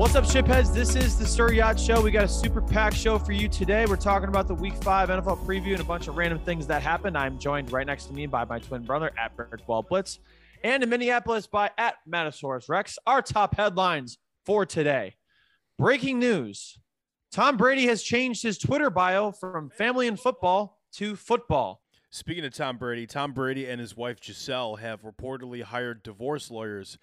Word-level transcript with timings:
What's 0.00 0.14
up, 0.14 0.24
shipheads? 0.24 0.72
This 0.72 0.96
is 0.96 1.18
the 1.18 1.26
Sir 1.26 1.52
Yacht 1.52 1.78
Show. 1.78 2.00
We 2.00 2.10
got 2.10 2.24
a 2.24 2.28
super 2.28 2.62
packed 2.62 2.96
show 2.96 3.18
for 3.18 3.32
you 3.32 3.48
today. 3.48 3.84
We're 3.84 3.96
talking 3.96 4.30
about 4.30 4.48
the 4.48 4.54
Week 4.54 4.72
Five 4.76 5.10
NFL 5.10 5.44
preview 5.44 5.72
and 5.72 5.80
a 5.82 5.84
bunch 5.84 6.08
of 6.08 6.16
random 6.16 6.38
things 6.38 6.66
that 6.68 6.80
happened. 6.80 7.18
I'm 7.18 7.38
joined 7.38 7.70
right 7.70 7.86
next 7.86 8.06
to 8.06 8.14
me 8.14 8.24
by 8.24 8.46
my 8.46 8.60
twin 8.60 8.82
brother 8.82 9.10
at 9.22 9.36
Birdwell 9.36 9.86
Blitz, 9.86 10.18
and 10.64 10.82
in 10.82 10.88
Minneapolis 10.88 11.46
by 11.46 11.70
at 11.76 11.96
Manosaurus 12.10 12.70
Rex. 12.70 12.98
Our 13.06 13.20
top 13.20 13.56
headlines 13.56 14.16
for 14.46 14.64
today: 14.64 15.16
Breaking 15.76 16.18
news: 16.18 16.78
Tom 17.30 17.58
Brady 17.58 17.86
has 17.88 18.02
changed 18.02 18.42
his 18.42 18.56
Twitter 18.56 18.88
bio 18.88 19.32
from 19.32 19.68
family 19.68 20.08
and 20.08 20.18
football 20.18 20.80
to 20.92 21.14
football. 21.14 21.82
Speaking 22.08 22.46
of 22.46 22.54
Tom 22.54 22.78
Brady, 22.78 23.06
Tom 23.06 23.34
Brady 23.34 23.68
and 23.68 23.78
his 23.78 23.94
wife 23.94 24.18
Gisele 24.18 24.76
have 24.76 25.02
reportedly 25.02 25.62
hired 25.62 26.02
divorce 26.02 26.50
lawyers. 26.50 26.96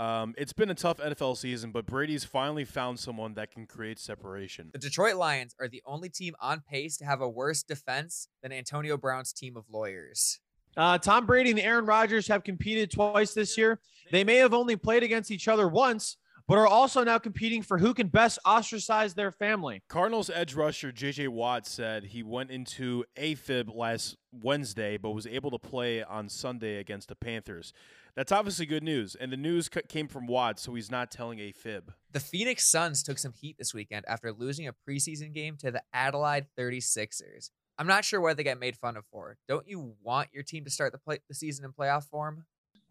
Um, 0.00 0.34
it's 0.38 0.54
been 0.54 0.70
a 0.70 0.74
tough 0.74 0.96
NFL 0.96 1.36
season, 1.36 1.72
but 1.72 1.84
Brady's 1.84 2.24
finally 2.24 2.64
found 2.64 2.98
someone 2.98 3.34
that 3.34 3.50
can 3.52 3.66
create 3.66 3.98
separation. 3.98 4.70
The 4.72 4.78
Detroit 4.78 5.16
Lions 5.16 5.54
are 5.60 5.68
the 5.68 5.82
only 5.84 6.08
team 6.08 6.34
on 6.40 6.62
pace 6.66 6.96
to 6.96 7.04
have 7.04 7.20
a 7.20 7.28
worse 7.28 7.62
defense 7.62 8.26
than 8.42 8.50
Antonio 8.50 8.96
Brown's 8.96 9.34
team 9.34 9.58
of 9.58 9.66
lawyers. 9.70 10.40
Uh, 10.74 10.96
Tom 10.96 11.26
Brady 11.26 11.50
and 11.50 11.60
Aaron 11.60 11.84
Rodgers 11.84 12.28
have 12.28 12.44
competed 12.44 12.90
twice 12.90 13.34
this 13.34 13.58
year. 13.58 13.78
They 14.10 14.24
may 14.24 14.36
have 14.36 14.54
only 14.54 14.74
played 14.74 15.02
against 15.02 15.30
each 15.30 15.48
other 15.48 15.68
once, 15.68 16.16
but 16.50 16.58
are 16.58 16.66
also 16.66 17.04
now 17.04 17.16
competing 17.16 17.62
for 17.62 17.78
who 17.78 17.94
can 17.94 18.08
best 18.08 18.36
ostracize 18.44 19.14
their 19.14 19.30
family. 19.30 19.84
Cardinals 19.88 20.28
edge 20.28 20.52
rusher 20.52 20.90
J.J. 20.90 21.28
Watt 21.28 21.64
said 21.64 22.06
he 22.06 22.24
went 22.24 22.50
into 22.50 23.04
AFib 23.16 23.72
last 23.72 24.16
Wednesday, 24.32 24.96
but 24.96 25.12
was 25.12 25.28
able 25.28 25.52
to 25.52 25.60
play 25.60 26.02
on 26.02 26.28
Sunday 26.28 26.78
against 26.78 27.06
the 27.06 27.14
Panthers. 27.14 27.72
That's 28.16 28.32
obviously 28.32 28.66
good 28.66 28.82
news, 28.82 29.14
and 29.14 29.30
the 29.30 29.36
news 29.36 29.68
came 29.68 30.08
from 30.08 30.26
Watt, 30.26 30.58
so 30.58 30.74
he's 30.74 30.90
not 30.90 31.12
telling 31.12 31.38
a 31.38 31.52
fib. 31.52 31.92
The 32.10 32.18
Phoenix 32.18 32.68
Suns 32.68 33.04
took 33.04 33.18
some 33.18 33.32
heat 33.32 33.54
this 33.56 33.72
weekend 33.72 34.04
after 34.08 34.32
losing 34.32 34.66
a 34.66 34.74
preseason 34.88 35.32
game 35.32 35.56
to 35.58 35.70
the 35.70 35.84
Adelaide 35.92 36.46
36ers. 36.58 37.50
I'm 37.78 37.86
not 37.86 38.04
sure 38.04 38.20
why 38.20 38.34
they 38.34 38.42
get 38.42 38.58
made 38.58 38.76
fun 38.76 38.96
of 38.96 39.04
for. 39.12 39.36
Don't 39.46 39.68
you 39.68 39.94
want 40.02 40.30
your 40.32 40.42
team 40.42 40.64
to 40.64 40.70
start 40.70 40.90
the 40.90 40.98
play- 40.98 41.20
the 41.28 41.34
season 41.36 41.64
in 41.64 41.70
playoff 41.70 42.08
form? 42.08 42.44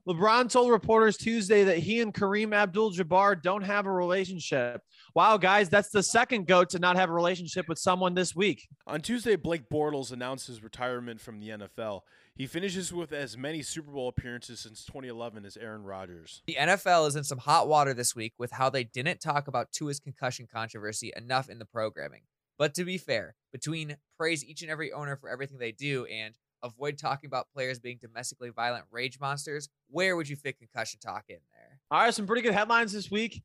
LeBron 0.07 0.49
told 0.49 0.71
reporters 0.71 1.17
Tuesday 1.17 1.63
that 1.65 1.79
he 1.79 2.01
and 2.01 2.13
Kareem 2.13 2.53
Abdul 2.53 2.93
Jabbar 2.93 3.41
don't 3.41 3.63
have 3.63 3.85
a 3.85 3.91
relationship. 3.91 4.81
Wow, 5.13 5.37
guys, 5.37 5.69
that's 5.69 5.89
the 5.89 6.01
second 6.01 6.47
goat 6.47 6.69
to 6.69 6.79
not 6.79 6.95
have 6.95 7.09
a 7.09 7.13
relationship 7.13 7.67
with 7.67 7.77
someone 7.77 8.13
this 8.13 8.35
week. 8.35 8.67
On 8.87 9.01
Tuesday, 9.01 9.35
Blake 9.35 9.69
Bortles 9.69 10.11
announced 10.11 10.47
his 10.47 10.63
retirement 10.63 11.19
from 11.19 11.39
the 11.39 11.49
NFL. 11.49 12.01
He 12.35 12.47
finishes 12.47 12.93
with 12.93 13.11
as 13.11 13.37
many 13.37 13.61
Super 13.61 13.91
Bowl 13.91 14.07
appearances 14.07 14.61
since 14.61 14.85
2011 14.85 15.45
as 15.45 15.57
Aaron 15.57 15.83
Rodgers. 15.83 16.41
The 16.47 16.55
NFL 16.57 17.07
is 17.09 17.15
in 17.17 17.25
some 17.25 17.39
hot 17.39 17.67
water 17.67 17.93
this 17.93 18.15
week 18.15 18.33
with 18.37 18.51
how 18.51 18.69
they 18.69 18.85
didn't 18.85 19.19
talk 19.19 19.47
about 19.47 19.73
Tua's 19.73 19.99
concussion 19.99 20.47
controversy 20.51 21.11
enough 21.17 21.49
in 21.49 21.59
the 21.59 21.65
programming. 21.65 22.21
But 22.57 22.73
to 22.75 22.85
be 22.85 22.97
fair, 22.97 23.35
between 23.51 23.97
praise 24.17 24.43
each 24.45 24.61
and 24.61 24.71
every 24.71 24.91
owner 24.91 25.17
for 25.17 25.29
everything 25.29 25.57
they 25.57 25.71
do 25.71 26.05
and 26.05 26.35
avoid 26.63 26.97
talking 26.97 27.27
about 27.27 27.47
players 27.53 27.79
being 27.79 27.99
domestically 28.01 28.49
violent 28.49 28.85
rage 28.91 29.19
monsters, 29.19 29.69
where 29.89 30.15
would 30.15 30.27
you 30.27 30.35
fit 30.35 30.57
concussion 30.57 30.99
talk 30.99 31.25
in 31.29 31.37
there? 31.53 31.79
All 31.91 32.01
right, 32.01 32.13
some 32.13 32.27
pretty 32.27 32.41
good 32.41 32.53
headlines 32.53 32.93
this 32.93 33.09
week. 33.09 33.43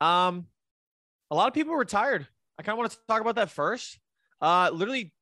Um, 0.00 0.46
a 1.30 1.34
lot 1.34 1.48
of 1.48 1.54
people 1.54 1.74
retired. 1.74 2.26
I 2.58 2.62
kind 2.62 2.74
of 2.74 2.78
want 2.78 2.92
to 2.92 2.98
talk 3.08 3.20
about 3.20 3.36
that 3.36 3.50
first. 3.50 3.98
Uh, 4.40 4.70
literally 4.72 5.12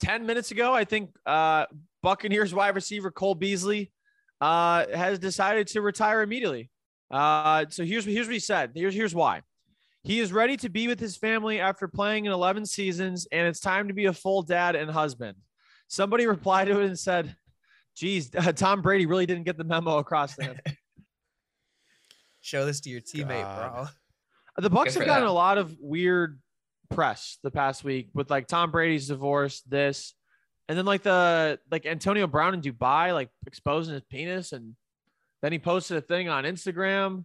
10 0.00 0.26
minutes 0.26 0.50
ago, 0.50 0.72
I 0.72 0.84
think 0.84 1.10
uh, 1.26 1.66
Buccaneers 2.02 2.54
wide 2.54 2.74
receiver 2.74 3.10
Cole 3.10 3.34
Beasley 3.34 3.92
uh, 4.40 4.86
has 4.94 5.18
decided 5.18 5.66
to 5.68 5.82
retire 5.82 6.22
immediately. 6.22 6.70
Uh, 7.10 7.66
so 7.68 7.84
here's, 7.84 8.04
here's 8.04 8.26
what 8.26 8.34
he 8.34 8.40
said. 8.40 8.72
Here's, 8.74 8.94
here's 8.94 9.14
why. 9.14 9.42
He 10.02 10.20
is 10.20 10.32
ready 10.32 10.56
to 10.58 10.70
be 10.70 10.88
with 10.88 10.98
his 10.98 11.16
family 11.16 11.60
after 11.60 11.86
playing 11.86 12.24
in 12.24 12.32
11 12.32 12.64
seasons, 12.64 13.26
and 13.30 13.46
it's 13.46 13.60
time 13.60 13.88
to 13.88 13.94
be 13.94 14.06
a 14.06 14.12
full 14.12 14.42
dad 14.42 14.74
and 14.74 14.90
husband. 14.90 15.36
Somebody 15.90 16.26
replied 16.28 16.68
to 16.68 16.80
it 16.80 16.86
and 16.86 16.98
said, 16.98 17.36
geez, 17.96 18.30
uh, 18.34 18.52
Tom 18.56 18.80
Brady 18.80 19.04
really 19.04 19.26
didn't 19.26 19.44
get 19.44 19.58
the 19.58 19.64
memo 19.64 19.98
across 19.98 20.36
to 20.36 20.44
him. 20.44 20.56
Show 22.40 22.64
this 22.64 22.80
to 22.80 22.90
your 22.90 23.02
teammate, 23.02 23.42
God. 23.42 23.72
bro. 23.74 23.86
The 24.62 24.70
Bucs 24.70 24.94
have 24.94 25.04
gotten 25.04 25.24
that. 25.24 25.30
a 25.30 25.32
lot 25.32 25.58
of 25.58 25.76
weird 25.78 26.40
press 26.88 27.38
the 27.42 27.50
past 27.50 27.84
week 27.84 28.08
with 28.14 28.30
like 28.30 28.46
Tom 28.46 28.70
Brady's 28.70 29.08
divorce, 29.08 29.60
this, 29.62 30.14
and 30.68 30.78
then 30.78 30.86
like 30.86 31.02
the 31.02 31.58
like 31.70 31.84
Antonio 31.84 32.26
Brown 32.26 32.54
in 32.54 32.62
Dubai, 32.62 33.12
like 33.12 33.28
exposing 33.46 33.94
his 33.94 34.02
penis, 34.04 34.52
and 34.52 34.74
then 35.42 35.52
he 35.52 35.58
posted 35.58 35.98
a 35.98 36.00
thing 36.00 36.28
on 36.28 36.44
Instagram 36.44 37.24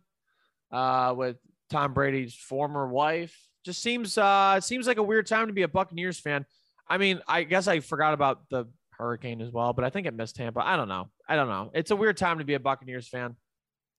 uh, 0.72 1.14
with 1.16 1.38
Tom 1.70 1.94
Brady's 1.94 2.36
former 2.36 2.88
wife. 2.88 3.36
Just 3.64 3.82
seems 3.82 4.18
uh 4.18 4.60
seems 4.60 4.86
like 4.86 4.98
a 4.98 5.04
weird 5.04 5.28
time 5.28 5.48
to 5.48 5.54
be 5.54 5.64
a 5.64 5.68
Buccaneers 5.68 6.20
fan. 6.20 6.46
I 6.88 6.98
mean, 6.98 7.22
I 7.28 7.44
guess 7.44 7.68
I 7.68 7.80
forgot 7.80 8.14
about 8.14 8.50
the 8.50 8.66
hurricane 8.92 9.42
as 9.42 9.52
well, 9.52 9.74
but 9.74 9.84
I 9.84 9.90
think 9.90 10.08
it 10.08 10.14
missed 10.14 10.36
Tampa. 10.36 10.66
I 10.66 10.76
don't 10.78 10.88
know. 10.88 11.10
I 11.28 11.36
don't 11.36 11.50
know. 11.50 11.72
It's 11.74 11.92
a 11.92 11.96
weird 11.96 12.18
time 12.18 12.40
to 12.40 12.46
be 12.46 12.54
a 12.54 12.60
Buccaneers 12.60 13.08
fan. 13.08 13.36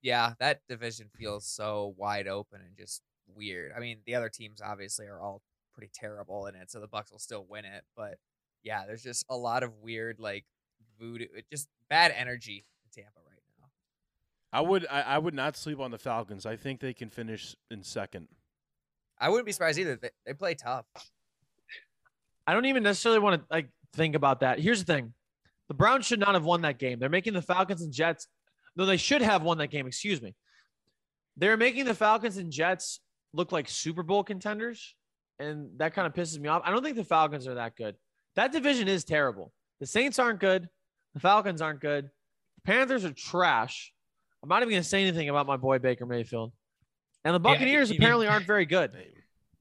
Yeah, 0.03 0.35
that 0.39 0.61
division 0.69 1.09
feels 1.19 1.47
so 1.47 1.95
wide 1.97 2.29
open 2.29 2.61
and 2.61 2.77
just 2.77 3.03
weird. 3.35 3.73
I 3.77 3.81
mean, 3.81 3.99
the 4.07 4.15
other 4.15 4.29
teams 4.29 4.61
obviously 4.61 5.07
are 5.07 5.21
all 5.21 5.43
pretty 5.75 5.91
terrible 5.93 6.47
in 6.47 6.55
it, 6.55 6.71
so 6.71 6.81
the 6.81 6.89
Bucs 6.89 7.11
will 7.11 7.19
still 7.19 7.45
win 7.49 7.65
it. 7.65 7.85
But 7.97 8.19
yeah, 8.63 8.85
there's 8.87 9.03
just 9.03 9.25
a 9.29 9.37
lot 9.37 9.63
of 9.63 9.73
weird 9.81 10.21
like 10.21 10.45
voodoo, 10.99 11.27
just 11.51 11.69
bad 11.89 12.13
energy 12.17 12.65
in 12.85 13.03
Tampa 13.03 13.19
right 13.29 13.41
now. 13.59 13.69
I 14.53 14.61
would 14.61 14.87
I, 14.91 15.03
I 15.03 15.19
would 15.19 15.35
not 15.35 15.57
sleep 15.57 15.81
on 15.81 15.91
the 15.91 15.99
Falcons. 15.99 16.47
I 16.47 16.57
think 16.57 16.81
they 16.81 16.95
can 16.95 17.11
finish 17.11 17.57
in 17.71 17.83
second. 17.83 18.29
I 19.19 19.29
wouldn't 19.29 19.47
be 19.47 19.53
surprised 19.53 19.79
either. 19.79 19.97
They, 19.97 20.11
they 20.25 20.35
play 20.35 20.55
tough. 20.55 20.85
I 22.47 22.53
don't 22.53 22.67
even 22.67 22.83
necessarily 22.83 23.19
want 23.19 23.41
to 23.41 23.47
like 23.51 23.69
think 23.95 24.15
about 24.15 24.41
that. 24.41 24.59
Here's 24.59 24.85
the 24.85 24.93
thing: 24.93 25.13
the 25.69 25.75
Browns 25.75 26.07
should 26.07 26.21
not 26.21 26.35
have 26.35 26.45
won 26.45 26.63
that 26.63 26.79
game. 26.79 26.99
They're 26.99 27.09
making 27.09 27.35
the 27.35 27.43
Falcons 27.43 27.83
and 27.83 27.93
Jets. 27.93 28.29
No, 28.77 28.87
they 28.87 28.97
should 28.97 29.23
have 29.23 29.43
won 29.43 29.59
that 29.59 29.71
game. 29.71 29.87
Excuse 29.87 30.21
me. 30.21 30.35
They're 31.37 31.57
making 31.57 31.85
the 31.85 31.95
Falcons 31.95 32.37
and 32.37 32.51
Jets 32.51 33.01
look 33.33 33.53
like 33.53 33.69
Super 33.69 34.03
Bowl 34.03 34.25
contenders, 34.25 34.95
and 35.39 35.71
that 35.79 35.95
kind 35.95 36.07
of 36.07 36.15
pisses 36.15 36.39
me 36.39 36.49
off. 36.49 36.63
I 36.65 36.71
don't 36.71 36.83
think 36.83 36.97
the 36.97 37.05
Falcons 37.05 37.47
are 37.47 37.55
that 37.55 37.77
good. 37.77 37.97
That 38.37 38.53
division 38.53 38.89
is 38.89 39.05
terrible. 39.05 39.53
The 39.81 39.87
Saints 39.87 40.19
aren't 40.19 40.41
good. 40.41 40.69
The 41.15 41.21
Falcons 41.21 41.61
aren't 41.61 41.81
good. 41.81 42.05
The 42.07 42.61
Panthers 42.65 43.05
are 43.05 43.13
trash. 43.13 43.93
I'm 44.43 44.49
not 44.49 44.63
even 44.63 44.71
going 44.71 44.83
to 44.83 44.89
say 44.89 45.03
anything 45.03 45.29
about 45.29 45.47
my 45.47 45.57
boy 45.57 45.79
Baker 45.79 46.07
Mayfield. 46.07 46.53
And 47.25 47.35
the 47.35 47.41
Buccaneers 47.41 47.91
yeah, 47.91 47.97
apparently 47.97 48.29
aren't 48.29 48.47
very 48.47 48.67
good. 48.67 48.93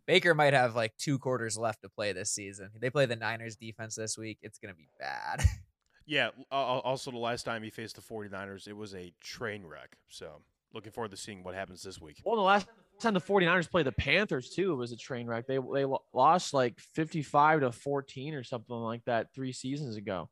Baker 0.07 0.35
might 0.35 0.53
have 0.53 0.75
like 0.75 0.95
two 0.97 1.17
quarters 1.17 1.57
left 1.57 1.81
to 1.81 1.89
play 1.89 2.13
this 2.13 2.31
season. 2.31 2.69
They 2.79 2.89
play 2.89 3.05
the 3.05 3.15
Niners 3.15 3.55
defense 3.55 3.95
this 3.95 4.17
week. 4.17 4.39
It's 4.41 4.59
going 4.59 4.73
to 4.73 4.77
be 4.77 4.89
bad. 4.99 5.43
yeah. 6.05 6.29
Also, 6.51 7.11
the 7.11 7.17
last 7.17 7.43
time 7.43 7.63
he 7.63 7.69
faced 7.69 7.95
the 7.95 8.01
49ers, 8.01 8.67
it 8.67 8.75
was 8.75 8.93
a 8.93 9.13
train 9.21 9.65
wreck. 9.65 9.95
So, 10.09 10.41
looking 10.73 10.91
forward 10.91 11.11
to 11.11 11.17
seeing 11.17 11.43
what 11.43 11.55
happens 11.55 11.81
this 11.81 11.99
week. 11.99 12.21
Well, 12.23 12.35
the 12.35 12.41
last 12.41 12.67
time 12.99 13.13
the 13.13 13.21
49ers 13.21 13.69
played 13.69 13.87
the 13.87 13.91
Panthers, 13.93 14.49
too, 14.51 14.73
it 14.73 14.75
was 14.75 14.91
a 14.91 14.97
train 14.97 15.25
wreck. 15.27 15.47
They, 15.47 15.57
they 15.73 15.85
lost 16.13 16.53
like 16.53 16.79
55 16.93 17.61
to 17.61 17.71
14 17.71 18.33
or 18.35 18.43
something 18.43 18.75
like 18.75 19.03
that 19.05 19.33
three 19.33 19.53
seasons 19.53 19.95
ago. 19.95 20.29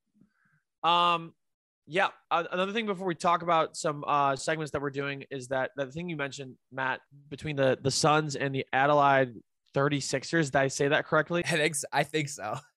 Um, 0.83 1.33
yeah. 1.87 2.09
Uh, 2.31 2.43
another 2.51 2.71
thing 2.71 2.85
before 2.85 3.07
we 3.07 3.15
talk 3.15 3.41
about 3.41 3.75
some 3.75 4.03
uh, 4.07 4.35
segments 4.35 4.71
that 4.71 4.81
we're 4.81 4.89
doing 4.89 5.25
is 5.31 5.47
that 5.47 5.71
the 5.75 5.87
thing 5.87 6.09
you 6.09 6.15
mentioned, 6.15 6.55
Matt, 6.71 7.01
between 7.29 7.55
the 7.55 7.77
the 7.81 7.91
Suns 7.91 8.35
and 8.35 8.55
the 8.55 8.65
Adelaide 8.71 9.33
36ers. 9.73 10.45
Did 10.45 10.55
I 10.55 10.67
say 10.67 10.87
that 10.87 11.05
correctly? 11.05 11.43
I 11.45 11.49
think, 11.49 11.75
I 11.91 12.03
think 12.03 12.29
so. 12.29 12.55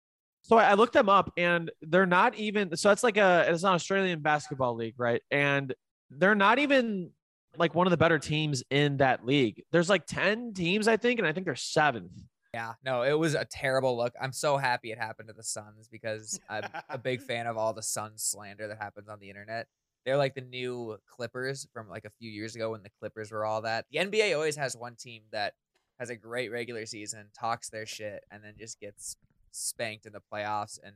So 0.42 0.56
I 0.58 0.74
looked 0.74 0.92
them 0.92 1.08
up 1.08 1.32
and 1.36 1.72
they're 1.82 2.06
not 2.06 2.36
even 2.36 2.76
so 2.76 2.92
it's 2.92 3.02
like 3.02 3.16
a 3.16 3.46
it's 3.48 3.64
an 3.64 3.70
Australian 3.70 4.20
basketball 4.20 4.76
league, 4.76 4.94
right? 4.96 5.20
And 5.32 5.74
they're 6.08 6.36
not 6.36 6.60
even 6.60 7.10
like 7.58 7.74
one 7.74 7.88
of 7.88 7.90
the 7.90 7.96
better 7.96 8.20
teams 8.20 8.62
in 8.70 8.98
that 8.98 9.26
league. 9.26 9.64
There's 9.72 9.88
like 9.88 10.06
10 10.06 10.54
teams, 10.54 10.86
I 10.86 10.98
think, 10.98 11.18
and 11.18 11.26
I 11.26 11.32
think 11.32 11.46
they're 11.46 11.56
seventh. 11.56 12.12
Yeah, 12.54 12.74
no, 12.84 13.02
it 13.02 13.18
was 13.18 13.34
a 13.34 13.44
terrible 13.44 13.96
look. 13.96 14.14
I'm 14.20 14.32
so 14.32 14.56
happy 14.56 14.92
it 14.92 14.98
happened 14.98 15.28
to 15.28 15.34
the 15.34 15.42
Suns 15.42 15.88
because 15.88 16.38
I'm 16.48 16.64
a 16.88 16.96
big 16.96 17.20
fan 17.22 17.46
of 17.46 17.56
all 17.56 17.72
the 17.72 17.82
Suns 17.82 18.22
slander 18.22 18.68
that 18.68 18.78
happens 18.78 19.08
on 19.08 19.18
the 19.18 19.28
internet. 19.28 19.66
They're 20.04 20.16
like 20.16 20.34
the 20.34 20.40
new 20.42 20.96
Clippers 21.06 21.66
from 21.72 21.88
like 21.88 22.04
a 22.04 22.10
few 22.20 22.30
years 22.30 22.54
ago 22.54 22.70
when 22.70 22.82
the 22.82 22.90
Clippers 23.00 23.32
were 23.32 23.44
all 23.44 23.62
that. 23.62 23.86
The 23.90 23.98
NBA 23.98 24.34
always 24.34 24.56
has 24.56 24.76
one 24.76 24.94
team 24.94 25.22
that 25.32 25.54
has 25.98 26.10
a 26.10 26.16
great 26.16 26.50
regular 26.50 26.86
season, 26.86 27.26
talks 27.38 27.70
their 27.70 27.86
shit, 27.86 28.22
and 28.30 28.42
then 28.44 28.54
just 28.58 28.80
gets 28.80 29.16
spanked 29.52 30.06
in 30.06 30.12
the 30.12 30.20
playoffs. 30.32 30.78
And 30.82 30.94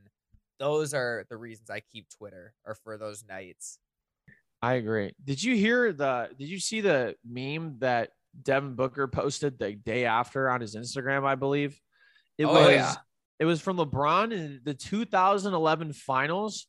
those 0.59 0.93
are 0.93 1.25
the 1.29 1.37
reasons 1.37 1.69
I 1.69 1.79
keep 1.79 2.07
Twitter, 2.09 2.53
or 2.65 2.75
for 2.75 2.97
those 2.97 3.23
nights. 3.27 3.79
I 4.61 4.73
agree. 4.73 5.13
Did 5.23 5.43
you 5.43 5.55
hear 5.55 5.91
the? 5.91 6.29
Did 6.37 6.47
you 6.47 6.59
see 6.59 6.81
the 6.81 7.15
meme 7.27 7.77
that 7.79 8.11
Devin 8.43 8.75
Booker 8.75 9.07
posted 9.07 9.57
the 9.57 9.73
day 9.73 10.05
after 10.05 10.49
on 10.49 10.61
his 10.61 10.75
Instagram? 10.75 11.25
I 11.25 11.35
believe 11.35 11.79
it 12.37 12.45
oh, 12.45 12.53
was. 12.53 12.69
Yeah. 12.69 12.93
It 13.39 13.45
was 13.45 13.59
from 13.59 13.77
LeBron 13.77 14.31
in 14.31 14.61
the 14.63 14.75
2011 14.75 15.93
Finals, 15.93 16.67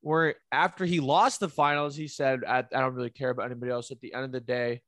where 0.00 0.36
after 0.50 0.86
he 0.86 1.00
lost 1.00 1.40
the 1.40 1.50
finals, 1.50 1.94
he 1.94 2.08
said, 2.08 2.44
"I, 2.48 2.60
I 2.60 2.80
don't 2.80 2.94
really 2.94 3.10
care 3.10 3.28
about 3.28 3.46
anybody 3.46 3.72
else. 3.72 3.90
At 3.90 4.00
the 4.00 4.14
end 4.14 4.24
of 4.24 4.32
the 4.32 4.40
day, 4.40 4.80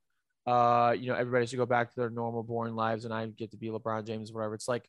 uh, 0.47 0.95
you 0.99 1.09
know, 1.09 1.15
everybody 1.15 1.47
to 1.47 1.57
go 1.57 1.67
back 1.67 1.91
to 1.91 2.01
their 2.01 2.11
normal, 2.11 2.43
boring 2.43 2.75
lives, 2.75 3.05
and 3.05 3.13
I 3.15 3.27
get 3.27 3.51
to 3.53 3.57
be 3.57 3.69
LeBron 3.69 4.07
James, 4.07 4.33
whatever. 4.33 4.55
It's 4.55 4.69
like, 4.69 4.89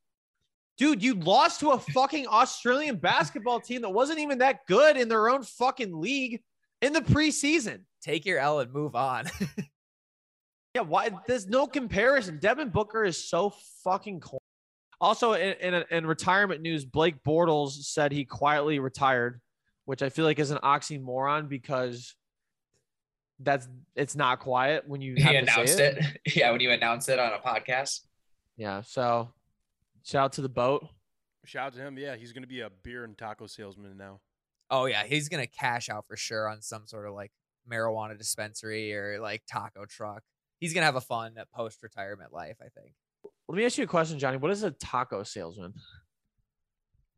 dude, 0.78 1.04
you 1.04 1.16
lost 1.16 1.60
to 1.60 1.72
a 1.72 1.80
fucking 1.80 2.28
Australian 2.28 2.98
basketball 2.98 3.60
team 3.60 3.82
that 3.82 3.90
wasn't 3.90 4.20
even 4.20 4.40
that 4.40 4.66
good 4.68 4.98
in 4.98 5.10
their 5.10 5.30
own 5.30 5.44
fucking 5.44 6.00
league 6.00 6.42
in 6.82 6.94
the 6.94 7.02
preseason. 7.02 7.82
Take 8.02 8.26
your 8.26 8.40
L 8.40 8.60
and 8.60 8.72
move 8.72 8.96
on. 8.96 9.26
Yeah, 10.74 10.82
why? 10.82 11.10
There's 11.28 11.48
no 11.48 11.68
comparison. 11.68 12.40
Devin 12.40 12.70
Booker 12.70 13.04
is 13.04 13.18
so 13.30 13.54
fucking 13.84 14.22
cool. 14.22 14.42
Also, 15.02 15.34
in, 15.34 15.54
in, 15.60 15.84
in 15.92 16.06
retirement 16.06 16.62
news, 16.62 16.86
Blake 16.86 17.22
Bortles 17.24 17.72
said 17.72 18.12
he 18.12 18.24
quietly 18.24 18.80
retired, 18.80 19.42
which 19.86 20.02
I 20.02 20.10
feel 20.10 20.26
like 20.26 20.40
is 20.40 20.52
an 20.52 20.60
oxymoron 20.60 21.50
because 21.50 22.16
that's 23.44 23.68
it's 23.96 24.16
not 24.16 24.40
quiet 24.40 24.88
when 24.88 25.02
you 25.02 25.16
He 25.16 25.36
announced 25.36 25.80
it. 25.80 25.98
it. 26.26 26.36
Yeah, 26.36 26.52
when 26.52 26.62
you 26.62 26.72
announce 26.72 27.10
it 27.10 27.20
on 27.20 27.32
a 27.34 27.40
podcast. 27.40 28.02
Yeah. 28.58 28.82
So, 28.82 29.30
shout 30.04 30.26
out 30.26 30.34
to 30.34 30.42
the 30.42 30.50
boat. 30.50 30.88
Shout 31.46 31.68
out 31.68 31.74
to 31.74 31.80
him. 31.82 31.98
Yeah, 31.98 32.16
he's 32.16 32.34
gonna 32.34 32.48
be 32.48 32.62
a 32.62 32.70
beer 32.84 33.04
and 33.04 33.18
taco 33.18 33.48
salesman 33.48 33.98
now. 33.98 34.20
oh 34.70 34.86
yeah, 34.86 35.04
he's 35.04 35.28
gonna 35.30 35.48
cash 35.48 35.90
out 35.90 36.06
for 36.08 36.16
sure 36.16 36.48
on 36.48 36.62
some 36.62 36.86
sort 36.88 37.08
of 37.08 37.14
like 37.14 37.32
marijuana 37.70 38.18
dispensary 38.18 38.94
or 38.94 39.20
like 39.20 39.44
taco 39.48 39.86
truck. 39.86 40.24
He's 40.60 40.74
gonna 40.74 40.86
have 40.86 40.96
a 40.96 41.02
fun 41.02 41.36
post 41.54 41.82
retirement 41.84 42.32
life, 42.32 42.58
I 42.62 42.70
think. 42.80 42.94
Let 43.48 43.58
me 43.58 43.66
ask 43.66 43.78
you 43.78 43.84
a 43.84 43.88
question, 43.88 44.20
Johnny. 44.20 44.38
What 44.38 44.52
is 44.52 44.64
a 44.64 44.72
taco 44.72 45.24
salesman? 45.24 45.74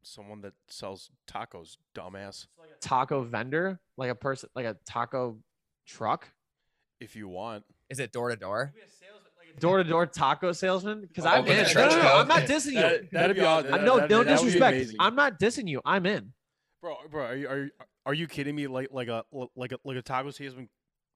Someone 0.06 0.42
that 0.42 0.54
sells 0.68 1.10
tacos, 1.30 1.78
dumbass. 1.96 2.48
Taco 2.82 3.24
vendor, 3.24 3.80
like 3.98 4.10
a 4.10 4.16
person, 4.16 4.50
like 4.56 4.66
a 4.66 4.76
taco 4.86 5.38
truck, 5.86 6.28
If 7.00 7.16
you 7.16 7.28
want. 7.28 7.64
Is 7.90 8.00
it 8.00 8.12
door 8.12 8.30
to 8.30 8.36
door? 8.36 8.74
door 9.60 9.78
to 9.78 9.84
door 9.84 10.06
taco 10.08 10.52
salesman. 10.52 11.02
Because 11.02 11.26
Oh, 11.26 11.30
I'm 11.30 11.46
in. 11.48 11.66
No, 11.76 11.88
no, 11.90 12.02
no. 12.02 12.18
I'm 12.18 12.28
not 12.28 12.42
dissing 12.44 12.74
you. 12.74 12.82
That- 12.82 13.12
that'd 13.12 13.36
be 13.36 13.42
awesome. 13.44 13.72
That- 13.72 13.84
no, 13.84 14.00
that- 14.00 14.10
no 14.10 14.24
that 14.24 14.30
would 14.40 14.46
be 14.46 14.46
disrespect. 14.46 14.76
amazing. 14.76 14.96
I'm 15.00 15.16
not 15.16 15.40
dissing 15.40 15.68
you. 15.68 15.82
I'm 15.86 16.06
in. 16.06 16.34
Bro, 16.82 16.98
bro, 17.12 17.26
are 17.26 17.36
you 17.36 17.48
are 17.48 17.58
you, 17.60 17.70
are 18.06 18.14
you 18.14 18.28
kidding 18.28 18.56
me? 18.56 18.68
Like 18.68 18.88
like 18.92 19.08
a 19.10 19.24
like 19.56 19.72
a 19.74 19.78
like 19.84 19.98
a 19.98 20.02
taco 20.02 20.32
salesman, 20.32 20.70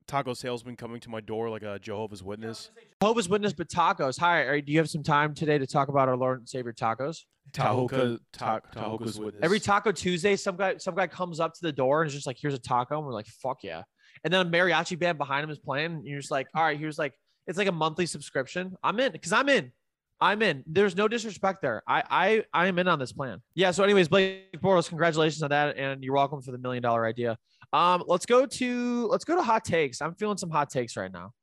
taco 0.08 0.34
salesman 0.34 0.76
coming 0.76 1.00
to 1.02 1.10
my 1.10 1.20
door 1.22 1.50
like 1.50 1.64
a 1.64 1.78
Jehovah's 1.80 2.24
Witness. 2.24 2.72
Jehovah's 3.02 3.30
Witness, 3.30 3.54
but 3.54 3.68
tacos. 3.68 4.18
Hi, 4.20 4.42
are, 4.42 4.62
do 4.62 4.72
you 4.72 4.78
have 4.80 4.90
some 4.90 5.04
time 5.04 5.34
today 5.34 5.58
to 5.58 5.68
talk 5.68 5.90
about 5.90 6.08
our 6.08 6.18
Lord 6.18 6.40
and 6.40 6.50
Savior 6.50 6.74
tacos? 6.74 7.20
Tahoka, 7.54 8.20
ta- 8.32 8.62
Tahoka's 8.74 9.20
Witness. 9.20 9.44
Every 9.44 9.60
Taco 9.60 9.92
Tuesday, 9.92 10.36
some 10.36 10.58
guy 10.58 10.78
some 10.78 10.96
guy 10.96 11.08
comes 11.08 11.40
up 11.40 11.54
to 11.54 11.60
the 11.62 11.72
door 11.72 12.02
and 12.02 12.08
is 12.08 12.14
just 12.14 12.28
like, 12.28 12.38
"Here's 12.42 12.54
a 12.54 12.60
taco," 12.60 12.98
and 12.98 13.06
we're 13.06 13.14
like, 13.14 13.28
"Fuck 13.28 13.64
yeah!" 13.64 13.84
And 14.24 14.34
then 14.34 14.48
a 14.48 14.50
mariachi 14.50 14.98
band 14.98 15.18
behind 15.18 15.44
him 15.44 15.50
is 15.50 15.60
playing, 15.60 15.92
and 15.92 16.06
you're 16.06 16.20
just 16.20 16.32
like, 16.32 16.48
"All 16.56 16.64
right, 16.64 16.78
here's 16.78 16.98
like 16.98 17.14
it's 17.46 17.58
like 17.58 17.68
a 17.68 17.74
monthly 17.74 18.06
subscription. 18.06 18.76
I'm 18.84 19.00
in 19.00 19.12
because 19.12 19.34
I'm 19.34 19.50
in." 19.50 19.72
I'm 20.20 20.42
in. 20.42 20.64
There's 20.66 20.96
no 20.96 21.08
disrespect 21.08 21.62
there. 21.62 21.84
I 21.88 22.04
I 22.10 22.44
I 22.52 22.68
am 22.68 22.80
in 22.80 22.88
on 22.88 22.98
this 22.98 23.12
plan. 23.12 23.40
Yeah. 23.54 23.70
So, 23.70 23.84
anyways, 23.84 24.08
Blake 24.08 24.60
Bortles, 24.64 24.90
congratulations 24.90 25.44
on 25.44 25.52
that, 25.52 25.78
and 25.78 26.04
you're 26.04 26.16
welcome 26.16 26.42
for 26.42 26.52
the 26.52 26.58
million 26.58 26.82
dollar 26.82 27.06
idea. 27.06 27.38
Um, 27.74 28.04
let's 28.08 28.26
go 28.26 28.46
to 28.46 29.08
let's 29.08 29.26
go 29.26 29.36
to 29.36 29.44
hot 29.44 29.66
takes. 29.66 30.02
I'm 30.02 30.16
feeling 30.16 30.38
some 30.38 30.50
hot 30.50 30.70
takes 30.70 30.96
right 30.96 31.12
now. 31.12 31.34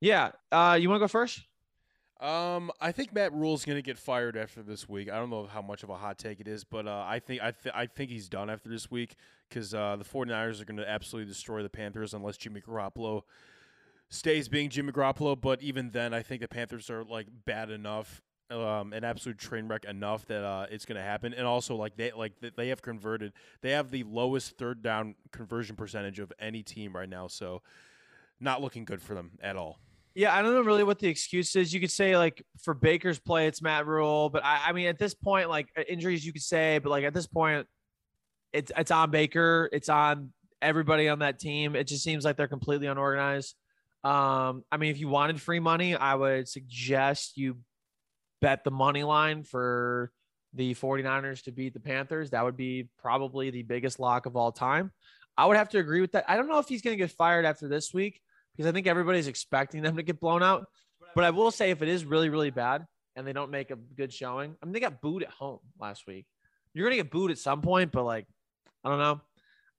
Yeah. 0.00 0.30
Uh, 0.52 0.78
you 0.80 0.88
want 0.88 1.00
to 1.00 1.04
go 1.04 1.08
first? 1.08 1.40
Um, 2.20 2.70
I 2.80 2.92
think 2.92 3.12
Matt 3.12 3.34
Rhule's 3.34 3.60
is 3.60 3.66
gonna 3.66 3.82
get 3.82 3.98
fired 3.98 4.38
after 4.38 4.62
this 4.62 4.88
week. 4.88 5.10
I 5.10 5.16
don't 5.16 5.28
know 5.28 5.46
how 5.46 5.60
much 5.60 5.82
of 5.82 5.90
a 5.90 5.96
hot 5.96 6.18
take 6.18 6.40
it 6.40 6.48
is, 6.48 6.64
but 6.64 6.86
uh, 6.86 7.04
I 7.06 7.18
think 7.18 7.42
I 7.42 7.50
th- 7.50 7.74
I 7.74 7.86
think 7.86 8.10
he's 8.10 8.28
done 8.28 8.48
after 8.48 8.70
this 8.70 8.90
week 8.90 9.16
because 9.48 9.74
uh, 9.74 9.96
the 9.96 10.04
49ers 10.04 10.60
are 10.62 10.64
gonna 10.64 10.84
absolutely 10.86 11.30
destroy 11.30 11.62
the 11.62 11.68
Panthers 11.68 12.14
unless 12.14 12.38
Jimmy 12.38 12.62
Garoppolo 12.62 13.22
stays 14.08 14.48
being 14.48 14.70
Jimmy 14.70 14.92
Garoppolo. 14.92 15.38
But 15.38 15.62
even 15.62 15.90
then, 15.90 16.14
I 16.14 16.22
think 16.22 16.40
the 16.40 16.48
Panthers 16.48 16.88
are 16.88 17.04
like 17.04 17.26
bad 17.44 17.70
enough, 17.70 18.22
um, 18.50 18.92
an 18.92 19.04
absolute 19.04 19.38
train 19.38 19.68
wreck 19.68 19.84
enough 19.84 20.26
that 20.26 20.44
uh, 20.44 20.66
it's 20.70 20.84
gonna 20.84 21.02
happen. 21.02 21.34
And 21.34 21.46
also, 21.46 21.74
like 21.76 21.96
they 21.96 22.12
like 22.12 22.32
they 22.56 22.68
have 22.68 22.82
converted, 22.82 23.32
they 23.62 23.70
have 23.70 23.90
the 23.90 24.04
lowest 24.04 24.56
third 24.58 24.82
down 24.82 25.14
conversion 25.32 25.76
percentage 25.76 26.18
of 26.18 26.32
any 26.38 26.62
team 26.62 26.94
right 26.94 27.08
now. 27.08 27.26
So, 27.26 27.62
not 28.40 28.62
looking 28.62 28.84
good 28.84 29.02
for 29.02 29.14
them 29.14 29.32
at 29.42 29.56
all. 29.56 29.78
Yeah, 30.14 30.34
I 30.34 30.40
don't 30.40 30.54
know 30.54 30.62
really 30.62 30.84
what 30.84 30.98
the 30.98 31.08
excuse 31.08 31.54
is. 31.56 31.74
You 31.74 31.80
could 31.80 31.90
say 31.90 32.16
like 32.16 32.42
for 32.62 32.72
Baker's 32.72 33.18
play, 33.18 33.48
it's 33.48 33.60
Matt 33.60 33.86
Rhule, 33.86 34.30
but 34.30 34.42
I, 34.44 34.68
I 34.68 34.72
mean 34.72 34.86
at 34.86 34.98
this 34.98 35.14
point, 35.14 35.50
like 35.50 35.68
uh, 35.76 35.82
injuries, 35.88 36.24
you 36.24 36.32
could 36.32 36.42
say, 36.42 36.78
but 36.78 36.88
like 36.88 37.04
at 37.04 37.12
this 37.12 37.26
point, 37.26 37.66
it's 38.52 38.72
it's 38.76 38.90
on 38.90 39.10
Baker, 39.10 39.68
it's 39.72 39.88
on 39.88 40.32
everybody 40.62 41.08
on 41.08 41.18
that 41.18 41.38
team. 41.38 41.76
It 41.76 41.84
just 41.86 42.02
seems 42.02 42.24
like 42.24 42.36
they're 42.36 42.48
completely 42.48 42.86
unorganized. 42.86 43.54
Um, 44.04 44.62
I 44.70 44.76
mean, 44.78 44.90
if 44.90 44.98
you 44.98 45.08
wanted 45.08 45.40
free 45.40 45.60
money, 45.60 45.96
I 45.96 46.14
would 46.14 46.48
suggest 46.48 47.36
you 47.36 47.58
bet 48.40 48.64
the 48.64 48.70
money 48.70 49.02
line 49.02 49.42
for 49.42 50.10
the 50.54 50.74
49ers 50.74 51.44
to 51.44 51.52
beat 51.52 51.74
the 51.74 51.80
Panthers. 51.80 52.30
That 52.30 52.44
would 52.44 52.56
be 52.56 52.88
probably 52.98 53.50
the 53.50 53.62
biggest 53.62 53.98
lock 53.98 54.26
of 54.26 54.36
all 54.36 54.52
time. 54.52 54.92
I 55.36 55.46
would 55.46 55.56
have 55.56 55.68
to 55.70 55.78
agree 55.78 56.00
with 56.00 56.12
that. 56.12 56.24
I 56.28 56.36
don't 56.36 56.48
know 56.48 56.58
if 56.58 56.68
he's 56.68 56.82
going 56.82 56.96
to 56.96 57.02
get 57.02 57.10
fired 57.10 57.44
after 57.44 57.68
this 57.68 57.92
week 57.92 58.20
because 58.56 58.68
I 58.68 58.72
think 58.72 58.86
everybody's 58.86 59.28
expecting 59.28 59.82
them 59.82 59.96
to 59.96 60.02
get 60.02 60.18
blown 60.18 60.42
out. 60.42 60.66
But 61.14 61.24
I 61.24 61.30
will 61.30 61.50
say, 61.50 61.70
if 61.70 61.82
it 61.82 61.88
is 61.88 62.04
really, 62.04 62.28
really 62.28 62.50
bad 62.50 62.86
and 63.14 63.26
they 63.26 63.32
don't 63.32 63.50
make 63.50 63.70
a 63.70 63.76
good 63.76 64.12
showing, 64.12 64.56
I 64.62 64.66
mean, 64.66 64.72
they 64.72 64.80
got 64.80 65.00
booed 65.00 65.22
at 65.22 65.30
home 65.30 65.60
last 65.78 66.06
week. 66.06 66.26
You're 66.74 66.86
gonna 66.86 66.96
get 66.96 67.10
booed 67.10 67.30
at 67.30 67.38
some 67.38 67.62
point, 67.62 67.90
but 67.90 68.04
like, 68.04 68.26
I 68.84 68.90
don't 68.90 68.98
know. 68.98 69.20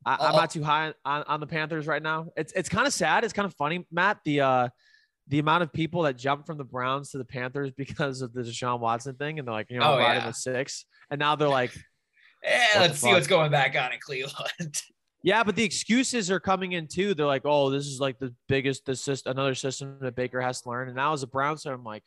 I, 0.05 0.17
I'm 0.19 0.35
not 0.35 0.49
too 0.49 0.63
high 0.63 0.93
on, 1.05 1.23
on 1.23 1.39
the 1.39 1.47
Panthers 1.47 1.85
right 1.85 2.01
now. 2.01 2.29
It's 2.35 2.53
it's 2.53 2.69
kind 2.69 2.87
of 2.87 2.93
sad. 2.93 3.23
It's 3.23 3.33
kind 3.33 3.45
of 3.45 3.53
funny, 3.53 3.85
Matt. 3.91 4.19
The 4.25 4.41
uh, 4.41 4.69
the 5.29 5.39
amount 5.39 5.63
of 5.63 5.73
people 5.73 6.03
that 6.03 6.17
jumped 6.17 6.45
from 6.47 6.57
the 6.57 6.63
Browns 6.63 7.11
to 7.11 7.17
the 7.17 7.25
Panthers 7.25 7.71
because 7.75 8.21
of 8.21 8.33
the 8.33 8.41
Deshaun 8.41 8.79
Watson 8.79 9.15
thing, 9.15 9.39
and 9.39 9.47
they're 9.47 9.53
like, 9.53 9.69
you 9.69 9.79
know, 9.79 9.85
Oh, 9.85 9.95
oh, 9.95 9.99
yeah. 9.99 10.13
yeah. 10.15 10.29
a 10.29 10.33
six, 10.33 10.85
and 11.09 11.19
now 11.19 11.35
they're 11.35 11.47
like, 11.49 11.71
Eh, 12.43 12.65
What 12.75 12.81
let's 12.81 13.01
the 13.01 13.07
see 13.07 13.13
what's 13.13 13.27
going 13.27 13.51
back 13.51 13.75
on 13.75 13.91
in 13.93 13.99
Cleveland. 13.99 14.81
Yeah, 15.23 15.43
but 15.43 15.55
the 15.55 15.63
excuses 15.63 16.29
are 16.31 16.39
coming 16.39 16.73
in 16.73 16.87
too. 16.87 17.13
They're 17.15 17.25
like, 17.25 17.41
"Oh, 17.43 17.69
this 17.71 17.87
is 17.87 17.99
like 17.99 18.17
the 18.19 18.33
biggest, 18.47 18.85
the 18.85 18.95
system, 18.95 19.31
another 19.31 19.55
system 19.55 19.97
that 19.99 20.15
Baker 20.15 20.39
has 20.39 20.61
to 20.61 20.69
learn." 20.69 20.87
And 20.87 20.95
now 20.95 21.11
as 21.11 21.23
a 21.23 21.27
Browns 21.27 21.63
fan, 21.63 21.73
I'm 21.73 21.83
like, 21.83 22.03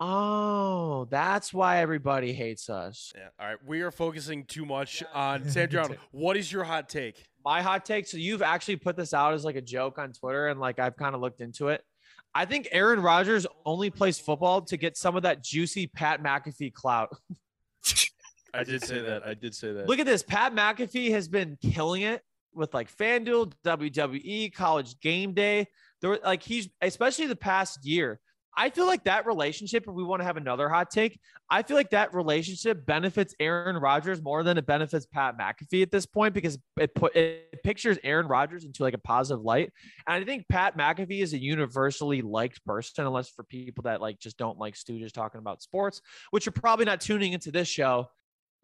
"Oh, 0.00 1.06
that's 1.10 1.54
why 1.54 1.78
everybody 1.78 2.32
hates 2.32 2.68
us." 2.68 3.12
Yeah. 3.14 3.28
All 3.40 3.46
right. 3.46 3.58
We 3.64 3.80
are 3.82 3.90
focusing 3.90 4.44
too 4.44 4.66
much 4.66 5.02
on 5.14 5.48
Sam 5.48 5.68
Darnold. 5.68 5.98
What 6.10 6.36
is 6.36 6.50
your 6.50 6.64
hot 6.64 6.88
take? 6.88 7.24
My 7.44 7.62
hot 7.62 7.84
take. 7.84 8.06
So 8.06 8.16
you've 8.18 8.42
actually 8.42 8.76
put 8.76 8.96
this 8.96 9.14
out 9.14 9.32
as 9.32 9.44
like 9.44 9.56
a 9.56 9.62
joke 9.62 9.98
on 9.98 10.12
Twitter, 10.12 10.48
and 10.48 10.60
like 10.60 10.78
I've 10.78 10.96
kind 10.96 11.14
of 11.14 11.20
looked 11.20 11.40
into 11.40 11.68
it. 11.68 11.82
I 12.36 12.44
think 12.44 12.68
Aaron 12.70 13.00
Rodgers 13.00 13.46
only 13.64 13.88
plays 13.88 14.18
football 14.18 14.60
to 14.60 14.76
get 14.76 14.98
some 14.98 15.16
of 15.16 15.22
that 15.22 15.42
juicy 15.42 15.86
Pat 15.86 16.22
McAfee 16.22 16.74
clout. 16.74 17.16
I 18.54 18.62
did 18.62 18.84
say 18.84 19.00
that. 19.00 19.26
I 19.26 19.32
did 19.32 19.54
say 19.54 19.72
that. 19.72 19.88
Look 19.88 20.00
at 20.00 20.06
this. 20.06 20.22
Pat 20.22 20.54
McAfee 20.54 21.12
has 21.12 21.28
been 21.28 21.56
killing 21.62 22.02
it 22.02 22.20
with 22.54 22.74
like 22.74 22.94
FanDuel, 22.94 23.52
WWE, 23.64 24.52
College 24.52 25.00
Game 25.00 25.32
Day. 25.32 25.66
There 26.02 26.10
were 26.10 26.20
like 26.22 26.42
he's 26.42 26.68
especially 26.82 27.26
the 27.26 27.36
past 27.36 27.86
year. 27.86 28.20
I 28.56 28.70
feel 28.70 28.86
like 28.86 29.04
that 29.04 29.26
relationship, 29.26 29.84
if 29.86 29.92
we 29.92 30.02
want 30.02 30.20
to 30.20 30.24
have 30.24 30.38
another 30.38 30.68
hot 30.68 30.90
take, 30.90 31.20
I 31.50 31.62
feel 31.62 31.76
like 31.76 31.90
that 31.90 32.14
relationship 32.14 32.86
benefits 32.86 33.34
Aaron 33.38 33.76
Rodgers 33.76 34.22
more 34.22 34.42
than 34.42 34.56
it 34.56 34.66
benefits 34.66 35.04
Pat 35.04 35.36
McAfee 35.38 35.82
at 35.82 35.90
this 35.90 36.06
point 36.06 36.32
because 36.32 36.58
it 36.78 36.94
put 36.94 37.14
it 37.14 37.62
pictures 37.62 37.98
Aaron 38.02 38.26
Rodgers 38.26 38.64
into 38.64 38.82
like 38.82 38.94
a 38.94 38.98
positive 38.98 39.42
light. 39.42 39.70
And 40.06 40.22
I 40.22 40.26
think 40.26 40.48
Pat 40.48 40.76
McAfee 40.76 41.22
is 41.22 41.34
a 41.34 41.38
universally 41.38 42.22
liked 42.22 42.64
person, 42.64 43.06
unless 43.06 43.28
for 43.28 43.44
people 43.44 43.82
that 43.82 44.00
like 44.00 44.18
just 44.18 44.38
don't 44.38 44.58
like 44.58 44.74
stooges 44.74 45.12
talking 45.12 45.38
about 45.38 45.62
sports, 45.62 46.00
which 46.30 46.46
are 46.46 46.52
probably 46.52 46.86
not 46.86 47.02
tuning 47.02 47.34
into 47.34 47.50
this 47.50 47.68
show. 47.68 48.08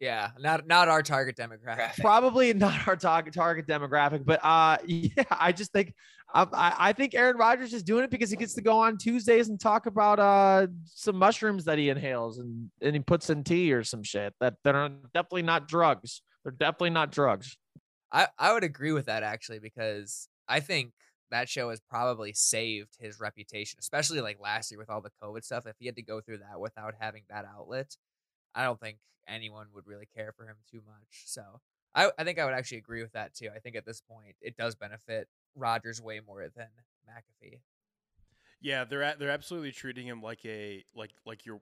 Yeah, 0.02 0.30
not 0.40 0.66
not 0.66 0.88
our 0.88 1.00
target 1.00 1.36
demographic. 1.36 1.96
Probably 2.00 2.52
not 2.52 2.88
our 2.88 2.96
target 2.96 3.34
target 3.34 3.68
demographic, 3.68 4.24
but 4.24 4.40
uh, 4.42 4.78
yeah, 4.86 5.22
I 5.30 5.52
just 5.52 5.70
think 5.70 5.94
I, 6.34 6.74
I 6.78 6.92
think 6.92 7.14
Aaron 7.14 7.36
Rodgers 7.36 7.72
is 7.74 7.82
doing 7.82 8.04
it 8.04 8.10
because 8.10 8.30
he 8.30 8.36
gets 8.36 8.54
to 8.54 8.62
go 8.62 8.78
on 8.78 8.96
Tuesdays 8.96 9.48
and 9.48 9.60
talk 9.60 9.86
about 9.86 10.18
uh 10.18 10.66
some 10.84 11.16
mushrooms 11.16 11.64
that 11.64 11.78
he 11.78 11.90
inhales 11.90 12.38
and 12.38 12.70
and 12.80 12.94
he 12.94 13.00
puts 13.00 13.30
in 13.30 13.44
tea 13.44 13.72
or 13.72 13.84
some 13.84 14.02
shit 14.02 14.34
that 14.40 14.56
are 14.64 14.90
definitely 15.14 15.42
not 15.42 15.68
drugs. 15.68 16.22
They're 16.42 16.52
definitely 16.52 16.90
not 16.90 17.12
drugs. 17.12 17.56
I, 18.10 18.28
I 18.38 18.52
would 18.52 18.64
agree 18.64 18.92
with 18.92 19.06
that 19.06 19.22
actually 19.22 19.58
because 19.58 20.28
I 20.48 20.60
think 20.60 20.92
that 21.30 21.48
show 21.48 21.70
has 21.70 21.80
probably 21.80 22.32
saved 22.34 22.96
his 22.98 23.18
reputation, 23.18 23.78
especially 23.80 24.20
like 24.20 24.38
last 24.38 24.70
year 24.70 24.78
with 24.78 24.90
all 24.90 25.00
the 25.00 25.12
COVID 25.22 25.44
stuff. 25.44 25.66
If 25.66 25.76
he 25.78 25.86
had 25.86 25.96
to 25.96 26.02
go 26.02 26.20
through 26.20 26.38
that 26.38 26.60
without 26.60 26.94
having 26.98 27.22
that 27.30 27.46
outlet, 27.46 27.96
I 28.54 28.64
don't 28.64 28.78
think 28.78 28.98
anyone 29.26 29.68
would 29.74 29.86
really 29.86 30.08
care 30.14 30.32
for 30.36 30.46
him 30.46 30.56
too 30.70 30.82
much. 30.86 31.24
So 31.24 31.42
I, 31.94 32.10
I 32.18 32.24
think 32.24 32.38
I 32.38 32.44
would 32.44 32.54
actually 32.54 32.78
agree 32.78 33.02
with 33.02 33.12
that 33.12 33.34
too. 33.34 33.48
I 33.54 33.60
think 33.60 33.76
at 33.76 33.86
this 33.86 34.02
point 34.02 34.36
it 34.40 34.56
does 34.56 34.74
benefit 34.74 35.26
Rodgers 35.54 36.00
way 36.00 36.20
more 36.26 36.48
than 36.54 36.66
McAfee. 37.08 37.60
Yeah, 38.60 38.84
they're 38.84 39.02
at, 39.02 39.18
they're 39.18 39.30
absolutely 39.30 39.72
treating 39.72 40.06
him 40.06 40.22
like 40.22 40.44
a 40.44 40.84
like 40.94 41.10
like 41.26 41.44
your 41.44 41.60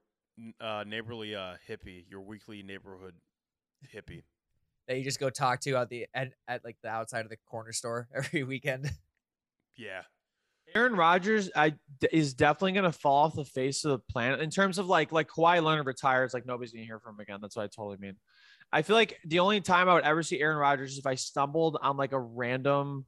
uh, 0.59 0.83
neighborly 0.87 1.35
uh, 1.35 1.55
hippie, 1.67 2.05
your 2.09 2.21
weekly 2.21 2.63
neighborhood 2.63 3.15
hippie. 3.93 4.23
That 4.87 4.97
you 4.97 5.03
just 5.03 5.19
go 5.19 5.29
talk 5.29 5.61
to 5.61 5.75
at 5.77 5.89
the 5.89 6.07
at, 6.13 6.33
at 6.47 6.63
like 6.63 6.77
the 6.83 6.89
outside 6.89 7.25
of 7.25 7.29
the 7.29 7.37
corner 7.49 7.73
store 7.73 8.07
every 8.15 8.43
weekend. 8.43 8.91
Yeah. 9.75 10.01
Aaron 10.75 10.95
Rodgers 10.95 11.49
I, 11.55 11.73
is 12.11 12.33
definitely 12.33 12.73
going 12.73 12.85
to 12.85 12.97
fall 12.97 13.25
off 13.25 13.35
the 13.35 13.43
face 13.43 13.83
of 13.83 13.91
the 13.91 13.99
planet 13.99 14.39
in 14.39 14.49
terms 14.49 14.77
of 14.77 14.87
like 14.87 15.11
like 15.11 15.27
Kawhi 15.27 15.61
Leonard 15.61 15.85
retires, 15.85 16.33
like 16.33 16.45
nobody's 16.45 16.71
going 16.71 16.83
to 16.83 16.87
hear 16.87 16.99
from 16.99 17.15
him 17.15 17.21
again. 17.21 17.39
That's 17.41 17.55
what 17.55 17.63
I 17.63 17.67
totally 17.67 17.97
mean. 17.97 18.15
I 18.71 18.83
feel 18.83 18.95
like 18.95 19.19
the 19.25 19.39
only 19.39 19.59
time 19.59 19.89
I 19.89 19.93
would 19.95 20.03
ever 20.03 20.23
see 20.23 20.39
Aaron 20.39 20.57
Rodgers 20.57 20.93
is 20.93 20.99
if 20.99 21.05
I 21.05 21.15
stumbled 21.15 21.77
on 21.81 21.97
like 21.97 22.13
a 22.13 22.19
random. 22.19 23.05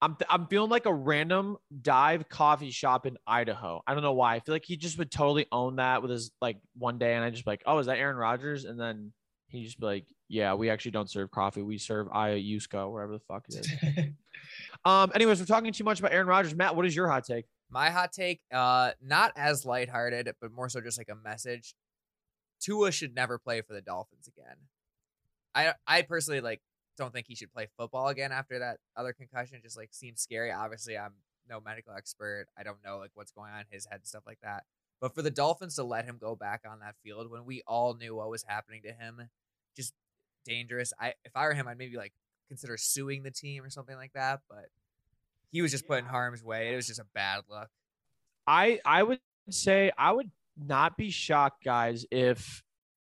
I'm 0.00 0.16
I'm 0.28 0.46
feeling 0.46 0.70
like 0.70 0.86
a 0.86 0.94
random 0.94 1.56
dive 1.82 2.28
coffee 2.28 2.70
shop 2.70 3.04
in 3.06 3.16
Idaho. 3.26 3.82
I 3.86 3.94
don't 3.94 4.02
know 4.02 4.12
why. 4.12 4.36
I 4.36 4.40
feel 4.40 4.54
like 4.54 4.64
he 4.64 4.76
just 4.76 4.96
would 4.98 5.10
totally 5.10 5.46
own 5.50 5.76
that 5.76 6.02
with 6.02 6.10
his 6.10 6.30
like 6.40 6.58
one 6.76 6.98
day, 6.98 7.14
and 7.14 7.24
I 7.24 7.30
just 7.30 7.44
be 7.44 7.50
like, 7.50 7.62
oh, 7.66 7.78
is 7.78 7.86
that 7.86 7.98
Aaron 7.98 8.16
Rodgers? 8.16 8.64
And 8.64 8.78
then 8.78 9.12
he 9.48 9.64
just 9.64 9.80
be 9.80 9.86
like, 9.86 10.06
yeah, 10.28 10.54
we 10.54 10.70
actually 10.70 10.92
don't 10.92 11.10
serve 11.10 11.30
coffee. 11.30 11.62
We 11.62 11.78
serve 11.78 12.08
Ayahuasca, 12.08 12.90
wherever 12.90 13.12
the 13.12 13.20
fuck 13.20 13.44
it 13.48 13.56
is. 13.56 14.12
um. 14.84 15.10
Anyways, 15.14 15.40
we're 15.40 15.46
talking 15.46 15.72
too 15.72 15.84
much 15.84 15.98
about 15.98 16.12
Aaron 16.12 16.28
Rodgers. 16.28 16.54
Matt, 16.54 16.76
what 16.76 16.86
is 16.86 16.94
your 16.94 17.08
hot 17.08 17.24
take? 17.24 17.46
My 17.70 17.90
hot 17.90 18.12
take, 18.12 18.40
uh, 18.52 18.92
not 19.02 19.32
as 19.36 19.66
lighthearted, 19.66 20.30
but 20.40 20.52
more 20.52 20.68
so 20.68 20.80
just 20.80 20.96
like 20.96 21.10
a 21.10 21.16
message. 21.16 21.74
Tua 22.60 22.92
should 22.92 23.14
never 23.14 23.38
play 23.38 23.62
for 23.62 23.72
the 23.72 23.82
Dolphins 23.82 24.28
again. 24.28 24.56
I 25.54 25.74
I 25.86 26.02
personally 26.02 26.40
like 26.40 26.60
don't 26.98 27.12
think 27.12 27.26
he 27.28 27.34
should 27.34 27.52
play 27.52 27.68
football 27.76 28.08
again 28.08 28.32
after 28.32 28.58
that 28.58 28.78
other 28.96 29.12
concussion. 29.12 29.56
It 29.56 29.62
just 29.62 29.76
like 29.76 29.90
seems 29.92 30.20
scary. 30.20 30.52
Obviously, 30.52 30.98
I'm 30.98 31.14
no 31.48 31.60
medical 31.60 31.94
expert. 31.94 32.46
I 32.58 32.62
don't 32.62 32.84
know 32.84 32.98
like 32.98 33.10
what's 33.14 33.32
going 33.32 33.52
on 33.52 33.60
in 33.60 33.66
his 33.70 33.86
head 33.86 34.00
and 34.00 34.06
stuff 34.06 34.24
like 34.26 34.40
that. 34.42 34.64
But 35.00 35.14
for 35.14 35.22
the 35.22 35.30
Dolphins 35.30 35.76
to 35.76 35.84
let 35.84 36.04
him 36.04 36.18
go 36.20 36.34
back 36.34 36.62
on 36.68 36.80
that 36.80 36.96
field 37.02 37.30
when 37.30 37.44
we 37.44 37.62
all 37.66 37.94
knew 37.94 38.16
what 38.16 38.30
was 38.30 38.42
happening 38.42 38.82
to 38.82 38.92
him, 38.92 39.28
just 39.76 39.94
dangerous. 40.44 40.92
I 41.00 41.14
if 41.24 41.32
I 41.34 41.44
were 41.44 41.54
him, 41.54 41.68
I'd 41.68 41.78
maybe 41.78 41.96
like 41.96 42.12
consider 42.48 42.76
suing 42.76 43.22
the 43.22 43.30
team 43.30 43.62
or 43.64 43.70
something 43.70 43.96
like 43.96 44.12
that. 44.14 44.40
But 44.48 44.66
he 45.50 45.62
was 45.62 45.70
just 45.70 45.86
put 45.86 45.98
in 45.98 46.04
harm's 46.04 46.42
way. 46.42 46.72
It 46.72 46.76
was 46.76 46.86
just 46.86 47.00
a 47.00 47.06
bad 47.14 47.42
look. 47.48 47.68
I 48.46 48.80
I 48.84 49.02
would 49.02 49.20
say 49.50 49.92
I 49.96 50.12
would 50.12 50.30
not 50.56 50.96
be 50.96 51.10
shocked, 51.10 51.64
guys, 51.64 52.04
if 52.10 52.62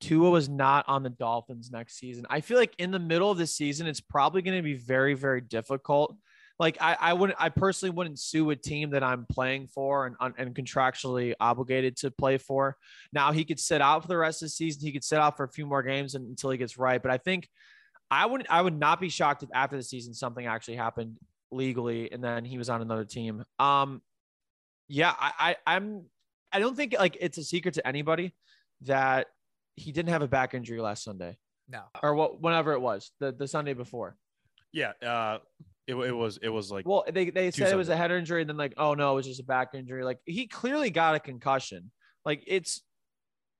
Tua 0.00 0.30
was 0.30 0.48
not 0.48 0.84
on 0.88 1.02
the 1.02 1.10
Dolphins 1.10 1.70
next 1.70 1.98
season. 1.98 2.26
I 2.30 2.40
feel 2.40 2.58
like 2.58 2.74
in 2.78 2.90
the 2.90 2.98
middle 2.98 3.30
of 3.30 3.38
the 3.38 3.46
season, 3.46 3.86
it's 3.86 4.00
probably 4.00 4.42
going 4.42 4.56
to 4.56 4.62
be 4.62 4.74
very, 4.74 5.14
very 5.14 5.40
difficult. 5.40 6.16
Like 6.58 6.78
I, 6.80 6.96
I 7.00 7.12
wouldn't, 7.12 7.40
I 7.40 7.48
personally 7.48 7.94
wouldn't 7.94 8.18
sue 8.18 8.50
a 8.50 8.56
team 8.56 8.90
that 8.90 9.02
I'm 9.02 9.26
playing 9.26 9.68
for 9.68 10.06
and, 10.06 10.34
and 10.36 10.54
contractually 10.54 11.34
obligated 11.40 11.96
to 11.98 12.10
play 12.10 12.38
for. 12.38 12.76
Now 13.12 13.32
he 13.32 13.44
could 13.44 13.58
sit 13.58 13.80
out 13.80 14.02
for 14.02 14.08
the 14.08 14.16
rest 14.16 14.42
of 14.42 14.46
the 14.46 14.50
season. 14.50 14.82
He 14.82 14.92
could 14.92 15.04
sit 15.04 15.18
out 15.18 15.36
for 15.36 15.44
a 15.44 15.48
few 15.48 15.66
more 15.66 15.82
games 15.82 16.14
until 16.14 16.50
he 16.50 16.58
gets 16.58 16.76
right. 16.76 17.00
But 17.00 17.12
I 17.12 17.18
think 17.18 17.48
I 18.10 18.26
would, 18.26 18.46
I 18.50 18.60
would 18.60 18.78
not 18.78 19.00
be 19.00 19.08
shocked 19.08 19.42
if 19.42 19.48
after 19.54 19.76
the 19.76 19.82
season 19.82 20.12
something 20.12 20.46
actually 20.46 20.76
happened 20.76 21.16
legally 21.50 22.12
and 22.12 22.22
then 22.22 22.44
he 22.44 22.58
was 22.58 22.68
on 22.68 22.82
another 22.82 23.04
team. 23.04 23.44
Um, 23.58 24.02
yeah, 24.88 25.14
I, 25.18 25.32
I 25.38 25.56
I'm, 25.74 26.04
I 26.52 26.58
don't 26.58 26.76
think 26.76 26.94
like 26.98 27.16
it's 27.20 27.38
a 27.38 27.44
secret 27.44 27.74
to 27.74 27.86
anybody 27.86 28.34
that 28.82 29.28
he 29.80 29.92
didn't 29.92 30.10
have 30.10 30.22
a 30.22 30.28
back 30.28 30.54
injury 30.54 30.80
last 30.80 31.02
Sunday 31.02 31.36
No. 31.68 31.82
or 32.02 32.14
what, 32.14 32.40
whenever 32.40 32.72
it 32.72 32.80
was 32.80 33.10
the, 33.20 33.32
the 33.32 33.48
Sunday 33.48 33.72
before. 33.74 34.16
Yeah, 34.72 34.92
uh, 35.02 35.38
it, 35.86 35.94
it 35.96 36.12
was 36.12 36.38
it 36.40 36.48
was 36.48 36.70
like 36.70 36.86
Well, 36.86 37.04
they, 37.10 37.30
they 37.30 37.50
Tua 37.50 37.66
said 37.66 37.72
it 37.72 37.76
was 37.76 37.88
a 37.88 37.96
head 37.96 38.12
injury, 38.12 38.40
and 38.42 38.48
then 38.48 38.56
like, 38.56 38.74
oh 38.76 38.94
no, 38.94 39.12
it 39.12 39.14
was 39.16 39.26
just 39.26 39.40
a 39.40 39.44
back 39.44 39.74
injury. 39.74 40.04
Like 40.04 40.18
he 40.26 40.46
clearly 40.46 40.90
got 40.90 41.14
a 41.16 41.20
concussion. 41.20 41.90
Like 42.24 42.44
it's, 42.46 42.82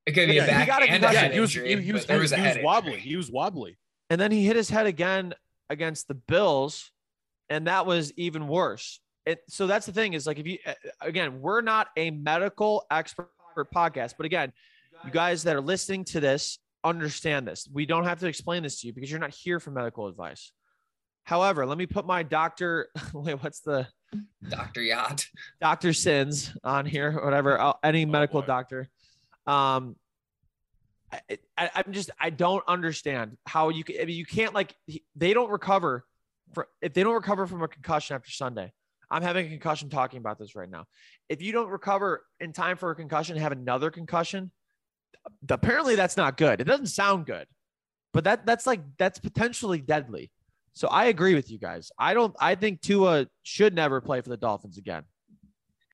It 0.07 0.13
could 0.13 0.29
be 0.29 0.35
Yeah, 0.35 0.43
a 0.45 0.47
he 0.47 0.51
back 0.53 0.67
got 0.69 0.83
a 0.83 0.87
concussion. 0.87 1.17
head 1.19 1.33
he 1.33 1.41
was 1.41 1.57
injury, 1.57 1.75
he, 1.77 1.83
he 1.83 1.93
was, 1.93 2.05
he 2.05 2.13
was 2.15 2.31
was, 2.31 2.33
he 2.33 2.47
was 2.47 2.59
wobbly. 2.63 2.93
injury. 2.93 3.09
He 3.09 3.17
was 3.17 3.31
wobbly. 3.31 3.79
and 4.11 4.21
then 4.21 4.31
he 4.31 4.45
hit 4.45 4.55
his 4.57 4.71
head 4.71 4.87
again 4.87 5.35
against 5.69 6.07
the 6.09 6.15
Bills, 6.15 6.93
and 7.49 7.67
that 7.67 7.87
was 7.87 8.13
even 8.17 8.47
worse. 8.47 9.01
It, 9.27 9.41
so 9.49 9.67
that's 9.67 9.87
the 9.87 9.93
thing 9.93 10.13
is 10.15 10.27
like 10.27 10.39
if 10.39 10.47
you 10.47 10.59
uh, 10.65 10.75
again, 11.01 11.41
we're 11.41 11.61
not 11.63 11.89
a 11.97 12.11
medical 12.11 12.85
expert 12.91 13.29
podcast, 13.75 14.15
but 14.17 14.27
again, 14.27 14.53
you 15.05 15.11
guys 15.11 15.45
that 15.45 15.57
are 15.57 15.61
listening 15.61 16.05
to 16.07 16.21
this 16.21 16.59
understand 16.85 17.47
this. 17.47 17.69
We 17.73 17.87
don't 17.87 18.05
have 18.05 18.21
to 18.21 18.27
explain 18.27 18.63
this 18.63 18.81
to 18.81 18.87
you 18.87 18.93
because 18.93 19.11
you're 19.11 19.21
not 19.21 19.35
here 19.35 19.61
for 19.61 19.71
medical 19.71 20.07
advice. 20.07 20.53
However, 21.25 21.67
let 21.67 21.79
me 21.79 21.87
put 21.87 22.07
my 22.07 22.23
doctor. 22.23 22.89
Wait, 23.13 23.35
what's 23.43 23.61
the 23.61 23.87
Dr. 24.49 24.83
Yacht. 24.83 25.27
Dr. 25.61 25.93
Sins 25.93 26.53
on 26.65 26.87
here, 26.87 27.17
or 27.17 27.25
whatever, 27.25 27.61
uh, 27.61 27.75
any 27.85 28.05
medical 28.05 28.41
boy. 28.41 28.47
doctor. 28.47 28.89
Um, 29.47 29.97
I, 31.13 31.21
I, 31.57 31.71
I'm 31.75 31.93
just, 31.93 32.11
I 32.19 32.31
don't 32.31 32.65
understand 32.67 33.37
how 33.47 33.69
you 33.69 33.85
can, 33.85 33.97
I 34.01 34.05
mean, 34.05 34.17
you 34.17 34.27
can't 34.27 34.55
like, 34.55 34.75
they 35.15 35.35
don't 35.35 35.51
recover 35.51 36.05
for, 36.55 36.69
if 36.81 36.95
they 36.95 37.03
don't 37.03 37.15
recover 37.15 37.47
from 37.47 37.63
a 37.63 37.69
concussion 37.69 38.15
after 38.15 38.31
Sunday. 38.31 38.73
I'm 39.11 39.23
having 39.23 39.47
a 39.47 39.49
concussion 39.49 39.89
talking 39.91 40.19
about 40.19 40.39
this 40.39 40.55
right 40.55 40.71
now. 40.71 40.85
If 41.29 41.43
you 41.43 41.53
don't 41.53 41.69
recover 41.69 42.25
in 42.39 42.53
time 42.53 42.77
for 42.77 42.91
a 42.91 42.95
concussion, 42.95 43.37
have 43.39 43.51
another 43.51 43.91
concussion, 43.91 44.53
apparently 45.49 45.97
that's 45.97 46.17
not 46.17 46.37
good. 46.37 46.61
It 46.61 46.65
doesn't 46.65 46.87
sound 46.87 47.27
good, 47.27 47.47
but 48.13 48.25
that 48.25 48.47
that's 48.47 48.67
like, 48.67 48.81
that's 48.99 49.19
potentially 49.19 49.81
deadly. 49.81 50.31
So 50.73 50.89
I 50.89 51.07
agree 51.07 51.35
with 51.35 51.51
you 51.51 51.59
guys. 51.59 51.91
I 51.99 52.15
don't, 52.15 52.35
I 52.41 52.55
think 52.55 52.81
Tua 52.81 53.27
should 53.43 53.75
never 53.75 54.01
play 54.01 54.21
for 54.21 54.29
the 54.29 54.37
Dolphins 54.37 54.79
again. 54.79 55.05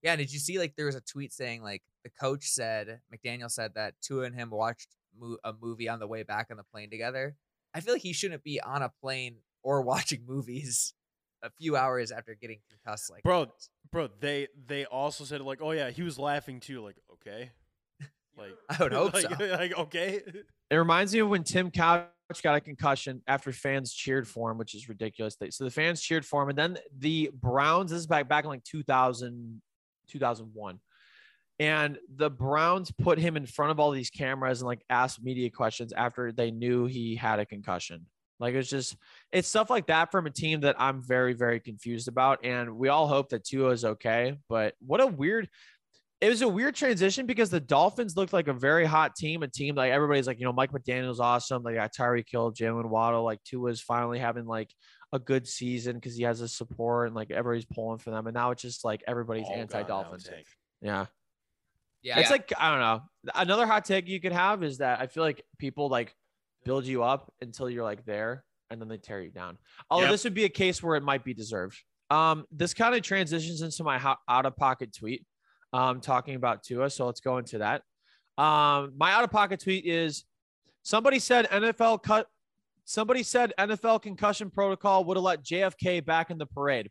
Yeah, 0.03 0.17
did 0.17 0.33
you 0.33 0.39
see 0.39 0.59
like 0.59 0.77
there 0.77 0.87
was 0.87 0.95
a 0.95 1.01
tweet 1.01 1.33
saying 1.33 1.63
like 1.63 1.83
the 2.05 2.11
coach 2.11 2.45
said 2.45 3.01
McDaniel 3.13 3.51
said 3.51 3.73
that 3.75 3.95
Tua 4.03 4.25
and 4.25 4.35
him 4.35 4.51
watched 4.51 4.89
mo- 5.19 5.39
a 5.43 5.53
movie 5.61 5.89
on 5.89 5.99
the 5.99 6.07
way 6.07 6.23
back 6.23 6.49
on 6.51 6.57
the 6.57 6.63
plane 6.63 6.91
together. 6.91 7.35
I 7.75 7.81
feel 7.81 7.95
like 7.95 8.03
he 8.03 8.13
shouldn't 8.13 8.45
be 8.45 8.61
on 8.61 8.83
a 8.83 8.93
plane 9.03 9.39
or 9.63 9.83
watching 9.83 10.23
movies 10.27 10.95
a 11.43 11.51
few 11.51 11.77
hours 11.77 12.13
after 12.13 12.35
getting 12.35 12.59
concussed 12.69 13.11
like 13.11 13.23
Bro, 13.23 13.47
that. 13.47 13.69
Bro, 13.91 14.09
they 14.21 14.49
they 14.67 14.85
also 14.85 15.25
said 15.25 15.41
like, 15.41 15.61
oh 15.61 15.73
yeah, 15.73 15.91
he 15.91 16.03
was 16.03 16.19
laughing 16.19 16.61
too. 16.61 16.83
Like, 16.83 16.97
okay, 17.15 17.51
like 18.37 18.55
I 18.69 18.83
would 18.83 18.93
hope 18.93 19.15
like, 19.15 19.23
so. 19.23 19.37
like 19.47 19.79
okay. 19.79 20.23
It 20.69 20.75
reminds 20.75 21.15
me 21.15 21.21
of 21.21 21.29
when 21.29 21.45
Tim 21.45 21.71
Couch 21.71 22.09
got 22.43 22.57
a 22.57 22.61
concussion 22.61 23.23
after 23.29 23.53
fans 23.53 23.95
cheered 23.95 24.27
for 24.27 24.51
him, 24.51 24.59
which 24.59 24.75
is 24.75 24.89
ridiculous. 24.89 25.37
So 25.51 25.63
the 25.63 25.71
fans 25.71 26.03
cheered 26.03 26.27
for 26.27 26.43
him, 26.43 26.49
and 26.49 26.59
then 26.59 26.79
the 26.99 27.31
Browns. 27.33 27.93
This 27.93 28.01
is 28.01 28.09
back 28.09 28.29
back 28.29 28.43
in 28.43 28.51
like 28.51 28.65
2000, 28.65 29.63
2001, 30.09 30.81
and 31.61 31.99
the 32.17 32.29
Browns 32.29 32.91
put 32.91 33.21
him 33.21 33.37
in 33.37 33.47
front 33.47 33.71
of 33.71 33.79
all 33.79 33.93
these 33.93 34.11
cameras 34.11 34.61
and 34.61 34.67
like 34.67 34.83
asked 34.91 35.23
media 35.23 35.51
questions 35.51 35.93
after 35.93 36.33
they 36.33 36.51
knew 36.51 36.87
he 36.87 37.15
had 37.15 37.39
a 37.39 37.47
concussion. 37.47 38.07
Like 38.41 38.55
it's 38.55 38.69
just 38.69 38.97
it's 39.33 39.47
stuff 39.47 39.71
like 39.71 39.87
that 39.87 40.11
from 40.11 40.27
a 40.27 40.31
team 40.31 40.63
that 40.63 40.77
I'm 40.81 41.01
very 41.01 41.33
very 41.33 41.61
confused 41.61 42.09
about, 42.09 42.45
and 42.45 42.77
we 42.77 42.89
all 42.89 43.07
hope 43.07 43.29
that 43.31 43.45
Tua 43.45 43.71
is 43.71 43.85
okay. 43.85 44.37
But 44.49 44.75
what 44.85 45.01
a 45.01 45.07
weird 45.07 45.49
it 46.27 46.31
was 46.31 46.43
a 46.43 46.49
weird 46.49 46.75
transition 46.75 47.25
because 47.25 47.51
the 47.51 47.61
Dolphins 47.61 48.17
looked 48.17 48.33
like 48.33 48.49
a 48.49 48.53
very 48.53 48.85
hot 48.85 49.15
team, 49.15 49.45
a 49.45 49.49
team 49.49 49.77
like 49.77 49.93
everybody's 49.93 50.27
like, 50.27 50.41
you 50.41 50.45
know, 50.45 50.53
Mike 50.53 50.73
McDaniel's 50.73 51.21
awesome. 51.21 51.63
They 51.63 51.75
got 51.75 51.95
Tyreek 51.95 52.25
Hill, 52.29 52.53
Jaylen 52.53 52.87
Waddle, 52.89 53.23
like 53.23 53.41
Tua's 53.45 53.81
finally 53.81 54.19
having 54.19 54.45
like 54.45 54.75
a 55.13 55.21
good 55.21 55.47
season 55.47 55.95
because 55.95 56.17
he 56.17 56.25
has 56.25 56.41
a 56.41 56.49
support 56.49 57.07
and 57.07 57.15
like 57.15 57.31
everybody's 57.31 57.65
pulling 57.65 57.99
for 57.99 58.11
them. 58.11 58.27
And 58.27 58.35
now 58.35 58.51
it's 58.51 58.61
just 58.63 58.85
like 58.85 59.05
everybody's 59.07 59.47
All 59.47 59.55
anti-Dolphins. 59.55 60.25
Tank. 60.25 60.47
Yeah. 60.83 61.07
Yeah, 62.03 62.19
It's 62.19 62.31
like, 62.31 62.53
I 62.59 62.71
don't 62.71 62.81
know. 62.81 63.03
Another 63.35 63.65
hot 63.67 63.85
take 63.85 64.09
you 64.09 64.21
could 64.21 64.33
have 64.33 64.65
is 64.65 64.79
that 64.79 65.01
I 65.01 65.07
feel 65.07 65.23
like 65.23 65.45
people 65.59 65.89
like 65.89 66.13
build 66.65 66.87
you 66.87 67.05
up 67.05 67.33
until 67.41 67.71
you're 67.71 67.85
like 67.85 68.05
there 68.05 68.45
and 68.71 68.81
then 68.81 68.89
they 68.89 68.97
tear 68.99 69.21
you 69.21 69.31
down. 69.31 69.59
Although 69.91 70.07
Yep. 70.07 70.13
this 70.13 70.25
would 70.25 70.35
be 70.35 70.45
a 70.45 70.49
case 70.49 70.83
where 70.83 70.97
it 70.97 71.05
might 71.05 71.23
be 71.25 71.35
deserved. 71.35 71.81
Um, 72.11 72.47
this 72.51 72.75
kind 72.75 72.95
of 72.97 73.03
transitions 73.03 73.63
into 73.63 73.85
my 73.85 73.99
ho- 73.99 74.17
out 74.29 74.45
of 74.47 74.57
pocket 74.57 74.93
tweet 74.93 75.25
um, 75.77 76.01
talking 76.01 76.37
about 76.37 76.63
Tua. 76.63 76.89
So 76.89 77.05
let's 77.05 77.21
go 77.21 77.37
into 77.37 77.59
that. 77.59 77.83
Um, 78.39 78.93
my 78.97 79.13
out 79.13 79.25
of 79.25 79.31
pocket 79.31 79.61
tweet 79.61 79.85
is 79.85 80.25
somebody 80.83 81.19
said 81.19 81.49
NFL 81.51 82.03
cut. 82.03 82.29
Somebody 82.85 83.23
said 83.23 83.53
NFL 83.59 84.03
concussion 84.03 84.51
protocol 84.51 85.05
would 85.05 85.17
have 85.17 85.25
let 85.25 85.45
JFK 85.45 86.05
back 86.05 86.31
in 86.31 86.39
the 86.39 86.47
parade. 86.47 86.91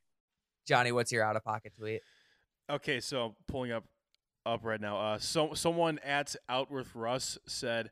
Johnny, 0.68 0.92
what's 0.92 1.12
your 1.12 1.24
out 1.24 1.36
of 1.36 1.44
pocket 1.44 1.74
tweet? 1.78 2.02
Okay, 2.70 3.00
so 3.00 3.26
I'm 3.26 3.36
pulling 3.48 3.72
up 3.72 3.86
up 4.46 4.64
right 4.64 4.82
now. 4.82 5.00
Uh, 5.00 5.18
so 5.18 5.54
someone 5.56 6.00
at 6.00 6.36
Outworth 6.48 6.94
Russ 6.94 7.40
said, 7.48 7.90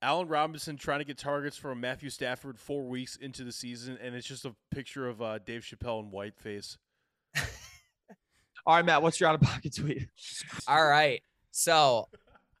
Allen 0.00 0.28
Robinson 0.28 0.78
trying 0.78 1.00
to 1.00 1.04
get 1.04 1.18
targets 1.18 1.58
from 1.58 1.80
Matthew 1.80 2.08
Stafford 2.08 2.58
four 2.58 2.84
weeks 2.84 3.16
into 3.16 3.44
the 3.44 3.52
season, 3.52 3.98
and 4.02 4.14
it's 4.14 4.26
just 4.26 4.46
a 4.46 4.54
picture 4.70 5.06
of 5.06 5.20
uh, 5.20 5.38
Dave 5.40 5.60
Chappelle 5.60 6.00
in 6.00 6.10
whiteface. 6.10 6.78
All 8.66 8.76
right, 8.76 8.84
Matt, 8.84 9.02
what's 9.02 9.20
your 9.20 9.28
out 9.28 9.34
of 9.34 9.40
pocket 9.40 9.74
tweet? 9.74 10.08
All 10.68 10.86
right. 10.88 11.22
So 11.50 12.08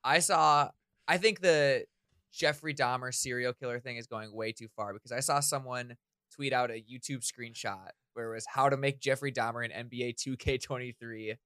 I 0.02 0.18
saw, 0.20 0.70
I 1.06 1.18
think 1.18 1.40
the 1.40 1.84
Jeffrey 2.32 2.74
Dahmer 2.74 3.12
serial 3.14 3.52
killer 3.52 3.80
thing 3.80 3.96
is 3.96 4.06
going 4.06 4.32
way 4.34 4.52
too 4.52 4.68
far 4.76 4.92
because 4.92 5.12
I 5.12 5.20
saw 5.20 5.40
someone 5.40 5.96
tweet 6.34 6.52
out 6.52 6.70
a 6.70 6.82
YouTube 6.82 7.24
screenshot 7.24 7.88
where 8.14 8.30
it 8.30 8.34
was 8.34 8.46
how 8.48 8.68
to 8.68 8.76
make 8.76 9.00
Jeffrey 9.00 9.32
Dahmer 9.32 9.64
in 9.64 9.88
NBA 9.88 10.16
2K23 10.16 11.36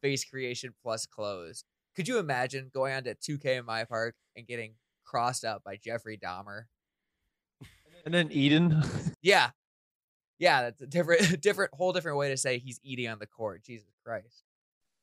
face 0.00 0.24
creation 0.24 0.74
plus 0.82 1.06
clothes. 1.06 1.64
Could 1.94 2.08
you 2.08 2.18
imagine 2.18 2.70
going 2.72 2.94
on 2.94 3.04
to 3.04 3.14
2K 3.14 3.58
in 3.58 3.64
my 3.64 3.84
park 3.84 4.14
and 4.36 4.46
getting 4.46 4.74
crossed 5.04 5.44
up 5.44 5.62
by 5.64 5.76
Jeffrey 5.76 6.16
Dahmer? 6.16 6.62
And 8.04 8.14
then 8.14 8.30
Eden. 8.30 8.82
Yeah. 9.20 9.50
Yeah, 10.38 10.62
that's 10.62 10.80
a 10.82 10.86
different, 10.86 11.40
different, 11.42 11.72
whole 11.74 11.92
different 11.92 12.16
way 12.18 12.28
to 12.30 12.36
say 12.36 12.58
he's 12.58 12.78
eating 12.82 13.08
on 13.08 13.18
the 13.18 13.26
court. 13.26 13.64
Jesus 13.64 13.86
Christ. 14.04 14.44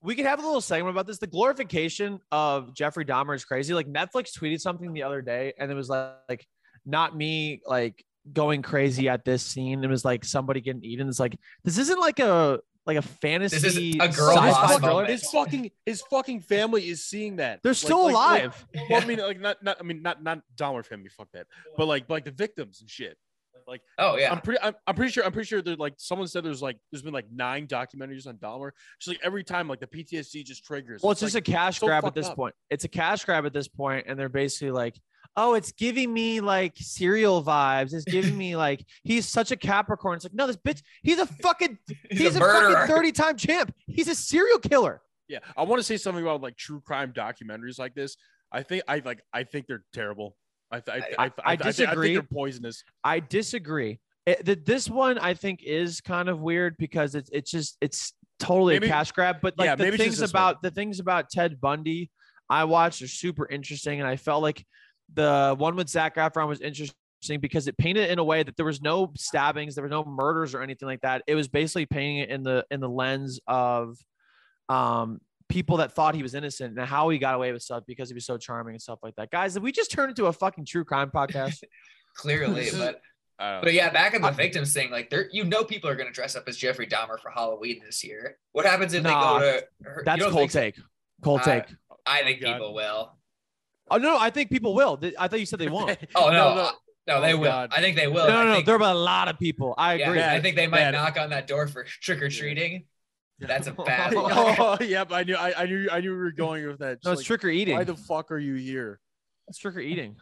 we 0.01 0.15
could 0.15 0.25
have 0.25 0.39
a 0.39 0.45
little 0.45 0.61
segment 0.61 0.95
about 0.95 1.07
this. 1.07 1.17
The 1.17 1.27
glorification 1.27 2.19
of 2.31 2.73
Jeffrey 2.73 3.05
Dahmer 3.05 3.35
is 3.35 3.43
crazy. 3.45 3.73
Like 3.73 3.87
Netflix 3.87 4.37
tweeted 4.37 4.59
something 4.61 4.93
the 4.93 5.03
other 5.03 5.21
day, 5.21 5.53
and 5.59 5.71
it 5.71 5.75
was 5.75 5.89
like, 5.89 6.13
like 6.29 6.47
not 6.85 7.15
me 7.17 7.61
like 7.65 8.05
going 8.31 8.61
crazy 8.61 9.09
at 9.09 9.25
this 9.25 9.43
scene. 9.43 9.83
It 9.83 9.89
was 9.89 10.05
like 10.05 10.23
somebody 10.23 10.61
getting 10.61 10.83
eaten. 10.83 11.07
It's 11.09 11.19
like 11.19 11.37
this 11.63 11.77
isn't 11.77 11.99
like 11.99 12.19
a 12.19 12.59
like 12.85 12.97
a 12.97 13.01
fantasy. 13.01 13.57
This 13.57 13.75
is 13.75 13.95
a 13.95 13.97
girl 14.15 14.35
sci-fi 14.35 14.51
boss 14.51 14.77
thriller. 14.77 14.93
moment. 14.93 15.09
his 15.09 15.29
fucking 15.31 15.71
his 15.87 16.01
fucking 16.03 16.41
family 16.41 16.87
is 16.87 17.03
seeing 17.03 17.37
that. 17.37 17.61
They're 17.63 17.71
Like- 17.71 17.77
still 17.77 18.03
like- 18.05 18.13
like- 18.13 18.41
alive. 18.43 18.67
well, 18.89 19.01
I 19.01 19.05
mean, 19.05 19.17
like 19.19 19.39
not 19.39 19.63
not 19.63 19.77
I 19.79 19.83
mean 19.83 20.01
not 20.03 20.21
not 20.23 20.41
Dahmer 20.55 20.85
family, 20.85 21.09
fuck 21.09 21.29
that. 21.33 21.47
But 21.77 21.87
like 21.87 22.07
like 22.09 22.25
the 22.25 22.31
victims 22.31 22.79
and 22.81 22.89
shit. 22.89 23.17
Like 23.67 23.81
Oh 23.97 24.17
yeah. 24.17 24.31
I'm 24.31 24.41
pretty 24.41 24.61
I'm, 24.61 24.75
I'm 24.85 24.95
pretty 24.95 25.11
sure 25.11 25.25
I'm 25.25 25.31
pretty 25.31 25.47
sure 25.47 25.61
there's 25.61 25.79
like 25.79 25.93
someone 25.97 26.27
said 26.27 26.43
there's 26.43 26.61
like 26.61 26.77
there's 26.91 27.01
been 27.01 27.13
like 27.13 27.31
nine 27.31 27.67
documentaries 27.67 28.27
on 28.27 28.37
Dahmer. 28.37 28.71
Just 28.99 29.07
like 29.07 29.19
every 29.23 29.43
time 29.43 29.67
like 29.67 29.79
the 29.79 29.87
PTSD 29.87 30.45
just 30.45 30.63
triggers. 30.65 31.01
Well, 31.01 31.11
it's 31.11 31.21
just 31.21 31.35
like, 31.35 31.47
a 31.47 31.51
cash 31.51 31.79
so 31.79 31.87
grab 31.87 32.05
at 32.05 32.13
this 32.13 32.27
up. 32.27 32.35
point. 32.35 32.55
It's 32.69 32.83
a 32.83 32.87
cash 32.87 33.25
grab 33.25 33.45
at 33.45 33.53
this 33.53 33.67
point, 33.67 34.05
and 34.07 34.19
they're 34.19 34.29
basically 34.29 34.71
like, 34.71 34.99
"Oh, 35.35 35.55
it's 35.55 35.71
giving 35.71 36.13
me 36.13 36.41
like 36.41 36.73
serial 36.77 37.43
vibes. 37.43 37.93
It's 37.93 38.05
giving 38.05 38.37
me 38.37 38.55
like 38.55 38.85
he's 39.03 39.27
such 39.27 39.51
a 39.51 39.55
Capricorn." 39.55 40.17
It's 40.17 40.25
like, 40.25 40.33
no, 40.33 40.47
this 40.47 40.57
bitch, 40.57 40.81
he's 41.01 41.19
a 41.19 41.25
fucking, 41.25 41.77
He's, 41.87 41.97
he's, 42.19 42.35
a, 42.35 42.37
a, 42.37 42.41
murderer. 42.41 42.73
fucking 42.73 42.95
thirty-time 42.95 43.37
champ. 43.37 43.73
He's 43.87 44.07
a 44.07 44.15
serial 44.15 44.59
killer. 44.59 45.01
Yeah, 45.27 45.39
I 45.57 45.63
want 45.63 45.79
to 45.79 45.83
say 45.83 45.97
something 45.97 46.23
about 46.23 46.41
like 46.41 46.55
true 46.55 46.81
crime 46.81 47.13
documentaries 47.13 47.79
like 47.79 47.95
this. 47.95 48.15
I 48.51 48.63
think 48.63 48.83
I 48.87 49.01
like 49.03 49.21
I 49.33 49.43
think 49.43 49.67
they're 49.67 49.83
terrible. 49.93 50.35
I 50.71 50.79
th- 50.79 51.03
I, 51.17 51.23
I- 51.23 51.25
I, 51.25 51.29
th- 51.29 51.39
I 51.45 51.55
think- 51.55 51.63
disagree. 51.63 52.13
they're 52.13 52.23
poisonous. 52.23 52.83
I 53.03 53.19
disagree. 53.19 53.99
It, 54.25 54.43
the, 54.43 54.55
this 54.55 54.89
one 54.89 55.17
I 55.19 55.33
think 55.35 55.61
is 55.63 56.01
kind 56.01 56.29
of 56.29 56.39
weird 56.41 56.75
because 56.77 57.13
it's 57.15 57.29
it's 57.31 57.51
just 57.51 57.77
it's 57.81 58.13
totally 58.39 58.73
Maybe- 58.75 58.87
a 58.87 58.89
cash 58.89 59.11
grab. 59.11 59.37
But 59.41 59.57
like 59.57 59.67
yeah, 59.67 59.75
the 59.75 59.83
maybe 59.83 59.95
it's 59.95 60.03
just 60.03 60.09
things 60.09 60.19
this 60.19 60.33
one. 60.33 60.41
about 60.43 60.61
the 60.63 60.71
things 60.71 60.99
about 60.99 61.29
Ted 61.29 61.61
Bundy, 61.61 62.09
I 62.49 62.63
watched 62.63 63.01
are 63.03 63.07
super 63.07 63.47
interesting, 63.47 63.99
and 63.99 64.07
I 64.09 64.15
felt 64.15 64.41
like 64.41 64.65
the 65.13 65.55
one 65.57 65.75
with 65.75 65.87
Zac 65.89 66.15
Efron 66.15 66.47
was 66.47 66.61
interesting 66.61 66.95
because 67.39 67.67
it 67.67 67.77
painted 67.77 68.05
it 68.05 68.09
in 68.11 68.17
a 68.19 68.23
way 68.23 68.41
that 68.41 68.57
there 68.57 68.65
was 68.65 68.81
no 68.81 69.11
stabbings, 69.15 69.75
there 69.75 69.83
was 69.83 69.91
no 69.91 70.03
murders 70.03 70.55
or 70.55 70.61
anything 70.63 70.87
like 70.87 71.01
that. 71.01 71.21
It 71.27 71.35
was 71.35 71.47
basically 71.47 71.85
painting 71.85 72.17
it 72.17 72.29
in 72.29 72.41
the 72.41 72.65
in 72.71 72.79
the 72.79 72.89
lens 72.89 73.39
of 73.45 73.95
um 74.69 75.19
people 75.49 75.77
that 75.77 75.93
thought 75.93 76.15
he 76.15 76.23
was 76.23 76.33
innocent 76.33 76.77
and 76.77 76.87
how 76.87 77.09
he 77.09 77.17
got 77.17 77.35
away 77.35 77.51
with 77.51 77.61
stuff 77.61 77.83
because 77.87 78.09
he 78.09 78.13
was 78.15 78.25
so 78.25 78.37
charming 78.37 78.73
and 78.73 78.81
stuff 78.81 78.99
like 79.03 79.15
that. 79.15 79.29
Guys, 79.31 79.53
did 79.53 79.63
we 79.63 79.71
just 79.71 79.91
turn 79.91 80.09
into 80.09 80.25
a 80.25 80.33
fucking 80.33 80.65
true 80.65 80.83
crime 80.83 81.11
podcast? 81.11 81.63
Clearly, 82.15 82.67
but 82.71 83.01
I 83.37 83.51
don't 83.51 83.55
know. 83.55 83.65
but 83.65 83.73
yeah, 83.73 83.89
back 83.89 84.13
on 84.15 84.21
the 84.21 84.27
I- 84.29 84.31
victims 84.31 84.73
thing, 84.73 84.89
like 84.91 85.09
there, 85.09 85.27
you 85.31 85.43
know, 85.43 85.63
people 85.63 85.89
are 85.89 85.95
gonna 85.95 86.11
dress 86.11 86.35
up 86.35 86.45
as 86.47 86.55
Jeffrey 86.57 86.87
Dahmer 86.87 87.19
for 87.19 87.29
Halloween 87.29 87.81
this 87.85 88.03
year. 88.03 88.37
What 88.53 88.65
happens 88.65 88.93
if 88.93 89.03
Nah, 89.03 89.39
they 89.39 89.45
go 89.45 89.51
to? 89.59 89.65
her- 89.89 90.03
That's 90.05 90.21
cold 90.23 90.33
think 90.35 90.51
so? 90.51 90.59
take. 90.61 90.75
Cold 91.23 91.41
Uh, 91.41 91.43
take. 91.43 91.63
I 92.05 92.21
think 92.23 92.41
God. 92.41 92.53
people 92.53 92.73
will. 92.73 93.17
Oh 93.91 93.97
no, 93.97 94.17
I 94.17 94.29
think 94.29 94.49
people 94.49 94.73
will. 94.73 94.99
I 95.19 95.27
thought 95.27 95.39
you 95.39 95.45
said 95.45 95.59
they 95.59 95.67
won't. 95.69 95.97
Oh 96.15 96.29
no, 96.29 96.31
No, 96.31 96.49
no, 96.49 96.55
no. 96.55 96.71
no, 97.07 97.21
they 97.21 97.33
Oh, 97.33 97.37
will. 97.37 97.51
God. 97.51 97.71
I 97.75 97.81
think 97.81 97.97
they 97.97 98.07
will. 98.07 98.27
No, 98.27 98.33
no, 98.33 98.39
I 98.39 98.43
no. 98.45 98.53
think, 98.55 98.65
There 98.65 98.75
are 98.81 98.91
a 98.91 98.93
lot 98.93 99.27
of 99.27 99.37
people. 99.37 99.75
I 99.77 99.95
yeah, 99.95 100.07
agree. 100.09 100.23
I 100.23 100.39
think 100.39 100.55
they 100.55 100.67
might 100.67 100.79
bad. 100.79 100.91
knock 100.93 101.17
on 101.19 101.29
that 101.31 101.45
door 101.47 101.67
for 101.67 101.83
trick 101.83 102.21
or 102.21 102.29
treating. 102.29 102.85
That's 103.39 103.67
a 103.67 103.71
bad 103.85 104.13
oh, 104.13 104.23
look. 104.23 104.31
oh 104.81 104.83
yep. 104.83 105.11
I 105.11 105.23
knew 105.23 105.35
I, 105.35 105.63
I 105.63 105.65
knew 105.65 105.89
I 105.91 105.99
knew 105.99 106.11
we 106.11 106.17
were 106.17 106.31
going 106.31 106.67
with 106.67 106.79
that. 106.79 106.99
No, 107.03 107.11
it's 107.11 107.19
like, 107.19 107.25
trick 107.25 107.43
or 107.43 107.49
eating. 107.49 107.75
Why 107.75 107.83
the 107.83 107.95
fuck 107.95 108.31
are 108.31 108.39
you 108.39 108.55
here? 108.55 108.99
It's 109.47 109.57
trick 109.57 109.75
or 109.75 109.81
eating. 109.81 110.15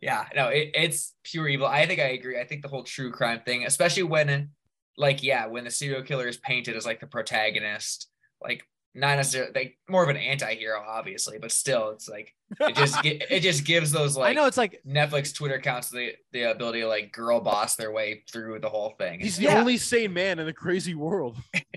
Yeah, 0.00 0.24
no, 0.34 0.48
it, 0.48 0.70
it's 0.74 1.14
pure 1.24 1.46
evil. 1.46 1.66
I 1.66 1.86
think 1.86 2.00
I 2.00 2.10
agree. 2.10 2.40
I 2.40 2.44
think 2.44 2.62
the 2.62 2.68
whole 2.68 2.84
true 2.84 3.12
crime 3.12 3.40
thing, 3.44 3.66
especially 3.66 4.04
when, 4.04 4.50
like, 4.96 5.22
yeah, 5.22 5.46
when 5.46 5.64
the 5.64 5.70
serial 5.70 6.02
killer 6.02 6.26
is 6.26 6.38
painted 6.38 6.74
as 6.74 6.86
like 6.86 7.00
the 7.00 7.06
protagonist, 7.06 8.08
like 8.42 8.64
not 8.94 9.16
necessarily 9.16 9.52
like 9.54 9.78
more 9.88 10.02
of 10.02 10.08
an 10.08 10.16
anti-hero, 10.16 10.82
obviously, 10.86 11.38
but 11.38 11.52
still, 11.52 11.90
it's 11.90 12.08
like 12.08 12.34
it 12.60 12.74
just 12.74 12.98
it 13.04 13.40
just 13.40 13.64
gives 13.64 13.92
those 13.92 14.16
like 14.16 14.30
I 14.30 14.32
know 14.34 14.46
it's 14.46 14.56
like 14.56 14.80
Netflix 14.86 15.34
Twitter 15.34 15.54
accounts 15.54 15.90
the 15.90 16.14
the 16.32 16.50
ability 16.50 16.80
to 16.80 16.88
like 16.88 17.12
girl 17.12 17.40
boss 17.40 17.76
their 17.76 17.92
way 17.92 18.24
through 18.30 18.58
the 18.60 18.68
whole 18.68 18.90
thing. 18.98 19.20
He's 19.20 19.36
the 19.36 19.44
Yeah. 19.44 19.60
only 19.60 19.76
sane 19.76 20.12
man 20.12 20.38
in 20.38 20.46
the 20.46 20.52
crazy 20.52 20.94
world. 20.94 21.36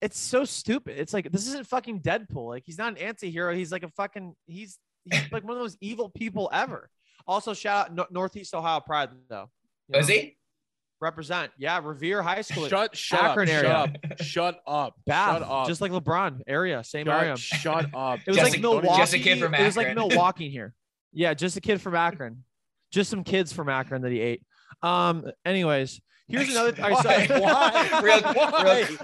it's 0.00 0.18
so 0.18 0.44
stupid. 0.44 0.98
It's 0.98 1.14
like 1.14 1.30
this 1.32 1.46
isn't 1.48 1.66
fucking 1.66 2.00
Deadpool. 2.00 2.48
Like 2.48 2.64
he's 2.66 2.78
not 2.78 2.92
an 2.92 2.98
anti-hero. 2.98 3.54
He's 3.54 3.72
like 3.72 3.82
a 3.82 3.88
fucking 3.90 4.34
he's 4.46 4.78
he's 5.10 5.32
like 5.32 5.44
one 5.44 5.56
of 5.56 5.62
those 5.62 5.76
evil 5.80 6.10
people 6.10 6.50
ever. 6.52 6.90
Also, 7.26 7.54
shout 7.54 7.86
out 7.86 7.94
no- 7.94 8.06
Northeast 8.10 8.54
Ohio 8.54 8.80
Pride 8.80 9.08
though. 9.30 9.48
You 9.88 9.94
oh, 9.96 9.98
Is 10.00 10.08
he? 10.08 10.36
Represent? 11.00 11.52
Yeah, 11.58 11.80
Revere 11.82 12.22
High 12.22 12.40
School. 12.42 12.68
Shut 12.68 12.96
shut 12.96 13.20
Akron 13.22 13.48
up, 13.48 13.54
area. 13.54 13.68
shut 13.68 14.10
up. 14.12 14.22
Shut 14.22 14.60
up. 14.66 14.94
Bath, 15.06 15.38
shut 15.40 15.42
up. 15.50 15.66
just 15.68 15.80
like 15.80 15.92
LeBron 15.92 16.40
area, 16.46 16.82
same 16.84 17.06
shut, 17.06 17.22
area. 17.22 17.36
shut 17.36 17.86
up. 17.94 18.20
It 18.26 18.28
was 18.28 18.36
Just 18.36 18.50
like 18.50 18.58
a- 18.58 18.62
Milwaukee. 18.62 18.98
just 18.98 19.14
a 19.14 19.18
kid 19.18 19.38
from 19.40 19.54
It 19.54 19.64
was 19.64 19.76
like 19.76 19.94
Milwaukee 19.94 20.50
here. 20.50 20.74
Yeah, 21.16 21.32
just 21.32 21.56
a 21.56 21.60
kid 21.60 21.80
from 21.80 21.94
Akron. 21.94 22.42
Just 22.90 23.08
some 23.08 23.22
kids 23.22 23.52
from 23.52 23.68
Akron 23.68 24.02
that 24.02 24.10
he 24.10 24.18
ate. 24.20 24.42
Um. 24.82 25.24
Anyways, 25.44 26.00
here's 26.26 26.48
another. 26.50 26.74
all 26.82 26.90
right, 26.90 27.28
so- 27.28 27.40
Why? 27.40 27.70
Why? 27.92 28.00
Real- 28.00 28.22
Why? 28.34 28.62
real- 28.88 28.98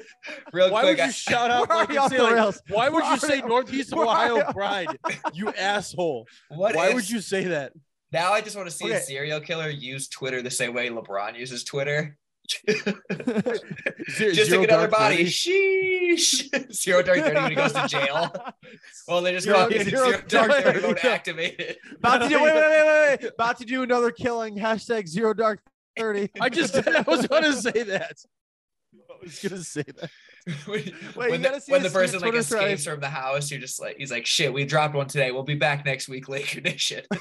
Real 0.53 0.70
Why 0.72 0.81
quick, 0.83 0.96
would 0.96 1.00
I- 1.00 1.07
you 1.07 1.12
shout 1.12 1.50
out 1.53 1.68
Why 1.68 1.74
like 1.76 1.88
you 1.90 2.09
say, 2.09 2.20
like. 2.20 2.55
Why 2.68 2.88
would 2.88 3.03
Why 3.05 3.12
you 3.14 3.20
say 3.20 3.40
are- 3.42 3.48
Northeast 3.48 3.94
why 3.94 4.29
Ohio 4.29 4.53
Pride? 4.53 4.88
You 5.35 5.50
asshole. 5.53 6.26
what 6.48 6.74
Why 6.74 6.88
if- 6.88 6.94
would 6.94 7.09
you 7.09 7.20
say 7.20 7.44
that? 7.44 7.74
Now 8.12 8.32
I 8.32 8.40
just 8.40 8.56
want 8.56 8.68
to 8.68 8.74
see 8.74 8.86
Okay. 8.86 8.94
a 8.96 9.00
serial 9.00 9.40
killer 9.40 9.68
use 9.70 10.08
Twitter 10.08 10.42
the 10.42 10.50
same 10.50 10.74
way 10.74 10.88
LeBron 10.88 11.38
uses 11.38 11.64
Twitter. 11.64 12.16
Zero- 12.68 14.32
just 14.32 14.50
zero 14.50 14.64
another 14.64 14.88
body. 14.88 15.18
30? 15.18 15.24
Sheesh. 15.26 16.72
Zero 16.74 17.02
dark 17.02 17.18
thirty 17.20 17.34
when 17.40 17.50
he 17.50 17.54
goes 17.56 17.72
to 17.72 17.86
jail. 17.86 18.32
Well, 19.08 19.22
they 19.22 19.32
just 19.32 19.44
Zero- 19.44 19.58
call 19.58 19.70
zero 19.70 19.84
zero 19.84 20.22
dark 20.28 20.52
thirty 20.52 20.80
mode 20.80 20.98
30. 21.00 21.08
activated. 21.08 21.76
About 21.96 22.18
to 22.22 22.28
do 22.28 22.42
wait, 22.42 22.54
wait, 22.54 22.64
wait, 22.64 22.86
wait, 22.86 23.18
wait. 23.22 23.30
About 23.34 23.58
to 23.58 23.64
do 23.64 23.82
another 23.82 24.10
killing. 24.12 24.56
Hashtag 24.56 25.06
zero 25.08 25.32
dark 25.34 25.60
thirty. 25.96 26.28
I 26.40 26.48
just 26.48 26.74
I 26.76 27.02
was 27.02 27.26
gonna 27.26 27.52
say 27.52 27.82
that. 27.84 28.16
I 28.94 29.24
was 29.24 29.38
gonna 29.40 29.62
say 29.62 29.82
that. 29.82 30.10
when, 30.66 30.85
you 30.85 30.92
when 31.14 31.42
gotta 31.42 31.57
the, 31.57 31.61
see 31.61 31.72
when 31.72 31.83
the 31.83 31.90
person 31.90 32.20
like 32.20 32.31
Twitter 32.31 32.42
thread. 32.42 32.64
escapes 32.64 32.85
from 32.85 33.00
the 33.00 33.09
house, 33.09 33.50
you're 33.50 33.61
just 33.61 33.81
like, 33.81 33.96
he's 33.98 34.11
like, 34.11 34.26
shit, 34.26 34.53
we 34.53 34.64
dropped 34.64 34.94
one 34.94 35.07
today. 35.07 35.31
We'll 35.33 35.42
be 35.42 35.55
back 35.55 35.85
next 35.85 36.09
week, 36.09 36.29
Laker 36.29 36.61
Nation. 36.61 37.05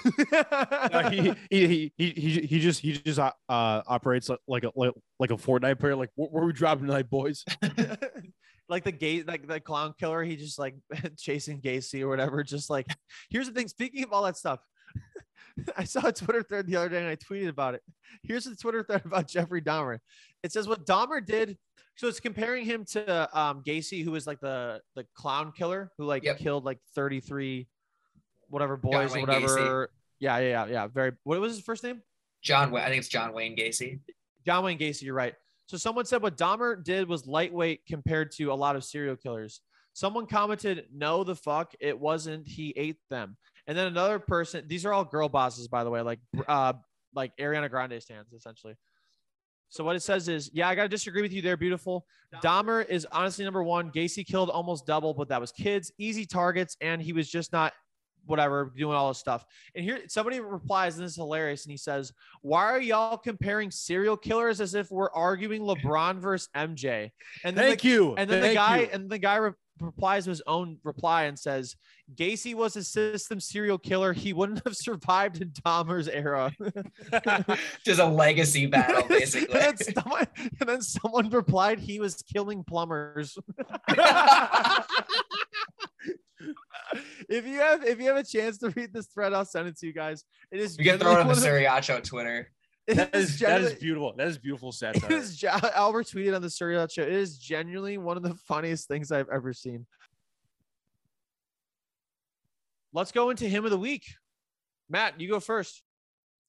No, 0.92 1.10
he, 1.10 1.34
he 1.50 1.68
he 1.68 1.94
he 1.98 2.10
he 2.12 2.42
he 2.42 2.60
just 2.60 2.80
he 2.80 2.94
just 2.94 3.20
uh, 3.20 3.32
uh 3.48 3.82
operates 3.88 4.30
like 4.30 4.40
like 4.48 4.64
a 4.64 4.72
like, 4.76 4.94
like 5.20 5.32
a 5.32 5.36
Fortnite 5.36 5.80
player. 5.80 5.96
Like 5.96 6.10
where, 6.16 6.30
where 6.30 6.46
we 6.46 6.54
dropping 6.54 6.88
tonight, 6.88 7.10
boys? 7.10 7.44
like 8.70 8.84
the 8.84 8.92
gay, 8.92 9.24
like 9.24 9.48
the 9.48 9.60
clown 9.60 9.94
killer. 10.00 10.24
He 10.24 10.36
just 10.36 10.58
like 10.58 10.76
chasing 11.18 11.62
Gacy 11.62 12.02
or 12.02 12.08
whatever. 12.08 12.44
Just 12.44 12.70
like, 12.70 12.88
here's 13.30 13.48
the 13.48 13.54
thing. 13.54 13.68
Speaking 13.68 14.04
of 14.04 14.14
all 14.14 14.24
that 14.24 14.38
stuff, 14.38 14.60
I 15.78 15.84
saw 15.84 16.08
a 16.08 16.14
Twitter 16.14 16.44
thread 16.44 16.68
the 16.68 16.76
other 16.76 16.90
day 16.90 17.00
and 17.00 17.08
I 17.08 17.16
tweeted 17.16 17.50
about 17.50 17.76
it. 17.76 17.82
Here's 18.24 18.46
the 18.46 18.56
Twitter 18.56 18.84
thread 18.84 19.02
about 19.06 19.28
Jeffrey 19.28 19.62
Dahmer. 19.62 20.00
It 20.44 20.52
says 20.52 20.68
what 20.68 20.86
Dahmer 20.86 21.26
did. 21.26 21.58
So 22.00 22.08
it's 22.08 22.22
comparing 22.22 22.64
him 22.64 22.86
to 22.92 23.38
um, 23.38 23.62
Gacy, 23.62 24.06
who 24.06 24.12
was 24.12 24.26
like 24.26 24.40
the 24.40 24.80
the 24.96 25.06
clown 25.16 25.52
killer 25.52 25.92
who 25.98 26.06
like 26.06 26.24
Yep. 26.24 26.38
killed 26.38 26.64
like 26.64 26.80
33 26.96 27.68
whatever 28.48 28.78
boys 28.78 29.14
or 29.14 29.20
whatever. 29.20 29.90
Yeah, 30.18 30.38
yeah, 30.38 30.48
yeah, 30.48 30.66
yeah. 30.68 30.88
Very. 30.88 31.12
What 31.26 31.42
was 31.42 31.56
his 31.56 31.62
first 31.62 31.84
name? 31.84 32.02
John, 32.42 32.74
I 32.74 32.86
think 32.86 33.00
it's 33.00 33.10
John 33.10 33.34
Wayne 33.34 33.54
Gacy. 33.54 34.00
John 34.46 34.64
Wayne 34.64 34.80
Gacy, 34.80 35.02
you're 35.02 35.14
right. 35.14 35.36
So 35.66 35.76
someone 35.76 36.06
said 36.06 36.22
what 36.22 36.38
Dahmer 36.38 36.82
did 36.82 37.10
was 37.10 37.28
lightweight 37.28 37.86
compared 37.86 38.32
to 38.38 38.54
a 38.54 38.56
lot 38.56 38.78
of 38.78 38.86
serial 38.86 39.18
killers. 39.18 39.60
Someone 39.92 40.26
commented, 40.26 40.86
"No, 40.94 41.26
the 41.26 41.36
fuck, 41.36 41.74
it 41.82 42.00
wasn't. 42.00 42.48
He 42.48 42.74
ate 42.78 43.00
them." 43.10 43.36
And 43.68 43.78
then 43.78 43.88
another 43.88 44.20
person. 44.20 44.66
These 44.70 44.86
are 44.86 44.94
all 44.94 45.04
girl 45.04 45.28
bosses, 45.28 45.68
by 45.68 45.84
the 45.84 45.90
way, 45.90 46.00
like 46.00 46.20
uh, 46.48 46.74
like 47.14 47.36
Ariana 47.36 47.70
Grande 47.70 48.02
stands 48.02 48.32
essentially. 48.32 48.76
So 49.70 49.84
what 49.84 49.96
it 49.96 50.02
says 50.02 50.28
is, 50.28 50.50
yeah, 50.54 50.68
I 50.68 50.76
gotta 50.76 50.90
disagree 50.90 51.22
with 51.22 51.32
you 51.32 51.42
there, 51.42 51.58
beautiful. 51.58 52.06
Dahmer 52.44 52.88
is 52.88 53.08
honestly 53.12 53.44
number 53.46 53.64
one. 53.64 53.92
Gacy 53.92 54.26
killed 54.26 54.50
almost 54.50 54.86
double, 54.86 55.14
but 55.14 55.30
that 55.30 55.40
was 55.40 55.52
kids, 55.52 55.92
easy 55.98 56.26
targets, 56.26 56.76
and 56.82 57.02
he 57.02 57.14
was 57.14 57.30
just 57.30 57.52
not 57.52 57.74
whatever 58.26 58.72
doing 58.78 58.96
all 58.96 59.08
this 59.08 59.18
stuff. 59.18 59.46
And 59.76 59.84
here 59.84 60.02
somebody 60.08 60.40
replies, 60.40 60.98
and 60.98 61.06
this 61.06 61.14
is 61.14 61.18
hilarious, 61.18 61.66
and 61.66 61.72
he 61.72 61.78
says, 61.78 62.12
"Why 62.42 62.66
are 62.66 62.82
y'all 62.82 63.18
comparing 63.18 63.72
serial 63.72 64.18
killers 64.18 64.62
as 64.62 64.76
if 64.76 64.92
we're 64.92 65.12
arguing 65.12 65.62
LeBron 65.62 66.20
versus 66.20 66.50
MJ?" 66.56 67.12
And 67.44 67.58
then 67.58 67.70
Thank 67.70 67.82
the, 67.82 67.88
you. 67.88 68.16
and 68.16 68.30
then 68.30 68.42
the 68.42 68.54
guy 68.54 68.82
you. 68.82 68.90
and 68.92 69.10
the 69.10 69.18
guy 69.18 69.40
replies 69.82 70.26
to 70.26 70.30
his 70.30 70.42
own 70.48 70.78
reply 70.84 71.24
and 71.24 71.38
says, 71.38 71.76
"Gacy 72.16 72.54
was 72.54 72.76
a 72.76 72.84
system 72.84 73.40
serial 73.40 73.78
killer. 73.78 74.14
He 74.14 74.34
wouldn't 74.34 74.62
have 74.66 74.76
survived 74.76 75.42
in 75.42 75.50
Dahmer's 75.50 76.08
era." 76.08 76.52
Just 77.86 78.00
a 78.00 78.06
legacy 78.06 78.66
battle, 78.66 78.98
and, 79.02 79.10
basically. 79.10 79.60
then 79.60 79.78
someone, 79.78 80.28
and 80.38 80.70
then 80.70 80.82
someone 80.82 81.30
replied, 81.30 81.80
"He 81.80 82.00
was 82.00 82.16
killing 82.34 82.64
plumbers." 82.64 83.38
if 87.30 87.46
you 87.46 87.60
have 87.60 87.84
if 87.86 88.00
you 88.00 88.08
have 88.08 88.18
a 88.18 88.24
chance 88.24 88.58
to 88.60 88.70
read 88.70 88.94
this 88.94 89.08
thread, 89.08 89.34
I'll 89.34 89.46
send 89.46 89.68
it 89.68 89.78
to 89.80 89.88
you 89.88 89.94
guys. 89.94 90.24
It 90.52 90.60
is 90.60 90.78
you 90.78 90.86
can 90.86 91.00
throw 91.00 91.14
it 91.14 91.20
on 91.20 91.28
the 91.28 91.34
Suriacho 91.34 92.04
Twitter. 92.04 92.52
It 92.90 92.96
That 92.96 93.16
is 93.16 93.36
is 93.36 93.40
that 93.42 93.62
is 93.62 93.74
beautiful. 93.76 94.14
That 94.18 94.28
is 94.28 94.38
beautiful 94.40 94.70
It 94.74 94.74
satire. 94.74 95.14
is 95.14 95.44
Albert 95.44 96.08
tweeted 96.08 96.36
on 96.36 96.42
the 96.42 96.50
Surrey 96.50 96.76
Out 96.78 96.92
show. 96.92 97.04
It 97.04 97.14
is 97.14 97.38
genuinely 97.38 97.98
one 98.00 98.18
of 98.18 98.24
the 98.24 98.34
funniest 98.34 98.88
things 98.88 99.12
I've 99.12 99.30
ever 99.30 99.54
seen. 99.54 99.86
Let's 102.92 103.12
go 103.12 103.30
into 103.30 103.46
him 103.48 103.66
of 103.66 103.72
the 103.72 103.78
week. 103.78 104.06
Matt, 104.90 105.22
you 105.22 105.30
go 105.30 105.40
first. 105.40 105.84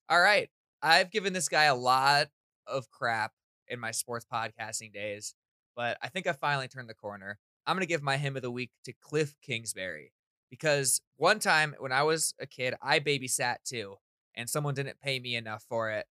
All 0.09 0.21
right. 0.21 0.49
I've 0.83 1.11
given 1.11 1.35
this 1.35 1.51
guy 1.51 1.65
a 1.65 1.75
lot 1.75 2.29
of 2.67 2.91
crap 2.91 3.33
in 3.69 3.79
my 3.79 3.91
sports 3.91 4.25
podcasting 4.33 4.95
days, 4.95 5.35
but 5.77 5.99
I 6.03 6.09
think 6.09 6.27
I 6.27 6.33
finally 6.33 6.69
turned 6.69 6.89
the 6.89 6.95
corner. 6.95 7.39
I'm 7.67 7.77
going 7.77 7.83
to 7.83 7.87
give 7.87 8.03
my 8.03 8.17
him 8.17 8.37
of 8.37 8.43
the 8.43 8.51
week 8.51 8.71
to 8.87 8.95
Cliff 9.03 9.35
Kingsbury 9.43 10.13
because 10.49 11.03
one 11.19 11.39
time 11.39 11.75
when 11.79 11.93
I 11.93 12.03
was 12.05 12.33
a 12.41 12.47
kid, 12.47 12.75
I 12.81 12.99
babysat 13.01 13.57
too, 13.67 13.97
and 14.35 14.49
someone 14.49 14.73
didn't 14.73 14.99
pay 15.01 15.21
me 15.21 15.37
enough 15.37 15.65
for 15.69 15.91
it. 15.91 16.07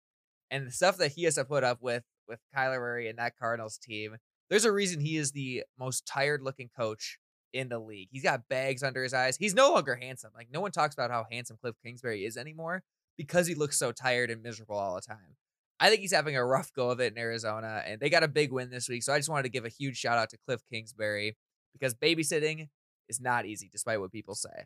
And 0.51 0.67
the 0.67 0.73
stuff 0.73 0.97
that 0.99 1.13
he 1.13 1.25
has 1.25 1.35
to 1.35 1.45
put 1.45 1.65
up 1.65 1.83
with 1.83 2.05
with 2.29 2.41
Kyler 2.57 2.79
Murray 2.79 3.09
and 3.09 3.19
that 3.19 3.39
Cardinals 3.39 3.79
team, 3.79 4.17
there's 4.51 4.65
a 4.65 4.73
reason 4.73 5.01
he 5.01 5.17
is 5.17 5.33
the 5.33 5.65
most 5.79 6.07
tired 6.07 6.43
looking 6.43 6.71
coach 6.77 7.19
in 7.53 7.69
the 7.69 7.79
league. 7.79 8.09
He's 8.11 8.23
got 8.23 8.49
bags 8.49 8.83
under 8.83 9.03
his 9.03 9.15
eyes. 9.15 9.37
He's 9.37 9.55
no 9.55 9.73
longer 9.73 9.97
handsome. 9.97 10.31
Like 10.35 10.49
no 10.53 10.61
one 10.61 10.73
talks 10.73 10.95
about 10.95 11.11
how 11.11 11.27
handsome 11.31 11.57
Cliff 11.61 11.77
Kingsbury 11.85 12.25
is 12.25 12.37
anymore 12.37 12.83
because 13.17 13.47
he 13.47 13.55
looks 13.55 13.79
so 13.79 13.93
tired 13.93 14.31
and 14.31 14.43
miserable 14.43 14.77
all 14.77 14.95
the 14.95 15.01
time. 15.01 15.37
I 15.79 15.91
think 15.91 16.01
he's 16.01 16.13
having 16.13 16.37
a 16.37 16.45
rough 16.45 16.73
go 16.73 16.91
of 16.91 17.01
it 17.01 17.13
in 17.13 17.19
Arizona, 17.19 17.83
and 17.87 18.01
they 18.01 18.09
got 18.09 18.23
a 18.23 18.29
big 18.29 18.51
win 18.51 18.71
this 18.71 18.89
week. 18.89 19.03
So 19.03 19.13
I 19.13 19.19
just 19.19 19.29
wanted 19.29 19.43
to 19.43 19.49
give 19.51 19.67
a 19.67 19.71
huge 19.71 19.99
shout 19.99 20.17
out 20.17 20.31
to 20.31 20.39
Cliff 20.47 20.63
Kingsbury 20.73 21.37
because 21.73 21.95
babysitting 21.95 22.69
is 23.09 23.21
not 23.21 23.45
easy, 23.45 23.69
despite 23.71 24.01
what 24.01 24.11
people 24.11 24.35
say. 24.35 24.65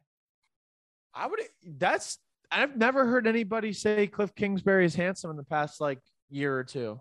I 1.15 1.27
would. 1.27 1.41
That's. 1.67 2.19
I've 2.53 2.77
never 2.77 3.07
heard 3.07 3.27
anybody 3.27 3.73
say 3.73 4.07
Cliff 4.07 4.35
Kingsbury 4.35 4.85
is 4.85 4.95
handsome 4.95 5.31
in 5.31 5.37
the 5.37 5.45
past 5.45 5.81
like 5.81 6.01
year 6.31 6.57
or 6.57 6.65
two. 6.65 7.01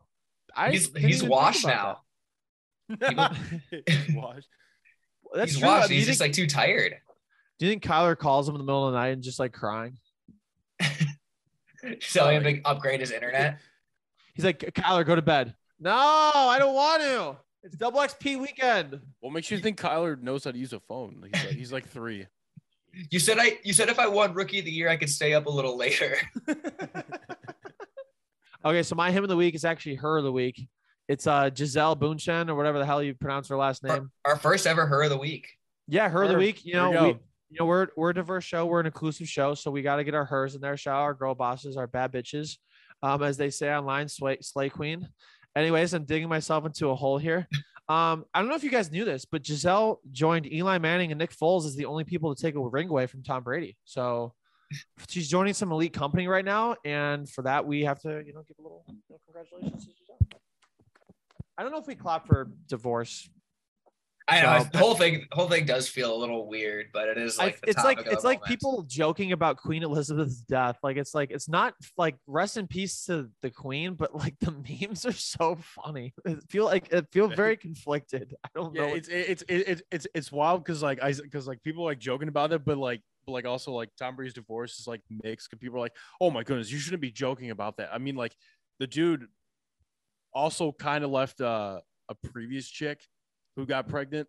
I 0.55 0.71
He's 0.71 0.95
he's 0.95 1.23
washed 1.23 1.63
about 1.63 1.99
now. 2.89 3.31
He's 3.87 4.09
washed. 4.15 4.47
That's 5.33 5.51
he's 5.51 5.59
true. 5.59 5.67
washed. 5.67 5.87
Do 5.89 5.93
you 5.93 5.99
He's 5.99 6.07
just 6.07 6.19
think- 6.19 6.29
like 6.29 6.35
too 6.35 6.47
tired. 6.47 6.95
Do 7.59 7.65
you 7.65 7.71
think 7.71 7.83
Kyler 7.83 8.17
calls 8.17 8.47
him 8.47 8.55
in 8.55 8.59
the 8.59 8.65
middle 8.65 8.87
of 8.87 8.93
the 8.93 8.99
night 8.99 9.09
and 9.09 9.21
just 9.21 9.37
like 9.39 9.51
crying? 9.51 9.97
Telling 12.11 12.37
him 12.37 12.43
to 12.43 12.61
upgrade 12.63 12.99
his 12.99 13.11
internet. 13.11 13.59
He's 14.33 14.45
like, 14.45 14.59
Kyler, 14.59 15.05
go 15.05 15.15
to 15.15 15.21
bed. 15.21 15.53
No, 15.79 15.91
I 15.93 16.57
don't 16.59 16.73
want 16.73 17.01
to. 17.01 17.37
It's 17.63 17.75
double 17.75 17.99
XP 17.99 18.39
weekend. 18.39 18.99
What 19.19 19.33
makes 19.33 19.51
you 19.51 19.57
think 19.59 19.77
Kyler 19.79 20.21
knows 20.21 20.45
how 20.45 20.51
to 20.51 20.57
use 20.57 20.71
a 20.73 20.79
phone? 20.79 21.23
He's 21.33 21.43
like, 21.45 21.53
he's 21.55 21.71
like 21.73 21.87
three. 21.89 22.25
You 23.09 23.19
said 23.19 23.37
I 23.39 23.59
you 23.63 23.73
said 23.73 23.89
if 23.89 23.99
I 23.99 24.07
won 24.07 24.33
rookie 24.33 24.59
of 24.59 24.65
the 24.65 24.71
year, 24.71 24.89
I 24.89 24.97
could 24.97 25.09
stay 25.09 25.33
up 25.33 25.45
a 25.45 25.49
little 25.49 25.77
later. 25.77 26.15
Okay, 28.65 28.83
so 28.83 28.95
my 28.95 29.09
him 29.11 29.23
of 29.23 29.29
the 29.29 29.37
week 29.37 29.55
is 29.55 29.63
actually 29.63 29.95
her 29.95 30.17
of 30.17 30.23
the 30.23 30.31
week. 30.31 30.67
It's 31.07 31.25
uh 31.27 31.49
Gisele 31.49 31.95
Bündchen 31.95 32.49
or 32.49 32.55
whatever 32.55 32.77
the 32.77 32.85
hell 32.85 33.01
you 33.01 33.13
pronounce 33.13 33.47
her 33.47 33.57
last 33.57 33.83
name. 33.83 34.11
Our, 34.25 34.33
our 34.33 34.37
first 34.37 34.67
ever 34.67 34.85
her 34.85 35.03
of 35.03 35.09
the 35.09 35.17
week. 35.17 35.47
Yeah, 35.87 36.09
her 36.09 36.23
of 36.23 36.29
the 36.29 36.37
week. 36.37 36.65
You 36.65 36.73
know, 36.73 36.89
we 36.89 36.95
we, 36.95 37.13
go. 37.13 37.19
you 37.49 37.57
know, 37.59 37.65
we're 37.65 37.87
we're 37.95 38.09
a 38.09 38.13
diverse 38.13 38.43
show. 38.43 38.65
We're 38.65 38.81
an 38.81 38.85
inclusive 38.85 39.29
show, 39.29 39.53
so 39.53 39.71
we 39.71 39.81
got 39.81 39.95
to 39.95 40.03
get 40.03 40.13
our 40.13 40.25
hers 40.25 40.55
in 40.55 40.61
there. 40.61 40.75
Shout 40.75 40.95
out 40.95 41.03
our 41.03 41.13
girl 41.13 41.35
bosses, 41.35 41.77
our 41.77 41.87
bad 41.87 42.11
bitches, 42.11 42.57
um, 43.01 43.23
as 43.23 43.37
they 43.37 43.49
say 43.49 43.73
online, 43.73 44.09
slay, 44.09 44.37
slay 44.41 44.69
queen. 44.69 45.07
Anyways, 45.55 45.93
I'm 45.93 46.03
digging 46.03 46.29
myself 46.29 46.65
into 46.65 46.89
a 46.89 46.95
hole 46.95 47.17
here. 47.17 47.47
Um, 47.89 48.25
I 48.35 48.39
don't 48.39 48.49
know 48.49 48.55
if 48.55 48.63
you 48.63 48.69
guys 48.69 48.91
knew 48.91 49.03
this, 49.03 49.25
but 49.25 49.41
Gisele 49.41 49.99
joined 50.11 50.45
Eli 50.51 50.77
Manning 50.77 51.11
and 51.11 51.17
Nick 51.17 51.35
Foles 51.35 51.65
as 51.65 51.75
the 51.75 51.85
only 51.85 52.03
people 52.03 52.33
to 52.35 52.39
take 52.39 52.53
a 52.53 52.59
ring 52.61 52.87
away 52.87 53.07
from 53.07 53.23
Tom 53.23 53.41
Brady. 53.43 53.77
So 53.83 54.33
she's 55.07 55.27
joining 55.27 55.55
some 55.55 55.71
elite 55.71 55.93
company 55.93 56.27
right 56.27 56.45
now, 56.45 56.75
and 56.85 57.27
for 57.27 57.41
that 57.41 57.65
we 57.65 57.83
have 57.85 57.99
to, 58.01 58.23
you 58.23 58.33
know, 58.33 58.43
give 58.47 58.59
a 58.59 58.61
little 58.61 58.85
you 58.87 58.95
know, 59.09 59.17
congratulations 59.25 59.87
to 59.87 59.91
Gisele. 59.91 60.39
I 61.57 61.63
don't 61.63 61.71
know 61.71 61.79
if 61.79 61.87
we 61.87 61.95
clap 61.95 62.27
for 62.27 62.51
divorce 62.67 63.27
I 64.29 64.41
know 64.41 64.63
So- 64.63 64.69
the 64.71 64.77
whole 64.77 64.95
thing. 64.95 65.25
The 65.29 65.35
whole 65.35 65.49
thing 65.49 65.65
does 65.65 65.89
feel 65.89 66.15
a 66.15 66.17
little 66.17 66.47
weird, 66.47 66.87
but 66.93 67.07
it 67.09 67.17
is 67.17 67.39
I- 67.39 67.45
like 67.45 67.61
the 67.61 67.69
it's 67.71 67.83
like 67.83 67.99
of 67.99 68.07
it's 68.07 68.23
like 68.23 68.39
moment. 68.39 68.47
people 68.49 68.83
joking 68.83 69.31
about 69.31 69.57
Queen 69.57 69.83
Elizabeth's 69.83 70.41
death. 70.41 70.77
Like 70.83 70.97
it's 70.97 71.13
like 71.13 71.31
it's 71.31 71.49
not 71.49 71.73
like 71.97 72.15
rest 72.27 72.57
in 72.57 72.67
peace 72.67 73.05
to 73.05 73.29
the 73.41 73.49
Queen, 73.49 73.95
but 73.95 74.15
like 74.15 74.37
the 74.39 74.51
memes 74.81 75.05
are 75.05 75.11
so 75.11 75.55
funny. 75.61 76.13
It 76.25 76.39
feel 76.49 76.65
like 76.65 76.91
it 76.91 77.07
feel 77.11 77.27
very 77.27 77.57
conflicted. 77.57 78.35
I 78.43 78.49
don't 78.53 78.75
Yeah, 78.75 78.87
know. 78.87 78.95
it's 78.95 79.07
it's 79.09 79.43
it's 79.47 79.81
it's 79.91 80.07
it's 80.13 80.31
wild 80.31 80.63
because 80.63 80.83
like 80.83 81.01
I 81.01 81.13
because 81.13 81.47
like 81.47 81.61
people 81.63 81.83
like 81.83 81.99
joking 81.99 82.27
about 82.27 82.51
it, 82.53 82.63
but 82.63 82.77
like 82.77 83.01
but 83.25 83.31
like 83.33 83.45
also 83.45 83.71
like 83.71 83.89
Tom 83.97 84.15
Brady's 84.15 84.33
divorce 84.33 84.79
is 84.79 84.87
like 84.87 85.01
mixed. 85.23 85.49
'cause 85.49 85.59
people 85.59 85.77
are 85.77 85.81
like, 85.81 85.95
oh 86.21 86.29
my 86.31 86.43
goodness, 86.43 86.71
you 86.71 86.77
shouldn't 86.79 87.01
be 87.01 87.11
joking 87.11 87.51
about 87.51 87.77
that. 87.77 87.89
I 87.93 87.97
mean, 87.97 88.15
like 88.15 88.35
the 88.79 88.87
dude 88.87 89.27
also 90.33 90.71
kind 90.71 91.03
of 91.03 91.09
left 91.09 91.41
uh, 91.41 91.81
a 92.07 92.15
previous 92.15 92.67
chick 92.69 93.01
who 93.55 93.65
got 93.65 93.87
pregnant. 93.87 94.27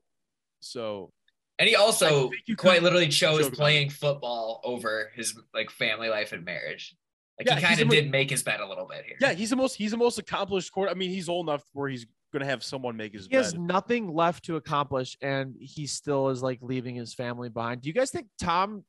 So 0.61 1.11
and 1.59 1.69
he 1.69 1.77
also 1.77 2.31
quite 2.57 2.83
literally 2.83 3.09
chose 3.09 3.41
joke 3.41 3.49
about 3.49 3.57
playing 3.59 3.91
football 3.91 4.61
over 4.65 5.11
his 5.15 5.39
like 5.55 5.71
family 5.71 6.09
life 6.09 6.33
and 6.33 6.45
marriage. 6.45 6.95
Like 7.39 7.47
Yeah, 7.49 7.55
he 7.55 7.61
he's 7.61 7.67
kind 7.69 7.79
the 7.79 7.83
of 7.83 7.89
mo- 7.89 7.95
did 7.95 8.11
make 8.11 8.31
his 8.31 8.43
bed 8.43 8.61
a 8.61 8.67
little 8.67 8.87
bit 8.87 9.05
here. 9.05 9.17
yeah, 9.21 9.33
he's 9.33 9.51
the 9.51 9.57
most 9.57 9.75
he's 9.77 9.91
the 9.93 9.97
most 9.97 10.19
accomplished 10.19 10.73
court. 10.73 10.91
I 10.91 10.95
mean, 10.95 11.11
he's 11.11 11.29
old 11.29 11.49
enough 11.49 11.63
where 11.73 11.89
he's 11.89 12.07
gonna 12.33 12.45
have 12.47 12.63
someone 12.63 12.97
make 12.97 13.13
his 13.13 13.27
he 13.27 13.37
has 13.37 13.55
nothing 13.55 14.13
left 14.15 14.45
to 14.45 14.57
accomplish, 14.57 15.17
and 15.21 15.55
he 15.59 15.87
still 15.87 16.29
is 16.29 16.43
like 16.43 16.59
leaving 16.63 16.95
his 16.95 17.13
family 17.15 17.49
behind. 17.49 17.83
Do 17.83 17.89
you 17.89 17.95
guys 17.95 18.11
think 18.11 18.27
Tom 18.41 18.85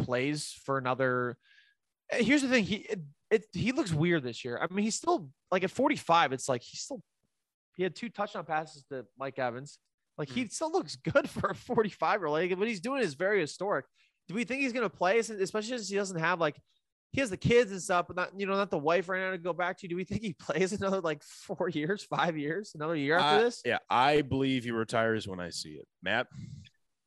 plays 0.00 0.56
for 0.64 0.78
another? 0.78 1.36
Uh, 2.12 2.16
Here's 2.22 2.42
the 2.42 2.48
thing: 2.48 2.64
he 2.64 2.76
it, 2.76 3.00
it 3.30 3.44
he 3.52 3.72
looks 3.72 3.92
weird 3.92 4.22
this 4.22 4.44
year. 4.44 4.58
I 4.60 4.72
mean, 4.72 4.84
he's 4.84 4.94
still 4.96 5.28
like 5.50 5.64
at 5.64 5.70
45. 5.70 6.32
It's 6.32 6.48
like 6.48 6.62
he's 6.62 6.80
still 6.80 7.02
he 7.76 7.82
had 7.82 7.94
two 7.96 8.08
touchdown 8.08 8.44
passes 8.44 8.84
to 8.90 9.04
Mike 9.18 9.38
Evans. 9.38 9.78
Like 10.18 10.28
he 10.28 10.46
still 10.48 10.70
looks 10.70 10.96
good 11.12 11.28
for 11.28 11.50
a 11.50 11.54
45 11.54 12.20
year 12.20 12.26
old. 12.26 12.38
Like 12.38 12.58
what 12.58 12.68
he's 12.68 12.80
doing 12.80 13.02
is 13.02 13.14
very 13.14 13.40
historic. 13.40 13.86
Do 14.28 14.34
we 14.34 14.44
think 14.44 14.60
he's 14.62 14.72
gonna 14.72 14.88
play, 14.90 15.18
especially 15.18 15.68
since 15.76 15.88
he 15.88 15.96
doesn't 15.96 16.18
have 16.18 16.38
like 16.40 16.56
he 17.12 17.20
has 17.20 17.28
the 17.30 17.36
kids 17.36 17.70
and 17.72 17.82
stuff, 17.82 18.06
but 18.06 18.16
not 18.16 18.30
you 18.38 18.46
know 18.46 18.54
not 18.54 18.70
the 18.70 18.78
wife 18.78 19.08
right 19.08 19.20
now 19.20 19.30
to 19.32 19.38
go 19.38 19.52
back 19.52 19.78
to? 19.78 19.88
Do 19.88 19.96
we 19.96 20.04
think 20.04 20.22
he 20.22 20.32
plays 20.40 20.72
another 20.72 21.00
like 21.00 21.22
four 21.22 21.68
years, 21.68 22.04
five 22.04 22.36
years, 22.38 22.72
another 22.74 22.96
year 22.96 23.18
after 23.18 23.40
I- 23.40 23.42
this? 23.44 23.62
yeah, 23.64 23.78
I 23.90 24.22
believe 24.22 24.64
he 24.64 24.70
retires 24.70 25.26
when 25.26 25.40
I 25.40 25.50
see 25.50 25.70
it. 25.70 25.86
Matt, 26.02 26.26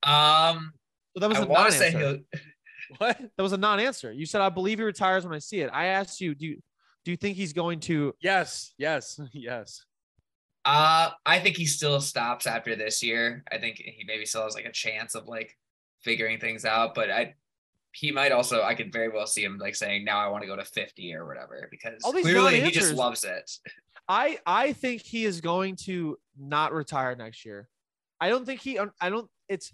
Um, 0.03 0.73
So 1.13 1.19
that 1.21 1.29
was 1.29 1.39
I 1.39 1.43
a 1.43 1.47
want 1.47 1.71
to 1.71 1.77
say 1.77 1.91
non-answer. 1.93 2.23
he'll. 2.33 2.41
what? 2.97 3.17
That 3.37 3.43
was 3.43 3.53
a 3.53 3.57
non-answer. 3.57 4.11
You 4.11 4.25
said 4.25 4.41
I 4.41 4.49
believe 4.49 4.79
he 4.79 4.83
retires 4.83 5.25
when 5.25 5.33
I 5.33 5.39
see 5.39 5.61
it. 5.61 5.69
I 5.73 5.85
asked 5.85 6.21
you, 6.21 6.35
do 6.35 6.45
you 6.47 6.57
do 7.05 7.11
you 7.11 7.17
think 7.17 7.37
he's 7.37 7.53
going 7.53 7.79
to? 7.81 8.13
Yes, 8.21 8.73
yes, 8.77 9.19
yes. 9.31 9.83
Uh, 10.65 11.11
I 11.25 11.39
think 11.39 11.57
he 11.57 11.65
still 11.65 12.01
stops 12.01 12.47
after 12.47 12.75
this 12.75 13.03
year. 13.03 13.43
I 13.51 13.59
think 13.59 13.77
he 13.77 14.03
maybe 14.07 14.25
still 14.25 14.43
has 14.43 14.55
like 14.55 14.65
a 14.65 14.71
chance 14.71 15.13
of 15.13 15.27
like 15.27 15.55
figuring 16.01 16.39
things 16.39 16.65
out, 16.65 16.95
but 16.95 17.11
I 17.11 17.35
he 17.91 18.11
might 18.11 18.31
also 18.31 18.61
I 18.61 18.75
could 18.75 18.91
very 18.91 19.09
well 19.09 19.27
see 19.27 19.43
him 19.43 19.57
like 19.57 19.75
saying 19.75 20.03
now 20.03 20.19
I 20.19 20.27
want 20.27 20.41
to 20.41 20.47
go 20.47 20.55
to 20.55 20.65
50 20.65 21.13
or 21.13 21.25
whatever 21.25 21.67
because 21.71 22.01
clearly 22.03 22.59
he 22.59 22.71
just 22.71 22.93
loves 22.93 23.23
it. 23.23 23.49
I 24.09 24.39
I 24.45 24.73
think 24.73 25.01
he 25.01 25.25
is 25.25 25.39
going 25.39 25.77
to 25.85 26.17
not 26.37 26.73
retire 26.73 27.15
next 27.15 27.45
year. 27.45 27.69
I 28.19 28.29
don't 28.29 28.45
think 28.45 28.61
he. 28.61 28.79
I 28.79 29.09
don't. 29.09 29.29
It's. 29.49 29.73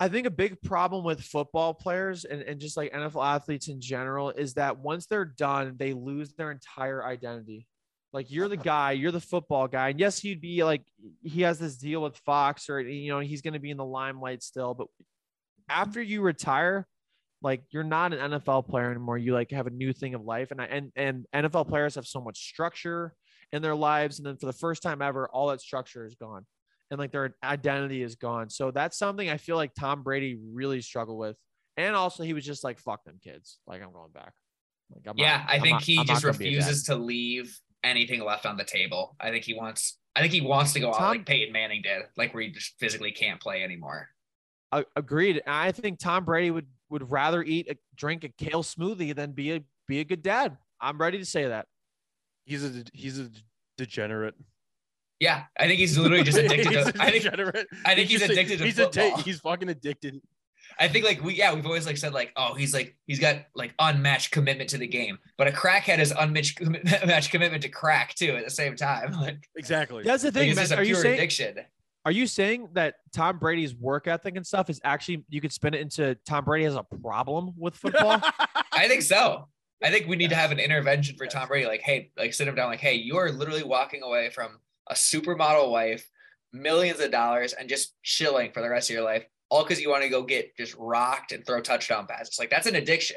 I 0.00 0.08
think 0.08 0.26
a 0.26 0.30
big 0.30 0.60
problem 0.60 1.04
with 1.04 1.22
football 1.22 1.72
players 1.72 2.24
and, 2.24 2.42
and 2.42 2.60
just 2.60 2.76
like 2.76 2.92
NFL 2.92 3.24
athletes 3.24 3.68
in 3.68 3.80
general 3.80 4.30
is 4.30 4.54
that 4.54 4.76
once 4.78 5.06
they're 5.06 5.24
done, 5.24 5.76
they 5.78 5.92
lose 5.92 6.34
their 6.34 6.50
entire 6.50 7.04
identity. 7.04 7.66
Like 8.14 8.30
you're 8.30 8.48
the 8.48 8.56
guy, 8.56 8.92
you're 8.92 9.10
the 9.10 9.20
football 9.20 9.66
guy. 9.66 9.88
And 9.88 9.98
yes, 9.98 10.18
he'd 10.20 10.40
be 10.40 10.62
like 10.62 10.82
he 11.22 11.42
has 11.42 11.58
this 11.58 11.76
deal 11.76 12.00
with 12.00 12.16
Fox 12.18 12.70
or 12.70 12.80
you 12.80 13.10
know, 13.10 13.18
he's 13.18 13.42
gonna 13.42 13.58
be 13.58 13.70
in 13.72 13.76
the 13.76 13.84
limelight 13.84 14.42
still. 14.42 14.72
But 14.72 14.86
after 15.68 16.00
you 16.00 16.20
retire, 16.22 16.86
like 17.42 17.64
you're 17.70 17.82
not 17.82 18.14
an 18.14 18.30
NFL 18.30 18.68
player 18.68 18.88
anymore. 18.90 19.18
You 19.18 19.34
like 19.34 19.50
have 19.50 19.66
a 19.66 19.70
new 19.70 19.92
thing 19.92 20.14
of 20.14 20.22
life. 20.22 20.52
And 20.52 20.60
I 20.62 20.66
and 20.66 20.92
and 20.94 21.26
NFL 21.34 21.68
players 21.68 21.96
have 21.96 22.06
so 22.06 22.20
much 22.20 22.38
structure 22.38 23.14
in 23.52 23.62
their 23.62 23.74
lives. 23.74 24.18
And 24.20 24.26
then 24.26 24.36
for 24.36 24.46
the 24.46 24.52
first 24.52 24.80
time 24.82 25.02
ever, 25.02 25.28
all 25.28 25.48
that 25.48 25.60
structure 25.60 26.06
is 26.06 26.14
gone. 26.14 26.46
And 26.92 27.00
like 27.00 27.10
their 27.10 27.34
identity 27.42 28.00
is 28.02 28.14
gone. 28.14 28.48
So 28.48 28.70
that's 28.70 28.96
something 28.96 29.28
I 29.28 29.38
feel 29.38 29.56
like 29.56 29.72
Tom 29.74 30.04
Brady 30.04 30.38
really 30.52 30.80
struggled 30.82 31.18
with. 31.18 31.36
And 31.76 31.96
also 31.96 32.22
he 32.22 32.32
was 32.32 32.44
just 32.44 32.62
like, 32.62 32.78
fuck 32.78 33.02
them 33.04 33.18
kids. 33.20 33.58
Like 33.66 33.82
I'm 33.82 33.90
going 33.92 34.12
back. 34.12 34.32
Like, 34.94 35.02
I'm 35.08 35.14
Yeah, 35.18 35.38
not- 35.38 35.50
I 35.50 35.58
think 35.60 35.72
not- 35.72 35.82
he 35.82 35.98
I'm 35.98 36.06
just 36.06 36.22
gonna 36.22 36.38
be 36.38 36.48
a 36.48 36.50
dad. 36.52 36.56
refuses 36.58 36.84
to 36.84 36.94
leave 36.94 37.58
anything 37.84 38.22
left 38.24 38.46
on 38.46 38.56
the 38.56 38.64
table. 38.64 39.16
I 39.20 39.30
think 39.30 39.44
he 39.44 39.54
wants 39.54 39.98
I 40.16 40.20
think 40.20 40.32
he 40.32 40.40
wants 40.40 40.72
to 40.74 40.80
go 40.80 40.94
out 40.94 41.00
like 41.00 41.26
Peyton 41.26 41.52
Manning 41.52 41.82
did, 41.82 42.02
like 42.16 42.32
where 42.34 42.42
he 42.44 42.50
just 42.50 42.74
physically 42.78 43.10
can't 43.12 43.40
play 43.40 43.62
anymore. 43.64 44.08
A- 44.72 44.84
agreed. 44.96 45.42
And 45.44 45.54
I 45.54 45.72
think 45.72 45.98
Tom 45.98 46.24
Brady 46.24 46.50
would 46.50 46.66
would 46.90 47.10
rather 47.10 47.42
eat 47.42 47.68
a 47.70 47.76
drink 47.96 48.24
a 48.24 48.28
kale 48.28 48.62
smoothie 48.62 49.14
than 49.14 49.32
be 49.32 49.52
a 49.52 49.60
be 49.88 50.00
a 50.00 50.04
good 50.04 50.22
dad. 50.22 50.56
I'm 50.80 50.98
ready 50.98 51.18
to 51.18 51.24
say 51.24 51.46
that. 51.48 51.66
He's 52.44 52.64
a 52.64 52.84
he's 52.92 53.18
a 53.18 53.30
degenerate. 53.78 54.34
Yeah, 55.20 55.44
I 55.58 55.66
think 55.66 55.78
he's 55.78 55.96
literally 55.96 56.24
just 56.24 56.36
addicted 56.38 56.66
He's 56.72 56.84
to 56.92 56.98
a 56.98 57.02
I 57.02 57.10
think 57.10 57.22
degenerate. 57.24 57.66
I 57.86 57.94
think 57.94 58.08
he's 58.08 58.18
just 58.20 58.30
a- 58.30 58.32
addicted 58.34 58.58
to 58.58 58.64
he's 58.64 58.76
addi- 58.76 58.94
football. 58.94 59.22
he's 59.22 59.40
fucking 59.40 59.68
addicted. 59.68 60.20
I 60.78 60.88
think 60.88 61.04
like 61.04 61.22
we 61.22 61.34
yeah 61.34 61.52
we've 61.54 61.66
always 61.66 61.86
like 61.86 61.96
said 61.96 62.12
like 62.12 62.32
oh 62.36 62.54
he's 62.54 62.74
like 62.74 62.96
he's 63.06 63.18
got 63.18 63.36
like 63.54 63.72
unmatched 63.78 64.30
commitment 64.30 64.70
to 64.70 64.78
the 64.78 64.86
game, 64.86 65.18
but 65.38 65.46
a 65.46 65.50
crackhead 65.50 65.98
is 65.98 66.12
unmatched 66.16 66.60
unmatched 66.60 67.30
commitment 67.30 67.62
to 67.62 67.68
crack 67.68 68.14
too 68.14 68.36
at 68.36 68.44
the 68.44 68.50
same 68.50 68.76
time. 68.76 69.14
Like 69.24 69.48
Exactly. 69.56 70.02
That's 70.02 70.22
the 70.22 70.32
thing. 70.32 70.50
it's 70.50 70.70
man. 70.70 70.78
a 70.78 70.80
Are 70.80 70.84
you 70.84 70.94
pure 70.94 71.02
saying 71.02 71.14
addiction. 71.14 71.56
are 72.04 72.12
you 72.12 72.26
saying 72.26 72.68
that 72.72 72.96
Tom 73.12 73.38
Brady's 73.38 73.74
work 73.74 74.06
ethic 74.06 74.36
and 74.36 74.46
stuff 74.46 74.68
is 74.68 74.80
actually 74.84 75.24
you 75.28 75.40
could 75.40 75.52
spin 75.52 75.72
it 75.74 75.80
into 75.80 76.14
Tom 76.26 76.44
Brady 76.44 76.64
has 76.64 76.74
a 76.74 76.82
problem 76.82 77.52
with 77.56 77.74
football? 77.76 78.20
I 78.72 78.88
think 78.88 79.02
so. 79.02 79.48
I 79.82 79.90
think 79.90 80.08
we 80.08 80.16
need 80.16 80.30
to 80.30 80.36
have 80.36 80.50
an 80.50 80.58
intervention 80.58 81.16
for 81.16 81.26
Tom 81.26 81.48
Brady. 81.48 81.66
Like, 81.66 81.82
hey, 81.82 82.10
like 82.16 82.32
sit 82.32 82.48
him 82.48 82.54
down. 82.54 82.70
Like, 82.70 82.80
hey, 82.80 82.94
you 82.94 83.16
are 83.16 83.30
literally 83.30 83.62
walking 83.62 84.02
away 84.02 84.30
from 84.30 84.58
a 84.88 84.94
supermodel 84.94 85.70
wife, 85.70 86.08
millions 86.52 87.00
of 87.00 87.10
dollars, 87.10 87.52
and 87.52 87.68
just 87.68 87.94
chilling 88.02 88.52
for 88.52 88.62
the 88.62 88.68
rest 88.70 88.88
of 88.88 88.94
your 88.94 89.04
life, 89.04 89.24
all 89.54 89.62
because 89.62 89.80
you 89.80 89.88
want 89.88 90.02
to 90.02 90.08
go 90.08 90.22
get 90.22 90.56
just 90.56 90.74
rocked 90.78 91.32
and 91.32 91.46
throw 91.46 91.60
touchdown 91.60 92.06
passes. 92.06 92.38
Like 92.38 92.50
that's 92.50 92.66
an 92.66 92.74
addiction. 92.74 93.16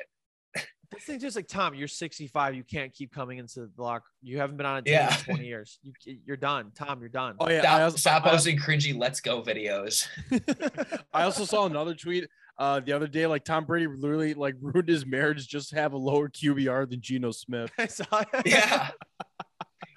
this 0.91 1.04
thing's 1.04 1.21
just 1.23 1.36
like 1.36 1.47
Tom. 1.47 1.73
You're 1.73 1.88
65. 1.88 2.54
You 2.56 2.63
can't 2.63 2.93
keep 2.93 3.12
coming 3.12 3.39
into 3.39 3.62
the 3.76 3.82
lock. 3.82 4.04
You 4.21 4.38
haven't 4.38 4.58
been 4.58 4.65
on 4.67 4.78
a 4.78 4.82
team 4.84 4.93
Yeah. 4.93 5.17
in 5.17 5.23
20 5.23 5.45
years. 5.45 5.80
You, 5.82 5.93
you're 6.26 6.38
done, 6.38 6.71
Tom. 6.76 7.00
You're 7.00 7.10
done. 7.10 7.36
Oh 7.39 7.50
yeah. 7.50 7.62
Stop, 7.62 7.73
I 7.80 7.84
also, 7.84 7.97
stop 7.97 8.26
I- 8.26 8.30
posting 8.30 8.58
cringy 8.58 8.97
"Let's 8.97 9.19
Go" 9.19 9.41
videos. 9.41 10.08
I 11.13 11.23
also 11.23 11.43
saw 11.45 11.65
another 11.65 11.95
tweet 11.95 12.28
uh, 12.60 12.80
the 12.82 12.93
other 12.93 13.08
day. 13.08 13.26
Like 13.26 13.43
Tom 13.43 13.65
Brady 13.65 13.88
literally 13.88 14.34
like 14.36 14.56
ruined 14.62 14.89
his 14.89 15.06
marriage 15.06 15.47
just 15.47 15.69
to 15.71 15.76
have 15.78 15.93
a 15.93 15.97
lower 15.97 16.30
QBR 16.30 16.88
than 16.89 17.02
Geno 17.02 17.32
Smith. 17.32 17.71
I 17.80 17.88
saw 17.88 18.06
it. 18.34 18.45
Yeah. 18.45 18.89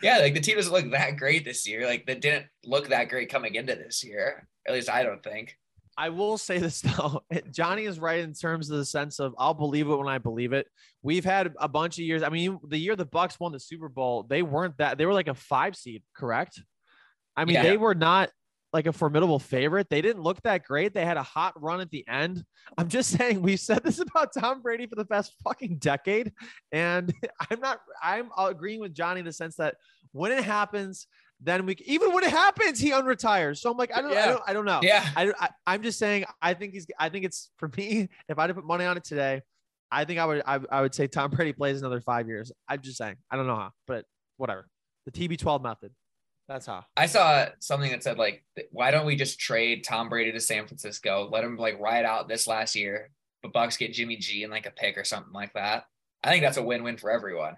Yeah, 0.02 0.16
like 0.18 0.32
the 0.32 0.40
team 0.40 0.56
doesn't 0.56 0.72
look 0.72 0.90
that 0.92 1.18
great 1.18 1.44
this 1.44 1.68
year. 1.68 1.84
Like 1.86 2.06
they 2.06 2.14
didn't 2.14 2.46
look 2.64 2.88
that 2.88 3.10
great 3.10 3.28
coming 3.30 3.54
into 3.56 3.74
this 3.74 4.02
year. 4.02 4.48
At 4.66 4.72
least 4.72 4.88
I 4.88 5.02
don't 5.02 5.22
think. 5.22 5.58
I 6.00 6.08
will 6.08 6.38
say 6.38 6.56
this 6.58 6.80
though. 6.96 7.20
Johnny 7.52 7.84
is 7.84 8.00
right 8.00 8.20
in 8.20 8.32
terms 8.32 8.70
of 8.70 8.78
the 8.78 8.84
sense 8.86 9.20
of 9.20 9.34
I'll 9.38 9.52
believe 9.54 9.88
it 9.88 9.94
when 9.96 10.08
I 10.08 10.16
believe 10.16 10.54
it. 10.54 10.66
We've 11.02 11.24
had 11.24 11.52
a 11.60 11.68
bunch 11.68 11.98
of 11.98 12.04
years. 12.04 12.22
I 12.22 12.30
mean, 12.30 12.58
the 12.66 12.78
year 12.78 12.96
the 12.96 13.04
Bucs 13.04 13.38
won 13.38 13.52
the 13.52 13.60
Super 13.60 13.88
Bowl, 13.90 14.22
they 14.22 14.42
weren't 14.42 14.78
that 14.78 14.96
they 14.96 15.04
were 15.04 15.12
like 15.12 15.28
a 15.28 15.34
five 15.34 15.76
seed, 15.76 16.02
correct? 16.16 16.62
I 17.36 17.44
mean, 17.44 17.56
Yeah. 17.56 17.64
they 17.64 17.76
were 17.76 17.94
not 17.94 18.30
like 18.72 18.86
a 18.86 18.92
formidable 18.92 19.38
favorite. 19.38 19.88
They 19.90 20.00
didn't 20.00 20.22
look 20.22 20.40
that 20.42 20.64
great. 20.64 20.94
They 20.94 21.04
had 21.04 21.16
a 21.16 21.22
hot 21.22 21.60
run 21.60 21.80
at 21.80 21.90
the 21.90 22.06
end. 22.08 22.44
I'm 22.78 22.88
just 22.88 23.10
saying 23.18 23.42
we've 23.42 23.60
said 23.60 23.84
this 23.84 23.98
about 23.98 24.32
Tom 24.32 24.62
Brady 24.62 24.86
for 24.86 24.96
the 24.96 25.04
past 25.04 25.34
fucking 25.44 25.76
decade. 25.78 26.32
And 26.72 27.12
I'm 27.50 27.60
not 27.60 27.80
I'm 28.02 28.30
agreeing 28.38 28.80
with 28.80 28.94
Johnny 28.94 29.20
in 29.20 29.26
the 29.26 29.32
sense 29.34 29.56
that 29.56 29.74
when 30.12 30.32
it 30.32 30.44
happens, 30.44 31.06
then 31.42 31.66
we 31.66 31.76
even 31.86 32.12
when 32.12 32.24
it 32.24 32.30
happens, 32.30 32.78
he 32.78 32.90
unretires. 32.90 33.58
So 33.58 33.70
I'm 33.70 33.76
like, 33.76 33.96
I 33.96 34.02
don't, 34.02 34.12
I 34.16 34.26
don't, 34.26 34.42
I 34.48 34.52
don't 34.52 34.64
know. 34.64 34.80
Yeah. 34.82 35.08
I, 35.16 35.32
I 35.38 35.48
I'm 35.66 35.82
just 35.82 35.98
saying 35.98 36.24
I 36.42 36.54
think 36.54 36.72
he's 36.72 36.86
I 36.98 37.08
think 37.08 37.24
it's 37.24 37.50
for 37.56 37.70
me 37.76 38.08
if 38.28 38.38
I 38.38 38.42
had 38.42 38.48
to 38.48 38.54
put 38.54 38.64
money 38.64 38.84
on 38.84 38.96
it 38.96 39.04
today 39.04 39.42
I 39.90 40.04
think 40.04 40.18
I 40.18 40.26
would 40.26 40.42
I, 40.46 40.60
I 40.70 40.82
would 40.82 40.94
say 40.94 41.06
Tom 41.06 41.30
Brady 41.30 41.52
plays 41.52 41.80
another 41.80 42.00
five 42.00 42.28
years 42.28 42.52
I'm 42.68 42.80
just 42.80 42.98
saying 42.98 43.16
I 43.30 43.36
don't 43.36 43.46
know 43.46 43.56
how 43.56 43.70
but 43.86 44.04
whatever 44.36 44.68
the 45.06 45.12
TB12 45.12 45.62
method 45.62 45.92
that's 46.50 46.66
how 46.66 46.84
I 46.96 47.06
saw 47.06 47.46
something 47.60 47.92
that 47.92 48.02
said 48.02 48.18
like, 48.18 48.42
why 48.72 48.90
don't 48.90 49.06
we 49.06 49.14
just 49.14 49.38
trade 49.38 49.84
Tom 49.84 50.08
Brady 50.08 50.32
to 50.32 50.40
San 50.40 50.66
Francisco? 50.66 51.28
Let 51.30 51.44
him 51.44 51.56
like 51.56 51.78
ride 51.78 52.04
out 52.04 52.26
this 52.26 52.48
last 52.48 52.74
year, 52.74 53.10
but 53.40 53.52
Bucs 53.52 53.78
get 53.78 53.92
Jimmy 53.92 54.16
G 54.16 54.42
and 54.42 54.50
like 54.50 54.66
a 54.66 54.72
pick 54.72 54.98
or 54.98 55.04
something 55.04 55.32
like 55.32 55.52
that. 55.52 55.84
I 56.24 56.30
think 56.30 56.42
that's 56.42 56.56
a 56.56 56.62
win-win 56.62 56.96
for 56.96 57.08
everyone. 57.08 57.56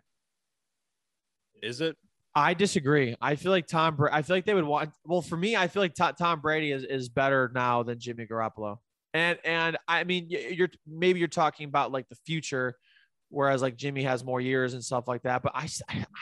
Is 1.62 1.80
it? 1.80 1.96
I 2.34 2.54
disagree. 2.54 3.14
I 3.20 3.36
feel 3.36 3.52
like 3.52 3.66
Tom 3.66 3.96
Bra- 3.96 4.10
I 4.12 4.22
feel 4.22 4.36
like 4.36 4.46
they 4.46 4.54
would 4.54 4.64
want 4.64 4.90
well 5.04 5.20
for 5.22 5.36
me 5.36 5.54
I 5.56 5.68
feel 5.68 5.82
like 5.82 5.94
To- 5.94 6.14
Tom 6.18 6.40
Brady 6.40 6.72
is 6.72 6.82
is 6.84 7.08
better 7.08 7.50
now 7.54 7.82
than 7.82 7.98
Jimmy 7.98 8.26
Garoppolo. 8.26 8.78
And 9.14 9.38
and 9.44 9.76
I 9.86 10.04
mean 10.04 10.28
you're 10.30 10.70
maybe 10.86 11.18
you're 11.18 11.28
talking 11.28 11.68
about 11.68 11.92
like 11.92 12.08
the 12.08 12.16
future 12.26 12.76
whereas 13.28 13.60
like 13.62 13.76
Jimmy 13.76 14.02
has 14.04 14.24
more 14.24 14.40
years 14.40 14.72
and 14.74 14.82
stuff 14.84 15.08
like 15.08 15.22
that 15.22 15.42
but 15.42 15.52
I, 15.54 15.68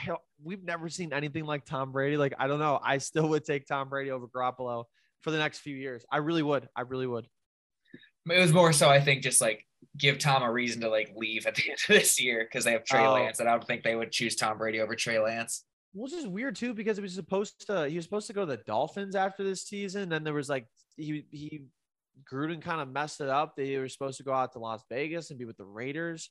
don't 0.07 0.21
we've 0.43 0.63
never 0.65 0.89
seen 0.89 1.13
anything 1.13 1.45
like 1.45 1.65
Tom 1.65 1.93
Brady. 1.93 2.17
Like 2.17 2.35
I 2.39 2.47
don't 2.49 2.59
know. 2.61 2.81
I 2.83 2.99
still 2.99 3.29
would 3.29 3.45
take 3.45 3.67
Tom 3.67 3.89
Brady 3.89 4.11
over 4.11 4.27
Garoppolo 4.27 4.85
for 5.21 5.31
the 5.31 5.39
next 5.39 5.59
few 5.61 5.77
years. 5.77 6.05
I 6.11 6.17
really 6.19 6.43
would. 6.43 6.69
I 6.75 6.81
really 6.83 7.07
would. 7.07 7.29
It 8.29 8.41
was 8.41 8.53
more 8.53 8.73
so 8.73 8.89
I 8.89 9.01
think 9.01 9.23
just 9.23 9.41
like 9.41 9.67
give 9.97 10.19
Tom 10.19 10.43
a 10.43 10.51
reason 10.51 10.81
to 10.83 10.89
like 10.89 11.13
leave 11.17 11.47
at 11.47 11.55
the 11.55 11.71
end 11.71 11.79
of 11.89 11.95
this 11.95 12.21
year 12.21 12.45
because 12.45 12.65
they 12.65 12.73
have 12.73 12.85
Trey 12.85 13.05
Oh. 13.07 13.15
Lance, 13.15 13.39
and 13.41 13.49
I 13.49 13.53
don't 13.53 13.67
think 13.67 13.83
they 13.83 13.95
would 13.97 14.13
choose 14.13 14.35
Tom 14.37 14.59
Brady 14.59 14.81
over 14.81 14.95
Trey 14.95 15.19
Lance. 15.19 15.65
It's 15.95 16.13
just 16.13 16.29
weird 16.29 16.57
too 16.57 16.73
because 16.73 16.99
it 16.99 17.03
was 17.03 17.15
supposed 17.15 17.67
to. 17.67 17.89
He 17.89 17.97
was 17.97 18.05
supposed 18.05 18.29
to 18.29 18.33
go 18.33 18.43
to 18.43 18.57
the 18.57 18.63
Dolphins 18.67 19.17
after 19.17 19.43
this 19.43 19.63
season. 19.63 20.09
Then 20.09 20.25
there 20.25 20.35
was 20.35 20.49
like 20.49 20.67
he 20.97 21.25
he 21.31 21.65
Gruden 22.31 22.63
kind 22.63 22.81
of 22.81 22.89
messed 22.89 23.21
it 23.21 23.29
up. 23.29 23.57
They 23.57 23.77
were 23.79 23.89
supposed 23.89 24.19
to 24.19 24.23
go 24.23 24.33
out 24.33 24.53
to 24.53 24.59
Las 24.59 24.85
Vegas 24.89 25.31
and 25.31 25.39
be 25.39 25.45
with 25.45 25.57
the 25.57 25.65
Raiders. 25.65 26.31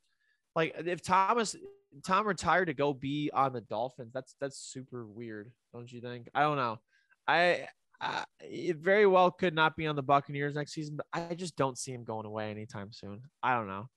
Like 0.55 0.75
if 0.77 1.01
Thomas 1.01 1.55
Tom 2.03 2.27
retired 2.27 2.65
to 2.65 2.73
go 2.73 2.93
be 2.93 3.29
on 3.33 3.53
the 3.53 3.61
Dolphins, 3.61 4.13
that's 4.13 4.35
that's 4.39 4.57
super 4.57 5.05
weird, 5.05 5.51
don't 5.73 5.91
you 5.91 6.01
think? 6.01 6.29
I 6.33 6.41
don't 6.41 6.57
know. 6.57 6.79
I, 7.27 7.67
I 7.99 8.23
it 8.41 8.77
very 8.77 9.05
well 9.05 9.31
could 9.31 9.53
not 9.53 9.75
be 9.75 9.87
on 9.87 9.95
the 9.95 10.03
Buccaneers 10.03 10.55
next 10.55 10.73
season, 10.73 10.97
but 10.97 11.05
I 11.13 11.35
just 11.35 11.55
don't 11.55 11.77
see 11.77 11.91
him 11.91 12.03
going 12.03 12.25
away 12.25 12.49
anytime 12.51 12.91
soon. 12.91 13.21
I 13.43 13.55
don't 13.55 13.67
know. 13.67 13.89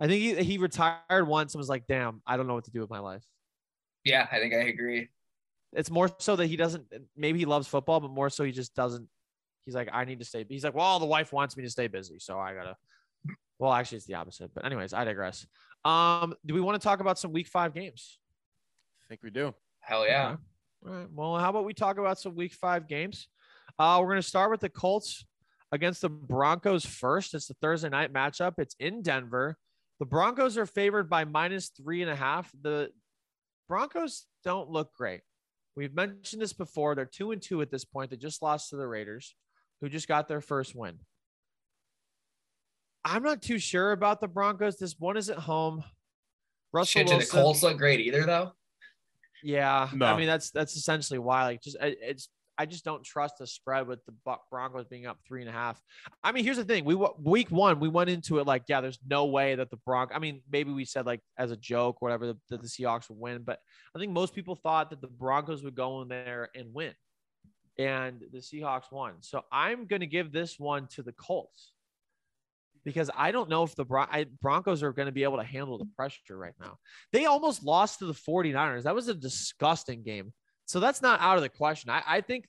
I 0.00 0.08
think 0.08 0.20
he, 0.20 0.44
he 0.44 0.58
retired 0.58 1.26
once 1.26 1.54
and 1.54 1.60
was 1.60 1.68
like, 1.68 1.86
"Damn, 1.86 2.20
I 2.26 2.36
don't 2.36 2.46
know 2.46 2.54
what 2.54 2.64
to 2.64 2.72
do 2.72 2.80
with 2.80 2.90
my 2.90 2.98
life." 2.98 3.24
Yeah, 4.04 4.26
I 4.30 4.38
think 4.38 4.54
I 4.54 4.64
agree. 4.68 5.08
it's 5.74 5.90
more 5.90 6.10
so 6.18 6.36
that 6.36 6.46
he 6.46 6.56
doesn't 6.56 6.84
maybe 7.16 7.38
he 7.38 7.44
loves 7.46 7.66
football 7.66 7.98
but 8.00 8.10
more 8.10 8.30
so 8.30 8.44
he 8.44 8.52
just 8.52 8.74
doesn't 8.76 9.08
he's 9.64 9.74
like 9.74 9.88
i 9.92 10.04
need 10.04 10.18
to 10.20 10.24
stay 10.24 10.44
he's 10.48 10.62
like 10.62 10.74
well 10.74 10.98
the 11.00 11.06
wife 11.06 11.32
wants 11.32 11.56
me 11.56 11.64
to 11.64 11.70
stay 11.70 11.88
busy 11.88 12.18
so 12.20 12.38
i 12.38 12.54
gotta 12.54 12.76
well 13.58 13.72
actually 13.72 13.96
it's 13.96 14.06
the 14.06 14.14
opposite 14.14 14.52
but 14.54 14.64
anyways 14.64 14.92
i 14.92 15.04
digress 15.04 15.46
um 15.84 16.32
do 16.46 16.54
we 16.54 16.60
want 16.60 16.80
to 16.80 16.84
talk 16.84 17.00
about 17.00 17.18
some 17.18 17.32
week 17.32 17.48
five 17.48 17.74
games 17.74 18.18
I 19.04 19.08
think 19.08 19.22
we 19.22 19.30
do. 19.30 19.52
Hell 19.80 20.06
yeah. 20.06 20.28
Okay. 20.28 20.36
all 20.86 20.92
right 20.94 21.08
well 21.12 21.38
how 21.38 21.50
about 21.50 21.64
we 21.64 21.74
talk 21.74 21.98
about 21.98 22.18
some 22.20 22.34
week 22.36 22.52
five 22.54 22.86
games 22.86 23.26
uh 23.78 23.98
we're 24.00 24.08
going 24.08 24.22
to 24.22 24.28
start 24.28 24.50
with 24.50 24.60
the 24.60 24.68
colts 24.68 25.24
against 25.72 26.02
the 26.02 26.08
broncos 26.08 26.84
first 26.86 27.34
it's 27.34 27.48
the 27.48 27.54
thursday 27.54 27.88
night 27.88 28.12
matchup 28.12 28.54
it's 28.58 28.76
in 28.78 29.02
denver 29.02 29.56
the 29.98 30.06
broncos 30.06 30.56
are 30.56 30.66
favored 30.66 31.10
by 31.10 31.24
minus 31.24 31.70
three 31.70 32.00
and 32.02 32.10
a 32.10 32.16
half 32.16 32.50
the 32.62 32.90
broncos 33.68 34.26
don't 34.44 34.70
look 34.70 34.94
great 34.94 35.22
We've 35.76 35.94
mentioned 35.94 36.40
this 36.40 36.52
before. 36.52 36.94
They're 36.94 37.04
two 37.04 37.32
and 37.32 37.42
two 37.42 37.60
at 37.60 37.70
this 37.70 37.84
point. 37.84 38.10
They 38.10 38.16
just 38.16 38.42
lost 38.42 38.70
to 38.70 38.76
the 38.76 38.86
Raiders, 38.86 39.34
who 39.80 39.88
just 39.88 40.06
got 40.06 40.28
their 40.28 40.40
first 40.40 40.74
win. 40.74 41.00
I'm 43.04 43.22
not 43.22 43.42
too 43.42 43.58
sure 43.58 43.92
about 43.92 44.20
the 44.20 44.28
Broncos. 44.28 44.76
This 44.76 44.94
one 44.98 45.16
is 45.16 45.28
at 45.30 45.38
home. 45.38 45.84
Russell 46.72 47.00
Shit, 47.00 47.06
did 47.08 47.20
the 47.20 47.26
Colts 47.26 47.62
look 47.62 47.76
great 47.76 48.00
either 48.00 48.24
though? 48.24 48.52
Yeah, 49.42 49.90
No. 49.92 50.06
I 50.06 50.16
mean 50.16 50.26
that's 50.26 50.50
that's 50.50 50.74
essentially 50.74 51.18
why. 51.18 51.44
Like, 51.44 51.62
just 51.62 51.76
it's 51.80 52.28
I 52.58 52.66
just 52.66 52.84
don't 52.84 53.04
trust 53.04 53.38
the 53.38 53.46
spread 53.46 53.86
with 53.86 54.00
the 54.06 54.14
Broncos 54.50 54.86
being 54.86 55.06
up 55.06 55.18
three 55.26 55.40
and 55.40 55.48
a 55.48 55.52
half. 55.52 55.80
I 56.22 56.32
mean, 56.32 56.44
here's 56.44 56.56
the 56.56 56.64
thing: 56.64 56.84
we 56.84 56.94
week 57.18 57.50
one 57.50 57.80
we 57.80 57.88
went 57.88 58.10
into 58.10 58.38
it 58.38 58.46
like, 58.46 58.64
yeah, 58.68 58.80
there's 58.80 58.98
no 59.06 59.26
way 59.26 59.54
that 59.54 59.70
the 59.70 59.76
Bronc. 59.78 60.10
I 60.14 60.18
mean, 60.18 60.42
maybe 60.50 60.72
we 60.72 60.84
said 60.84 61.06
like 61.06 61.20
as 61.38 61.50
a 61.50 61.56
joke, 61.56 61.98
or 62.00 62.06
whatever, 62.06 62.26
that 62.26 62.62
the 62.62 62.68
Seahawks 62.68 63.08
would 63.08 63.18
win, 63.18 63.42
but 63.42 63.58
I 63.94 63.98
think 63.98 64.12
most 64.12 64.34
people 64.34 64.54
thought 64.54 64.90
that 64.90 65.00
the 65.00 65.08
Broncos 65.08 65.62
would 65.62 65.74
go 65.74 66.02
in 66.02 66.08
there 66.08 66.48
and 66.54 66.72
win, 66.72 66.92
and 67.78 68.22
the 68.32 68.38
Seahawks 68.38 68.92
won. 68.92 69.14
So 69.20 69.42
I'm 69.50 69.86
going 69.86 70.00
to 70.00 70.06
give 70.06 70.32
this 70.32 70.58
one 70.58 70.86
to 70.94 71.02
the 71.02 71.12
Colts 71.12 71.72
because 72.84 73.10
I 73.16 73.32
don't 73.32 73.48
know 73.48 73.62
if 73.62 73.74
the 73.74 73.84
Bron- 73.84 74.08
I, 74.10 74.26
Broncos 74.42 74.82
are 74.82 74.92
going 74.92 75.06
to 75.06 75.12
be 75.12 75.24
able 75.24 75.38
to 75.38 75.44
handle 75.44 75.78
the 75.78 75.88
pressure 75.96 76.36
right 76.36 76.54
now. 76.60 76.76
They 77.12 77.24
almost 77.24 77.64
lost 77.64 78.00
to 78.00 78.06
the 78.06 78.12
49ers. 78.12 78.82
That 78.82 78.94
was 78.94 79.08
a 79.08 79.14
disgusting 79.14 80.02
game. 80.02 80.32
So 80.66 80.80
that's 80.80 81.02
not 81.02 81.20
out 81.20 81.36
of 81.36 81.42
the 81.42 81.48
question. 81.48 81.90
I, 81.90 82.02
I 82.06 82.20
think 82.20 82.46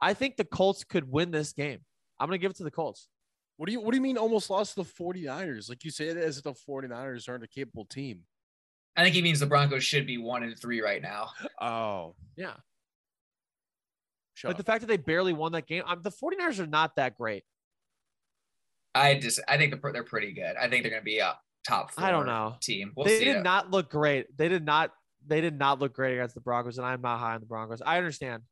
I 0.00 0.14
think 0.14 0.36
the 0.36 0.44
Colts 0.44 0.84
could 0.84 1.10
win 1.10 1.30
this 1.30 1.52
game. 1.52 1.80
I'm 2.20 2.28
going 2.28 2.38
to 2.38 2.42
give 2.42 2.50
it 2.52 2.56
to 2.58 2.64
the 2.64 2.70
Colts. 2.70 3.08
What 3.56 3.66
do 3.66 3.72
you 3.72 3.80
What 3.80 3.90
do 3.90 3.96
you 3.96 4.02
mean? 4.02 4.16
Almost 4.16 4.50
lost 4.50 4.74
to 4.76 4.82
the 4.84 4.88
49ers? 4.88 5.68
Like 5.68 5.84
you 5.84 5.90
say 5.90 6.06
it 6.08 6.16
as 6.16 6.38
if 6.38 6.44
the 6.44 6.52
49ers 6.52 7.28
aren't 7.28 7.44
a 7.44 7.48
capable 7.48 7.84
team. 7.84 8.20
I 8.96 9.02
think 9.02 9.14
he 9.14 9.22
means 9.22 9.40
the 9.40 9.46
Broncos 9.46 9.84
should 9.84 10.06
be 10.06 10.18
one 10.18 10.42
and 10.42 10.58
three 10.58 10.80
right 10.80 11.02
now. 11.02 11.30
Oh, 11.60 12.14
Yeah. 12.36 12.54
shut 14.34 14.50
Like 14.50 14.56
the 14.56 14.62
fact 14.64 14.80
that 14.82 14.86
they 14.86 14.96
barely 14.96 15.32
won 15.32 15.52
that 15.52 15.66
game. 15.66 15.82
Um, 15.86 16.00
the 16.02 16.10
49ers 16.10 16.60
are 16.60 16.66
not 16.66 16.96
that 16.96 17.16
great. 17.16 17.44
I 18.94 19.14
just 19.18 19.40
I 19.48 19.56
think 19.56 19.80
they're, 19.80 19.92
they're 19.92 20.02
pretty 20.04 20.32
good. 20.32 20.56
I 20.56 20.68
think 20.68 20.82
they're 20.82 20.90
going 20.90 21.02
to 21.02 21.04
be 21.04 21.18
a 21.18 21.36
top 21.66 21.92
four 21.92 22.04
I 22.04 22.10
don't 22.10 22.26
know. 22.26 22.56
team. 22.60 22.92
We'll 22.96 23.06
they 23.06 23.18
see. 23.18 23.24
did 23.26 23.36
it. 23.38 23.42
not 23.42 23.70
look 23.70 23.90
great. 23.90 24.36
They 24.36 24.48
did 24.48 24.64
not 24.64 24.92
they 25.28 25.40
did 25.40 25.58
not 25.58 25.78
look 25.78 25.92
great 25.92 26.14
against 26.14 26.34
the 26.34 26.40
Broncos 26.40 26.78
and 26.78 26.86
I'm 26.86 27.00
not 27.00 27.18
high 27.18 27.34
on 27.34 27.40
the 27.40 27.46
Broncos. 27.46 27.82
I 27.84 27.98
understand. 27.98 28.42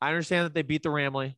I 0.00 0.08
understand 0.08 0.46
that 0.46 0.54
they 0.54 0.62
beat 0.62 0.82
the 0.82 0.90
Ramley. 0.90 1.34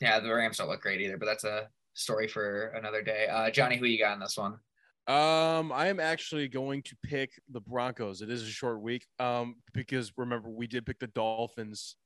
Yeah, 0.00 0.20
the 0.20 0.32
Rams 0.32 0.58
don't 0.58 0.68
look 0.68 0.80
great 0.80 1.00
either, 1.00 1.18
but 1.18 1.26
that's 1.26 1.44
a 1.44 1.68
story 1.94 2.28
for 2.28 2.68
another 2.68 3.02
day. 3.02 3.26
Uh, 3.30 3.50
Johnny, 3.50 3.76
who 3.76 3.86
you 3.86 3.98
got 3.98 4.14
in 4.14 4.20
this 4.20 4.36
one? 4.36 4.58
Um, 5.06 5.72
I 5.72 5.88
am 5.88 5.98
actually 5.98 6.46
going 6.48 6.82
to 6.82 6.96
pick 7.02 7.32
the 7.50 7.60
Broncos. 7.60 8.22
It 8.22 8.30
is 8.30 8.42
a 8.42 8.46
short 8.46 8.80
week. 8.80 9.06
Um, 9.18 9.56
because 9.74 10.12
remember 10.16 10.48
we 10.48 10.66
did 10.66 10.86
pick 10.86 11.00
the 11.00 11.08
Dolphins 11.08 11.96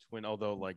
to 0.00 0.06
win, 0.12 0.24
although 0.24 0.54
like 0.54 0.76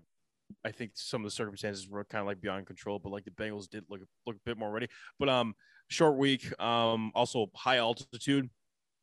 I 0.64 0.72
think 0.72 0.92
some 0.96 1.22
of 1.22 1.26
the 1.26 1.36
circumstances 1.36 1.88
were 1.88 2.04
kind 2.06 2.22
of 2.22 2.28
like 2.28 2.42
beyond 2.42 2.66
control, 2.66 3.00
but 3.00 3.12
like 3.12 3.26
the 3.26 3.32
Bengals 3.32 3.70
did 3.70 3.84
look 3.90 4.02
look 4.26 4.36
a 4.36 4.40
bit 4.46 4.58
more 4.58 4.72
ready. 4.72 4.88
But 5.20 5.30
um, 5.30 5.54
short 5.90 6.18
week, 6.18 6.60
um, 6.62 7.12
also 7.14 7.48
high 7.56 7.78
altitude, 7.78 8.50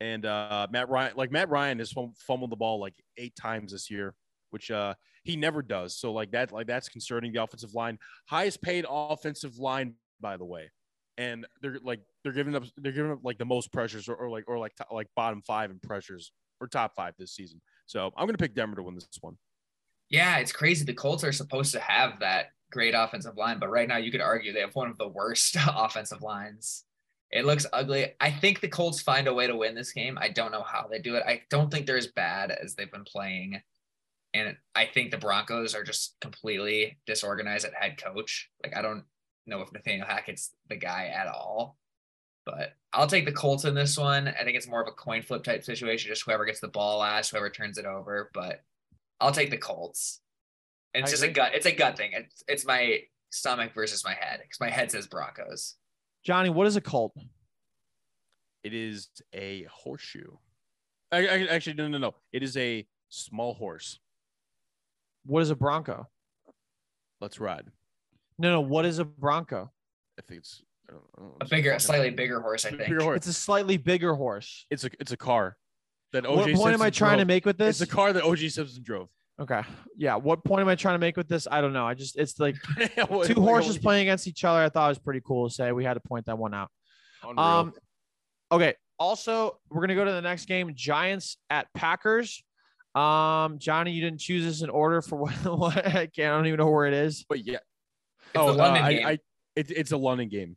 and 0.02 0.26
uh, 0.26 0.66
Matt 0.70 0.88
Ryan, 0.88 1.12
like 1.16 1.30
Matt 1.30 1.48
Ryan 1.48 1.78
has 1.78 1.94
fumbled 2.18 2.50
the 2.50 2.56
ball 2.56 2.80
like 2.80 2.94
eight 3.18 3.36
times 3.36 3.70
this 3.70 3.88
year, 3.88 4.14
which 4.50 4.70
uh 4.70 4.94
he 5.22 5.36
never 5.36 5.62
does. 5.62 5.96
So 5.96 6.12
like 6.12 6.32
that, 6.32 6.50
like 6.50 6.66
that's 6.66 6.88
concerning. 6.88 7.32
The 7.32 7.42
offensive 7.42 7.72
line, 7.72 7.98
highest 8.28 8.60
paid 8.62 8.84
offensive 8.88 9.58
line, 9.58 9.94
by 10.20 10.36
the 10.36 10.44
way, 10.44 10.72
and 11.18 11.46
they're 11.60 11.78
like 11.84 12.00
they're 12.24 12.32
giving 12.32 12.56
up 12.56 12.64
they're 12.76 12.90
giving 12.90 13.12
up 13.12 13.20
like 13.22 13.38
the 13.38 13.44
most 13.44 13.72
pressures 13.72 14.08
or, 14.08 14.16
or 14.16 14.28
like 14.28 14.44
or 14.48 14.58
like 14.58 14.72
like 14.90 15.06
bottom 15.14 15.40
five 15.46 15.70
in 15.70 15.78
pressures 15.78 16.32
or 16.60 16.66
top 16.66 16.96
five 16.96 17.14
this 17.16 17.32
season. 17.32 17.60
So 17.86 18.10
I'm 18.16 18.26
gonna 18.26 18.38
pick 18.38 18.56
Denver 18.56 18.76
to 18.76 18.82
win 18.82 18.96
this 18.96 19.06
one. 19.20 19.38
Yeah, 20.10 20.38
it's 20.38 20.52
crazy. 20.52 20.84
The 20.84 20.94
Colts 20.94 21.22
are 21.22 21.32
supposed 21.32 21.72
to 21.74 21.80
have 21.80 22.18
that 22.20 22.46
great 22.72 22.94
offensive 22.96 23.36
line, 23.36 23.60
but 23.60 23.70
right 23.70 23.86
now 23.86 23.98
you 23.98 24.10
could 24.10 24.20
argue 24.20 24.52
they 24.52 24.60
have 24.60 24.74
one 24.74 24.90
of 24.90 24.98
the 24.98 25.08
worst 25.08 25.56
offensive 25.68 26.22
lines. 26.22 26.84
It 27.32 27.46
looks 27.46 27.66
ugly. 27.72 28.12
I 28.20 28.30
think 28.30 28.60
the 28.60 28.68
Colts 28.68 29.00
find 29.00 29.26
a 29.26 29.32
way 29.32 29.46
to 29.46 29.56
win 29.56 29.74
this 29.74 29.92
game. 29.92 30.18
I 30.20 30.28
don't 30.28 30.52
know 30.52 30.62
how 30.62 30.86
they 30.90 30.98
do 30.98 31.16
it. 31.16 31.24
I 31.26 31.42
don't 31.48 31.70
think 31.70 31.86
they're 31.86 31.96
as 31.96 32.08
bad 32.08 32.50
as 32.50 32.74
they've 32.74 32.92
been 32.92 33.04
playing. 33.04 33.62
And 34.34 34.56
I 34.74 34.86
think 34.86 35.10
the 35.10 35.18
Broncos 35.18 35.74
are 35.74 35.82
just 35.82 36.16
completely 36.20 36.98
disorganized 37.06 37.64
at 37.64 37.74
head 37.74 38.02
coach. 38.02 38.50
Like, 38.62 38.76
I 38.76 38.82
don't 38.82 39.04
know 39.46 39.62
if 39.62 39.72
Nathaniel 39.72 40.06
Hackett's 40.06 40.54
the 40.68 40.76
guy 40.76 41.06
at 41.06 41.26
all, 41.26 41.78
but 42.44 42.74
I'll 42.92 43.06
take 43.06 43.24
the 43.24 43.32
Colts 43.32 43.64
in 43.64 43.74
this 43.74 43.96
one. 43.96 44.28
I 44.28 44.44
think 44.44 44.56
it's 44.56 44.68
more 44.68 44.82
of 44.82 44.88
a 44.88 44.92
coin 44.92 45.22
flip 45.22 45.42
type 45.42 45.64
situation, 45.64 46.10
just 46.10 46.24
whoever 46.24 46.44
gets 46.44 46.60
the 46.60 46.68
ball 46.68 46.98
last, 46.98 47.30
whoever 47.30 47.50
turns 47.50 47.78
it 47.78 47.86
over. 47.86 48.30
But 48.34 48.62
I'll 49.20 49.32
take 49.32 49.50
the 49.50 49.58
Colts. 49.58 50.20
And 50.94 51.02
it's 51.02 51.10
I 51.10 51.12
just 51.12 51.22
agree. 51.22 51.30
a 51.30 51.34
gut. 51.34 51.54
It's 51.54 51.66
a 51.66 51.74
gut 51.74 51.96
thing. 51.96 52.10
It's 52.12 52.44
it's 52.46 52.66
my 52.66 53.00
stomach 53.30 53.72
versus 53.74 54.04
my 54.04 54.12
head 54.12 54.40
because 54.42 54.60
my 54.60 54.68
head 54.68 54.90
says 54.90 55.06
Broncos. 55.06 55.76
Johnny, 56.24 56.50
what 56.50 56.66
is 56.66 56.76
a 56.76 56.80
cult? 56.80 57.16
It 58.62 58.74
is 58.74 59.08
a 59.34 59.64
horseshoe. 59.64 60.36
I, 61.10 61.26
I, 61.26 61.46
actually, 61.46 61.74
no, 61.74 61.88
no, 61.88 61.98
no. 61.98 62.14
It 62.32 62.42
is 62.42 62.56
a 62.56 62.86
small 63.08 63.54
horse. 63.54 63.98
What 65.26 65.42
is 65.42 65.50
a 65.50 65.56
bronco? 65.56 66.08
Let's 67.20 67.40
ride. 67.40 67.66
No, 68.38 68.50
no. 68.50 68.60
What 68.60 68.86
is 68.86 68.98
a 68.98 69.04
bronco? 69.04 69.70
I 70.18 70.22
think 70.22 70.38
it's 70.40 70.62
I 70.88 70.92
don't, 70.92 71.04
I 71.16 71.20
don't 71.20 71.42
a 71.42 71.44
bigger, 71.46 71.72
a 71.72 71.80
slightly 71.80 72.10
bigger 72.10 72.40
horse. 72.40 72.64
I 72.64 72.70
think 72.70 73.00
horse. 73.00 73.16
it's 73.16 73.26
a 73.26 73.32
slightly 73.32 73.76
bigger 73.76 74.14
horse. 74.14 74.66
It's 74.70 74.84
a 74.84 74.90
it's 75.00 75.12
a 75.12 75.16
car 75.16 75.56
that 76.12 76.24
OJ. 76.24 76.28
What 76.28 76.36
point 76.36 76.56
Simpson 76.56 76.74
am 76.74 76.82
I 76.82 76.90
trying 76.90 77.10
drove. 77.10 77.20
to 77.20 77.24
make 77.26 77.46
with 77.46 77.58
this? 77.58 77.80
It's 77.80 77.90
a 77.90 77.94
car 77.94 78.12
that 78.12 78.22
OJ 78.22 78.50
Simpson 78.50 78.82
drove. 78.82 79.08
Okay. 79.40 79.62
Yeah. 79.96 80.16
What 80.16 80.44
point 80.44 80.60
am 80.60 80.68
I 80.68 80.74
trying 80.74 80.94
to 80.94 80.98
make 80.98 81.16
with 81.16 81.28
this? 81.28 81.48
I 81.50 81.60
don't 81.60 81.72
know. 81.72 81.86
I 81.86 81.94
just 81.94 82.16
it's 82.16 82.38
like 82.38 82.56
two 83.24 83.40
horses 83.40 83.78
playing 83.78 84.02
against 84.02 84.26
each 84.26 84.44
other. 84.44 84.60
I 84.60 84.68
thought 84.68 84.86
it 84.86 84.90
was 84.90 84.98
pretty 84.98 85.22
cool 85.24 85.48
to 85.48 85.54
say. 85.54 85.72
We 85.72 85.84
had 85.84 85.94
to 85.94 86.00
point 86.00 86.26
that 86.26 86.38
one 86.38 86.54
out. 86.54 86.68
Unreal. 87.22 87.40
Um. 87.40 87.72
Okay. 88.50 88.74
Also, 88.98 89.58
we're 89.70 89.80
gonna 89.80 89.94
go 89.94 90.04
to 90.04 90.12
the 90.12 90.22
next 90.22 90.46
game. 90.46 90.72
Giants 90.74 91.38
at 91.50 91.66
Packers. 91.74 92.44
Um, 92.94 93.58
Johnny, 93.58 93.92
you 93.92 94.02
didn't 94.02 94.20
choose 94.20 94.44
this 94.44 94.62
in 94.62 94.70
order 94.70 95.00
for 95.00 95.16
what? 95.22 95.32
what 95.44 95.86
I 95.86 96.06
can't. 96.06 96.32
I 96.32 96.36
don't 96.36 96.46
even 96.46 96.58
know 96.58 96.70
where 96.70 96.86
it 96.86 96.94
is. 96.94 97.24
But 97.28 97.44
yeah. 97.44 97.58
It's 98.34 98.36
oh, 98.36 98.58
uh, 98.58 98.62
I, 98.62 98.88
I, 98.88 99.18
it, 99.56 99.70
it's 99.70 99.92
a 99.92 99.96
London 99.96 100.28
game. 100.28 100.56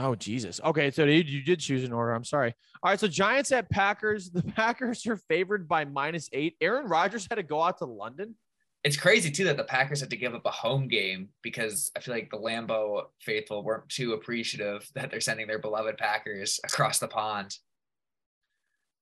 Oh 0.00 0.14
Jesus. 0.14 0.60
Okay, 0.64 0.90
so 0.90 1.04
you, 1.04 1.22
you 1.22 1.42
did 1.42 1.60
choose 1.60 1.84
an 1.84 1.92
order. 1.92 2.12
I'm 2.12 2.24
sorry. 2.24 2.54
All 2.82 2.90
right, 2.90 2.98
so 2.98 3.06
Giants 3.06 3.52
at 3.52 3.68
Packers. 3.68 4.30
The 4.30 4.42
Packers 4.56 5.06
are 5.06 5.18
favored 5.18 5.68
by 5.68 5.84
minus 5.84 6.28
eight. 6.32 6.56
Aaron 6.60 6.86
Rodgers 6.86 7.26
had 7.28 7.36
to 7.36 7.42
go 7.42 7.62
out 7.62 7.78
to 7.78 7.84
London. 7.84 8.34
It's 8.82 8.96
crazy 8.96 9.30
too 9.30 9.44
that 9.44 9.58
the 9.58 9.64
Packers 9.64 10.00
had 10.00 10.08
to 10.08 10.16
give 10.16 10.34
up 10.34 10.46
a 10.46 10.50
home 10.50 10.88
game 10.88 11.28
because 11.42 11.92
I 11.94 12.00
feel 12.00 12.14
like 12.14 12.30
the 12.30 12.38
Lambeau 12.38 13.02
faithful 13.20 13.62
weren't 13.62 13.90
too 13.90 14.14
appreciative 14.14 14.88
that 14.94 15.10
they're 15.10 15.20
sending 15.20 15.46
their 15.46 15.58
beloved 15.58 15.98
Packers 15.98 16.58
across 16.64 16.98
the 16.98 17.08
pond. 17.08 17.54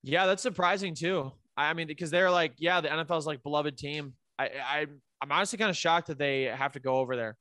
Yeah, 0.03 0.27
that's 0.27 0.43
surprising 0.43 0.97
too. 0.97 1.31
I 1.57 1.75
mean, 1.75 1.87
because 1.87 2.11
they're 2.11 2.31
like, 2.31 2.55
yeah, 2.59 2.81
the 2.81 2.89
NFL's 2.89 3.27
like 3.27 3.45
beloved 3.45 3.79
team. 3.79 4.15
I, 4.37 4.51
I 4.65 4.87
I'm 5.21 5.33
honestly 5.33 5.59
kind 5.59 5.71
of 5.71 5.77
shocked 5.77 6.09
that 6.09 6.19
they 6.19 6.45
have 6.45 6.73
to 6.73 6.81
go 6.81 6.97
over 6.97 7.15
there. 7.15 7.37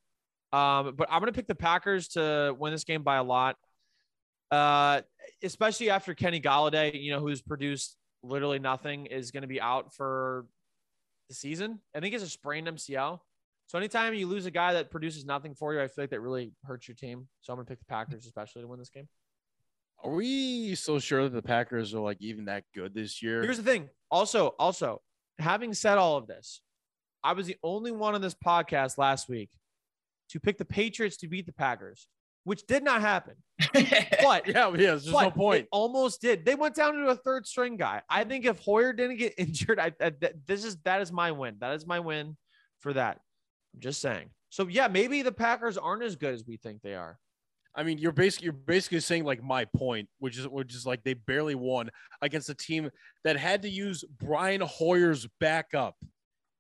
Um, 0.54 0.96
but 0.96 1.08
I'm 1.12 1.20
going 1.20 1.32
to 1.32 1.38
pick 1.38 1.48
the 1.48 1.56
Packers 1.56 2.10
to 2.10 2.56
win 2.58 2.72
this 2.72 2.84
game 2.84 3.04
by 3.04 3.18
a 3.18 3.24
lot. 3.24 3.58
Uh, 4.50 5.02
especially 5.44 5.90
after 5.90 6.14
Kenny 6.14 6.40
Golladay, 6.40 7.02
you 7.02 7.12
know, 7.12 7.20
who's 7.20 7.42
produced 7.42 7.98
literally 8.24 8.60
nothing, 8.60 9.08
is 9.08 9.32
going 9.32 9.42
to 9.42 9.48
be 9.48 9.60
out 9.60 9.94
for 9.94 10.46
the 11.28 11.36
season. 11.36 11.80
I 11.94 12.00
think 12.00 12.16
it's 12.16 12.24
a 12.24 12.30
sprained 12.30 12.68
MCL. 12.68 13.20
So 13.68 13.78
anytime 13.78 14.14
you 14.14 14.28
lose 14.28 14.46
a 14.46 14.52
guy 14.52 14.74
that 14.74 14.90
produces 14.90 15.26
nothing 15.26 15.54
for 15.54 15.74
you, 15.74 15.82
I 15.82 15.88
feel 15.88 16.04
like 16.04 16.12
that 16.12 16.22
really 16.22 16.54
hurts 16.64 16.88
your 16.88 16.96
team. 16.96 17.28
So 17.42 17.52
I'm 17.52 17.58
going 17.58 17.66
to 17.66 17.70
pick 17.70 17.80
the 17.80 17.86
Packers, 17.86 18.26
especially 18.26 18.62
to 18.62 18.68
win 18.68 18.80
this 18.80 18.90
game. 18.90 19.10
Are 20.04 20.12
we 20.12 20.76
so 20.76 21.00
sure 21.00 21.24
that 21.24 21.34
the 21.34 21.42
Packers 21.42 21.94
are 21.94 22.00
like 22.00 22.18
even 22.22 22.46
that 22.46 22.64
good 22.74 22.94
this 22.94 23.22
year? 23.22 23.44
Here's 23.44 23.58
the 23.58 23.64
thing. 23.64 23.90
Also, 24.10 24.56
also, 24.60 25.02
having 25.40 25.74
said 25.74 25.98
all 25.98 26.16
of 26.16 26.28
this, 26.28 26.62
I 27.24 27.34
was 27.34 27.48
the 27.48 27.58
only 27.62 27.92
one 27.92 28.16
on 28.16 28.22
this 28.22 28.36
podcast 28.36 28.98
last 28.98 29.28
week 29.28 29.50
to 30.30 30.40
pick 30.40 30.58
the 30.58 30.66
Patriots 30.66 31.18
to 31.18 31.28
beat 31.28 31.46
the 31.46 31.54
Packers, 31.54 32.08
which 32.44 32.66
did 32.68 32.84
not 32.84 33.02
happen. 33.02 33.36
but 33.74 34.48
yeah, 34.48 34.70
yeah, 34.70 34.72
there's 34.76 35.12
no 35.12 35.32
point. 35.32 35.68
almost 35.72 36.22
did. 36.22 36.46
They 36.46 36.56
went 36.56 36.76
down 36.76 36.94
to 36.94 37.08
a 37.08 37.16
third 37.16 37.46
string 37.46 37.78
guy. 37.78 38.02
I 38.10 38.24
think 38.24 38.46
if 38.46 38.60
Hoyer 38.60 38.94
didn't 38.94 39.18
get 39.18 39.34
injured, 39.38 39.80
I, 39.80 39.92
I 40.02 40.12
this 40.46 40.64
is 40.64 40.78
that 40.84 41.02
is 41.02 41.12
my 41.12 41.32
win. 41.32 41.56
That 41.60 41.74
is 41.74 41.86
my 41.86 42.00
win 42.00 42.38
for 42.80 42.94
that. 42.94 43.20
I'm 43.74 43.82
just 43.82 44.02
saying. 44.02 44.30
So 44.50 44.68
yeah, 44.68 44.88
maybe 44.88 45.22
the 45.22 45.32
Packers 45.32 45.78
aren't 45.78 46.04
as 46.04 46.16
good 46.16 46.34
as 46.34 46.46
we 46.48 46.58
think 46.58 46.82
they 46.82 46.96
are. 46.96 47.18
I 47.76 47.84
mean, 47.84 48.00
you're 48.00 48.12
basically 48.12 48.46
you're 48.46 48.54
basically 48.54 49.02
saying 49.02 49.24
like 49.24 49.44
my 49.44 49.66
point, 49.66 50.10
which 50.18 50.38
is 50.38 50.48
which 50.48 50.74
is 50.74 50.86
like 50.86 51.04
they 51.04 51.14
barely 51.14 51.54
won 51.54 51.92
against 52.24 52.50
a 52.50 52.56
team 52.56 52.90
that 53.24 53.38
had 53.38 53.62
to 53.62 53.70
use 53.70 54.04
Brian 54.20 54.62
Hoyer's 54.62 55.28
backup, 55.40 55.96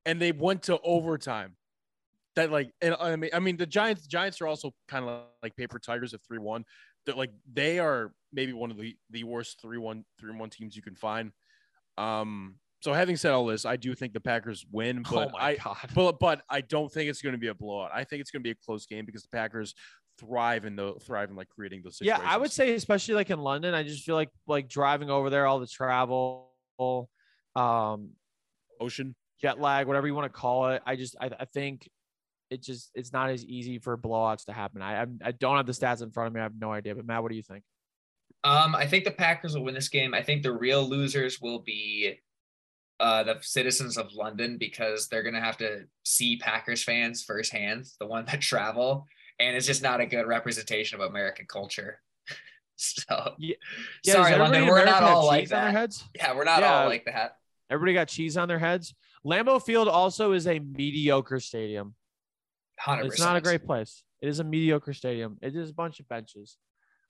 and 0.06 0.22
they 0.22 0.32
went 0.32 0.64
to 0.64 0.80
overtime 0.82 1.56
that 2.38 2.52
like 2.52 2.71
and 2.82 2.95
I 3.00 3.15
mean 3.15 3.30
I 3.34 3.39
mean 3.39 3.58
the 3.58 3.65
Giants 3.65 4.08
Giants 4.08 4.39
are 4.41 4.47
also 4.47 4.73
kind 4.88 5.06
of 5.06 5.23
like 5.43 5.56
paper 5.56 5.80
tigers 5.80 6.13
at 6.13 6.21
3-1. 6.32 6.63
They're 7.06 7.15
like 7.15 7.32
they 7.52 7.80
are 7.80 8.13
maybe 8.32 8.54
one 8.54 8.71
of 8.71 8.78
the 8.78 8.95
the 9.10 9.23
worst 9.23 9.62
3-1 9.63 10.04
3-1 10.23 10.52
teams 10.52 10.76
you 10.76 10.82
can 10.82 10.95
find. 10.95 11.32
Um 11.97 12.56
so 12.82 12.93
having 12.93 13.17
said 13.17 13.32
all 13.32 13.45
this, 13.47 13.65
I 13.65 13.76
do 13.76 13.95
think 13.95 14.13
the 14.13 14.21
Packers 14.21 14.63
win, 14.71 15.04
oh 15.08 15.12
but 15.12 15.32
oh 15.34 15.38
I 15.38 15.56
God. 15.56 15.78
but 15.95 16.19
but 16.19 16.41
I 16.50 16.62
don't 16.62 16.91
think 16.91 17.10
it's 17.10 17.21
going 17.21 17.34
to 17.34 17.39
be 17.39 17.47
a 17.47 17.54
blowout. 17.56 17.89
I 17.93 18.04
think 18.04 18.21
it's 18.21 18.30
going 18.30 18.41
to 18.41 18.43
be 18.43 18.52
a 18.52 18.56
close 18.65 18.86
game 18.86 19.04
because 19.04 19.23
the 19.23 19.30
Packers 19.30 19.73
thrive 20.19 20.63
in 20.63 20.76
the 20.76 20.93
thrive 21.02 21.32
in 21.32 21.36
like 21.36 21.50
creating 21.50 21.82
those 21.84 21.97
situations. 21.97 22.23
Yeah, 22.23 22.32
I 22.32 22.38
would 22.38 22.52
say 22.52 22.76
especially 22.76 23.15
like 23.15 23.32
in 23.32 23.39
London, 23.39 23.73
I 23.73 23.82
just 23.82 24.04
feel 24.04 24.15
like 24.15 24.30
like 24.45 24.69
driving 24.69 25.10
over 25.10 25.32
there, 25.32 25.47
all 25.47 25.60
the 25.60 25.67
travel, 25.67 26.52
um, 27.56 28.12
ocean 28.80 29.15
jet 29.41 29.60
lag, 29.60 29.88
whatever 29.88 30.06
you 30.06 30.13
want 30.13 30.32
to 30.32 30.39
call 30.39 30.69
it. 30.69 30.84
I 30.86 30.95
just 30.95 31.15
I, 31.19 31.32
I 31.39 31.45
think 31.45 31.89
it 32.50 32.62
just 32.62 32.92
it's 32.96 33.14
not 33.14 33.30
as 33.30 33.46
easy 33.46 33.80
for 33.80 33.98
blowouts 33.98 34.46
to 34.46 34.54
happen. 34.54 34.82
I 34.82 35.06
I 35.24 35.32
don't 35.32 35.58
have 35.58 35.66
the 35.66 35.74
stats 35.74 36.02
in 36.02 36.12
front 36.12 36.28
of 36.28 36.34
me. 36.34 36.40
I 36.40 36.44
have 36.44 36.60
no 36.60 36.72
idea. 36.72 36.96
But 36.96 37.06
Matt, 37.06 37.22
what 37.22 37.30
do 37.30 37.36
you 37.36 37.44
think? 37.44 37.64
Um, 38.44 38.76
I 38.76 38.88
think 38.88 39.04
the 39.04 39.12
Packers 39.12 39.56
will 39.56 39.64
win 39.64 39.74
this 39.74 39.90
game. 39.90 40.14
I 40.14 40.22
think 40.22 40.44
the 40.44 40.54
real 40.54 40.88
losers 40.88 41.42
will 41.42 41.60
be 41.60 42.20
uh, 43.00 43.24
the 43.24 43.38
citizens 43.42 43.98
of 43.98 44.14
London 44.14 44.58
because 44.58 45.08
they're 45.08 45.24
gonna 45.24 45.42
have 45.42 45.58
to 45.58 45.86
see 46.04 46.38
Packers 46.38 46.84
fans 46.84 47.24
firsthand, 47.24 47.86
the 48.00 48.08
one 48.08 48.26
that 48.26 48.42
travel, 48.42 49.06
and 49.40 49.56
it's 49.56 49.66
just 49.66 49.84
not 49.84 50.02
a 50.02 50.06
good 50.06 50.28
representation 50.28 51.00
of 51.00 51.10
American 51.10 51.46
culture. 51.48 52.00
so 52.76 53.34
yeah, 53.38 53.56
yeah 54.04 54.14
sorry, 54.14 54.36
London, 54.38 54.68
we're 54.68 54.86
not 54.86 55.04
all 55.04 55.26
like 55.26 55.50
that. 55.50 56.02
Yeah, 56.16 56.36
we're 56.36 56.44
not 56.44 56.62
yeah. 56.62 56.82
all 56.82 56.88
like 56.88 57.06
that. 57.06 57.38
Everybody 57.70 57.94
got 57.94 58.08
cheese 58.08 58.38
on 58.38 58.48
their 58.48 58.60
heads. 58.60 58.94
Lambeau 59.26 59.62
Field 59.62 59.90
also 59.90 60.32
is 60.32 60.48
a 60.48 60.60
mediocre 60.60 61.42
stadium. 61.42 61.96
100%. 62.86 63.06
It's 63.06 63.19
not 63.19 63.36
a 63.36 63.42
great 63.42 63.65
place. 63.65 64.04
It 64.21 64.30
is 64.30 64.40
a 64.40 64.44
mediocre 64.44 64.94
stadium. 64.94 65.38
It 65.42 65.56
is 65.56 65.69
a 65.69 65.73
bunch 65.73 66.00
of 66.00 66.08
benches. 66.08 66.58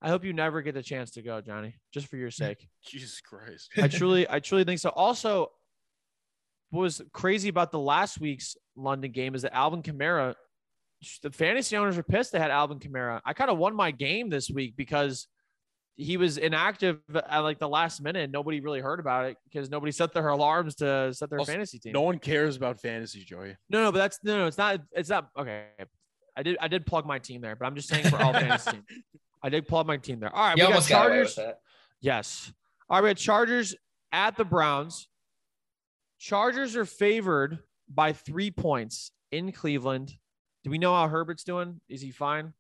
I 0.02 0.10
hope 0.10 0.24
you 0.24 0.34
never 0.34 0.62
get 0.62 0.76
the 0.76 0.84
chance 0.84 1.12
to 1.12 1.22
go, 1.22 1.42
Johnny, 1.42 1.76
just 1.94 2.08
for 2.08 2.18
your 2.18 2.32
sake. 2.32 2.68
Jesus 2.86 3.22
Christ. 3.22 3.72
I 3.78 3.88
truly, 3.88 4.28
I 4.30 4.40
truly 4.40 4.64
think 4.64 4.80
so. 4.80 4.90
Also, 4.90 5.52
what 6.70 6.82
was 6.82 7.02
crazy 7.14 7.50
about 7.50 7.72
the 7.72 7.80
last 7.80 8.20
week's 8.20 8.58
London 8.76 9.12
game 9.12 9.36
is 9.36 9.44
that 9.44 9.56
Alvin 9.56 9.82
Kamara, 9.82 10.36
the 11.24 11.32
fantasy 11.32 11.78
owners 11.78 11.96
were 11.96 12.04
pissed 12.04 12.32
they 12.32 12.40
had 12.40 12.52
Alvin 12.52 12.80
Kamara. 12.80 13.22
I 13.26 13.34
kind 13.34 13.50
of 13.50 13.58
won 13.58 13.76
my 13.76 13.92
game 13.92 14.30
this 14.30 14.50
week 14.50 14.76
because 14.76 15.28
he 15.98 16.16
was 16.16 16.38
inactive 16.38 17.00
at 17.28 17.40
like 17.40 17.58
the 17.58 17.68
last 17.68 18.02
minute. 18.02 18.24
And 18.24 18.32
nobody 18.32 18.60
really 18.60 18.80
heard 18.80 19.00
about 19.00 19.26
it 19.26 19.38
because 19.46 19.70
nobody 19.70 19.92
set 19.92 20.14
their 20.14 20.28
alarms 20.30 20.76
to 20.76 21.14
set 21.14 21.30
their 21.30 21.40
also, 21.40 21.52
fantasy 21.52 21.80
team. 21.80 21.92
No 21.92 22.02
one 22.02 22.20
cares 22.20 22.56
about 22.56 22.80
fantasy, 22.80 23.24
Joey. 23.24 23.58
No, 23.70 23.84
no, 23.84 23.92
but 23.92 23.98
that's 23.98 24.20
no, 24.24 24.38
no, 24.38 24.46
it's 24.46 24.58
not. 24.58 24.80
It's 24.92 25.10
not 25.10 25.30
okay. 25.38 25.66
I 26.38 26.44
did, 26.44 26.58
I 26.62 26.68
did 26.68 26.86
plug 26.86 27.08
my 27.08 27.18
team 27.18 27.42
there, 27.42 27.56
but 27.56 27.66
I'm 27.66 27.76
just 27.76 27.90
saying 27.90 28.06
for 28.06 28.22
all 28.22 28.32
fantasy 28.34 28.72
team, 28.72 28.84
I 29.42 29.50
did 29.50 29.68
plug 29.68 29.88
my 29.88 29.98
team 29.98 30.20
there. 30.20 30.34
All 30.34 30.50
right, 30.50 30.58
you 30.58 30.68
we 30.68 30.74
got 30.74 30.84
Chargers. 30.84 31.36
Got 31.36 31.56
yes. 32.00 32.54
All 32.90 32.98
right, 32.98 33.04
we 33.04 33.10
got 33.10 33.18
Chargers 33.18 33.76
at 34.12 34.38
the 34.38 34.46
Browns. 34.46 35.10
Chargers 36.20 36.76
are 36.76 36.86
favored 36.86 37.60
by 37.90 38.14
three 38.14 38.52
points 38.52 39.12
in 39.32 39.52
Cleveland. 39.52 40.14
Do 40.64 40.70
we 40.70 40.78
know 40.78 40.94
how 40.94 41.08
Herbert's 41.08 41.44
doing? 41.44 41.82
Is 41.90 42.02
he 42.02 42.12
fine? 42.12 42.54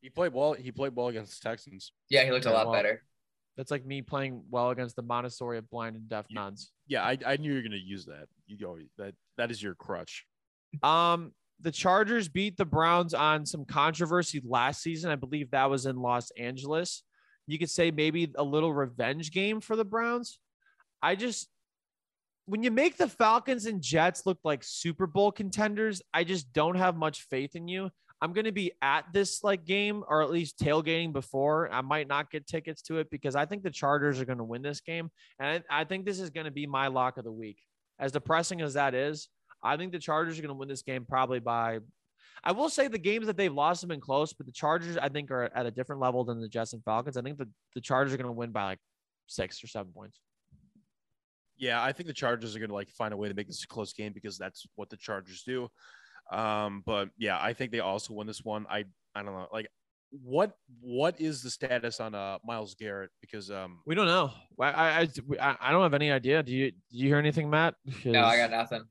He 0.00 0.10
played 0.10 0.32
well. 0.32 0.52
He 0.52 0.70
played 0.70 0.94
well 0.94 1.08
against 1.08 1.42
the 1.42 1.48
Texans. 1.48 1.92
Yeah, 2.08 2.24
he 2.24 2.30
looked 2.30 2.46
a 2.46 2.52
lot 2.52 2.66
well, 2.66 2.74
better. 2.74 3.02
That's 3.56 3.70
like 3.70 3.84
me 3.84 4.02
playing 4.02 4.44
well 4.50 4.70
against 4.70 4.94
the 4.94 5.02
Montessori 5.02 5.58
of 5.58 5.68
blind 5.68 5.96
and 5.96 6.08
deaf 6.08 6.26
You- 6.28 6.36
nuns. 6.36 6.70
Yeah, 6.86 7.02
I, 7.02 7.18
I 7.26 7.36
knew 7.36 7.50
you 7.50 7.56
were 7.56 7.62
gonna 7.62 7.76
use 7.76 8.06
that. 8.06 8.28
You 8.46 8.56
go 8.56 8.78
that 8.98 9.14
that 9.36 9.50
is 9.50 9.62
your 9.62 9.74
crutch. 9.74 10.24
Um, 10.82 11.32
the 11.60 11.72
Chargers 11.72 12.28
beat 12.28 12.56
the 12.56 12.64
Browns 12.64 13.14
on 13.14 13.44
some 13.44 13.64
controversy 13.64 14.40
last 14.44 14.82
season. 14.82 15.10
I 15.10 15.16
believe 15.16 15.50
that 15.50 15.68
was 15.68 15.86
in 15.86 15.96
Los 15.96 16.30
Angeles. 16.38 17.02
You 17.46 17.58
could 17.58 17.70
say 17.70 17.90
maybe 17.90 18.30
a 18.36 18.44
little 18.44 18.72
revenge 18.72 19.32
game 19.32 19.60
for 19.60 19.74
the 19.74 19.84
Browns. 19.84 20.38
I 21.02 21.16
just 21.16 21.48
when 22.46 22.62
you 22.62 22.70
make 22.70 22.96
the 22.96 23.08
Falcons 23.08 23.66
and 23.66 23.82
Jets 23.82 24.24
look 24.24 24.38
like 24.44 24.62
Super 24.64 25.06
Bowl 25.06 25.30
contenders, 25.32 26.00
I 26.14 26.24
just 26.24 26.52
don't 26.52 26.76
have 26.76 26.96
much 26.96 27.22
faith 27.24 27.56
in 27.56 27.68
you. 27.68 27.90
I'm 28.20 28.32
going 28.32 28.46
to 28.46 28.52
be 28.52 28.72
at 28.82 29.04
this 29.12 29.44
like 29.44 29.64
game 29.64 30.02
or 30.08 30.22
at 30.22 30.30
least 30.30 30.58
tailgating 30.58 31.12
before. 31.12 31.72
I 31.72 31.82
might 31.82 32.08
not 32.08 32.30
get 32.30 32.46
tickets 32.46 32.82
to 32.82 32.98
it 32.98 33.10
because 33.10 33.36
I 33.36 33.46
think 33.46 33.62
the 33.62 33.70
Chargers 33.70 34.20
are 34.20 34.24
going 34.24 34.38
to 34.38 34.44
win 34.44 34.62
this 34.62 34.80
game. 34.80 35.10
And 35.38 35.62
I, 35.70 35.80
I 35.80 35.84
think 35.84 36.04
this 36.04 36.18
is 36.18 36.30
going 36.30 36.46
to 36.46 36.50
be 36.50 36.66
my 36.66 36.88
lock 36.88 37.16
of 37.16 37.24
the 37.24 37.32
week. 37.32 37.58
As 38.00 38.12
depressing 38.12 38.60
as 38.60 38.74
that 38.74 38.94
is, 38.94 39.28
I 39.62 39.76
think 39.76 39.92
the 39.92 39.98
Chargers 39.98 40.38
are 40.38 40.42
going 40.42 40.54
to 40.54 40.58
win 40.58 40.68
this 40.68 40.82
game 40.82 41.04
probably 41.08 41.40
by. 41.40 41.78
I 42.42 42.52
will 42.52 42.68
say 42.68 42.88
the 42.88 42.98
games 42.98 43.26
that 43.26 43.36
they've 43.36 43.52
lost 43.52 43.82
have 43.82 43.88
been 43.88 44.00
close, 44.00 44.32
but 44.32 44.46
the 44.46 44.52
Chargers 44.52 44.96
I 44.96 45.08
think 45.08 45.30
are 45.30 45.50
at 45.54 45.66
a 45.66 45.70
different 45.70 46.00
level 46.00 46.24
than 46.24 46.40
the 46.40 46.48
Jets 46.48 46.72
and 46.72 46.84
Falcons. 46.84 47.16
I 47.16 47.22
think 47.22 47.38
the, 47.38 47.48
the 47.74 47.80
Chargers 47.80 48.14
are 48.14 48.16
going 48.16 48.26
to 48.26 48.32
win 48.32 48.50
by 48.52 48.64
like 48.64 48.78
six 49.26 49.62
or 49.62 49.66
seven 49.66 49.92
points. 49.92 50.20
Yeah, 51.58 51.82
I 51.82 51.92
think 51.92 52.06
the 52.06 52.12
Chargers 52.12 52.54
are 52.54 52.60
gonna 52.60 52.72
like 52.72 52.88
find 52.88 53.12
a 53.12 53.16
way 53.16 53.28
to 53.28 53.34
make 53.34 53.48
this 53.48 53.64
a 53.64 53.66
close 53.66 53.92
game 53.92 54.12
because 54.12 54.38
that's 54.38 54.64
what 54.76 54.90
the 54.90 54.96
Chargers 54.96 55.42
do. 55.42 55.68
Um, 56.30 56.82
but 56.84 57.10
yeah, 57.16 57.38
I 57.40 57.52
think 57.52 57.72
they 57.72 57.80
also 57.80 58.14
win 58.14 58.26
this 58.26 58.44
one. 58.44 58.66
I 58.68 58.84
I 59.14 59.22
don't 59.22 59.32
know, 59.32 59.48
like 59.52 59.68
what 60.10 60.52
what 60.80 61.20
is 61.20 61.42
the 61.42 61.50
status 61.50 62.00
on 62.00 62.14
uh 62.14 62.38
Myles 62.44 62.74
Garrett? 62.74 63.10
Because 63.20 63.50
um 63.50 63.80
We 63.86 63.94
don't 63.94 64.06
know. 64.06 64.32
I 64.60 64.66
I, 64.66 65.08
I, 65.40 65.56
I 65.60 65.70
don't 65.70 65.82
have 65.82 65.94
any 65.94 66.10
idea. 66.10 66.42
Do 66.42 66.52
you 66.52 66.70
do 66.70 66.76
you 66.90 67.08
hear 67.08 67.18
anything, 67.18 67.50
Matt? 67.50 67.74
No, 68.04 68.24
I 68.24 68.36
got 68.36 68.50
nothing. 68.50 68.84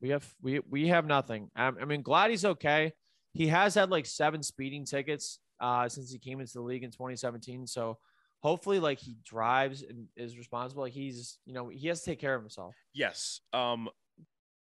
We 0.00 0.10
have 0.10 0.26
we 0.42 0.60
we 0.68 0.88
have 0.88 1.06
nothing. 1.06 1.50
I, 1.56 1.66
I 1.68 1.84
mean, 1.84 2.02
glad 2.02 2.30
he's 2.30 2.44
okay. 2.44 2.92
He 3.32 3.48
has 3.48 3.74
had 3.74 3.90
like 3.90 4.06
seven 4.06 4.42
speeding 4.42 4.84
tickets 4.86 5.40
uh, 5.60 5.88
since 5.88 6.10
he 6.10 6.18
came 6.18 6.40
into 6.40 6.54
the 6.54 6.62
league 6.62 6.84
in 6.84 6.90
2017. 6.90 7.66
So 7.66 7.98
hopefully, 8.40 8.80
like 8.80 8.98
he 8.98 9.16
drives 9.24 9.82
and 9.82 10.06
is 10.16 10.38
responsible. 10.38 10.82
Like 10.82 10.92
he's 10.94 11.38
you 11.44 11.52
know 11.52 11.68
he 11.68 11.88
has 11.88 12.00
to 12.00 12.10
take 12.10 12.20
care 12.20 12.34
of 12.34 12.42
himself. 12.42 12.74
yes. 12.94 13.40
Um 13.52 13.88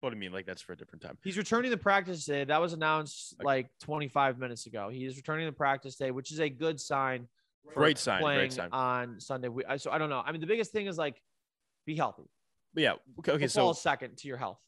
what 0.03 0.13
I 0.13 0.17
mean, 0.17 0.33
like 0.33 0.47
that's 0.47 0.61
for 0.63 0.73
a 0.73 0.77
different 0.77 1.03
time. 1.03 1.17
He's 1.23 1.39
returning 1.39 1.71
to 1.71 1.77
practice 1.77 2.25
today. 2.25 2.45
That 2.45 2.61
was 2.61 2.73
announced 2.73 3.35
Okay. 3.41 3.45
like 3.45 3.71
25 3.83 4.39
minutes 4.39 4.67
ago. 4.67 4.89
He 4.89 5.05
is 5.05 5.17
returning 5.17 5.47
to 5.47 5.53
practice 5.53 5.95
day, 5.97 6.11
which 6.11 6.33
is 6.33 6.41
a 6.41 6.49
good 6.49 6.81
sign. 6.81 7.29
Great 7.75 7.97
sign, 7.97 8.21
great 8.21 8.35
Playing 8.35 8.51
sign. 8.51 8.69
on 8.73 9.21
Sunday. 9.21 9.49
We, 9.49 9.63
so 9.77 9.93
I 9.93 9.99
don't 9.99 10.11
know. 10.11 10.21
I 10.25 10.33
mean, 10.33 10.41
the 10.41 10.47
biggest 10.49 10.73
thing 10.73 10.87
is 10.87 10.99
like 10.99 11.23
be 11.87 11.95
healthy. 11.95 12.25
Yeah, 12.75 12.95
okay, 13.21 13.33
okay 13.33 13.47
Football 13.47 13.75
so 13.75 13.81
second 13.81 14.17
to 14.19 14.29
your 14.29 14.37
health, 14.37 14.59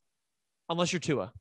unless 0.68 0.92
you're 0.92 1.00
Tua. 1.00 1.32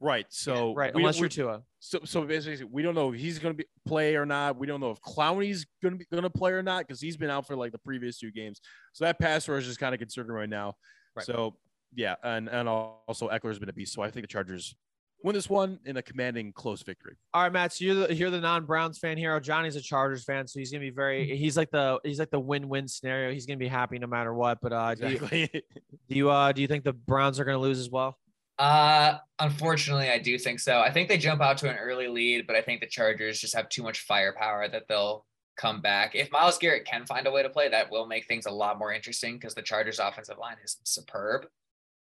right. 0.00 0.24
So 0.30 0.72
Right, 0.74 0.94
unless 0.94 1.16
we- 1.16 1.20
you're 1.22 1.28
Tua. 1.28 1.62
So, 1.80 1.98
so 2.04 2.22
basically, 2.22 2.64
we 2.64 2.82
don't 2.82 2.94
know 2.94 3.12
if 3.12 3.20
he's 3.20 3.38
going 3.40 3.54
to 3.54 3.58
be 3.58 3.66
play 3.86 4.14
or 4.16 4.24
not. 4.24 4.56
We 4.56 4.66
don't 4.68 4.80
know 4.80 4.90
if 4.92 5.00
Clowney's 5.02 5.66
going 5.82 5.92
to 5.94 5.98
be 5.98 6.06
going 6.10 6.22
to 6.22 6.30
play 6.30 6.52
or 6.52 6.62
not 6.62 6.86
because 6.86 7.00
he's 7.00 7.16
been 7.16 7.28
out 7.30 7.46
for 7.46 7.56
like 7.56 7.72
the 7.72 7.78
previous 7.78 8.18
two 8.18 8.30
games. 8.30 8.60
So 8.92 9.04
that 9.04 9.18
pass 9.18 9.48
rush 9.48 9.66
is 9.66 9.76
kind 9.76 9.92
of 9.94 9.98
concerning 9.98 10.30
right 10.32 10.48
now. 10.48 10.76
Right. 11.16 11.26
So 11.26 11.56
yeah, 11.94 12.14
and 12.22 12.48
and 12.48 12.68
also 12.68 13.28
Ekeler's 13.28 13.58
been 13.58 13.68
a 13.68 13.72
beast. 13.72 13.92
So 13.92 14.02
I 14.02 14.10
think 14.10 14.24
the 14.24 14.28
Chargers 14.28 14.74
win 15.22 15.34
this 15.34 15.48
one 15.48 15.78
in 15.84 15.96
a 15.96 16.02
commanding 16.02 16.52
close 16.52 16.82
victory. 16.82 17.16
All 17.32 17.42
right, 17.42 17.52
Matt. 17.52 17.72
So 17.72 17.84
you're 17.84 18.06
the 18.06 18.14
you're 18.14 18.30
the 18.30 18.40
non-Browns 18.40 18.98
fan 18.98 19.16
here. 19.16 19.38
Johnny's 19.40 19.76
a 19.76 19.80
Chargers 19.80 20.24
fan, 20.24 20.46
so 20.46 20.58
he's 20.58 20.70
gonna 20.70 20.80
be 20.80 20.90
very. 20.90 21.36
He's 21.42 21.56
like 21.56 21.70
the 21.70 21.98
he's 22.04 22.18
like 22.18 22.30
the 22.30 22.40
win-win 22.40 22.88
scenario. 22.88 23.32
He's 23.32 23.46
gonna 23.46 23.58
be 23.58 23.68
happy 23.68 23.98
no 23.98 24.06
matter 24.06 24.32
what. 24.32 24.58
But 24.60 24.72
uh, 24.72 24.94
do 24.94 25.08
you 25.08 25.48
do 25.48 25.60
you 26.08 26.30
uh 26.30 26.52
do 26.52 26.62
you 26.62 26.68
think 26.68 26.84
the 26.84 26.92
Browns 26.92 27.40
are 27.40 27.44
gonna 27.44 27.58
lose 27.58 27.78
as 27.78 27.90
well? 27.90 28.18
Uh, 28.58 29.18
unfortunately, 29.38 30.10
I 30.10 30.18
do 30.18 30.38
think 30.38 30.60
so. 30.60 30.80
I 30.80 30.90
think 30.90 31.08
they 31.08 31.18
jump 31.18 31.40
out 31.40 31.58
to 31.58 31.70
an 31.70 31.76
early 31.76 32.06
lead, 32.06 32.46
but 32.46 32.54
I 32.54 32.60
think 32.62 32.80
the 32.80 32.86
Chargers 32.86 33.40
just 33.40 33.56
have 33.56 33.68
too 33.68 33.82
much 33.82 34.00
firepower 34.00 34.68
that 34.68 34.84
they'll 34.88 35.24
come 35.56 35.80
back. 35.80 36.14
If 36.14 36.30
Myles 36.30 36.58
Garrett 36.58 36.84
can 36.84 37.06
find 37.06 37.26
a 37.26 37.30
way 37.30 37.42
to 37.42 37.48
play, 37.48 37.68
that 37.68 37.90
will 37.90 38.06
make 38.06 38.26
things 38.26 38.46
a 38.46 38.50
lot 38.50 38.78
more 38.78 38.92
interesting 38.92 39.34
because 39.34 39.54
the 39.54 39.62
Chargers' 39.62 39.98
offensive 39.98 40.38
line 40.38 40.56
is 40.62 40.76
superb. 40.84 41.46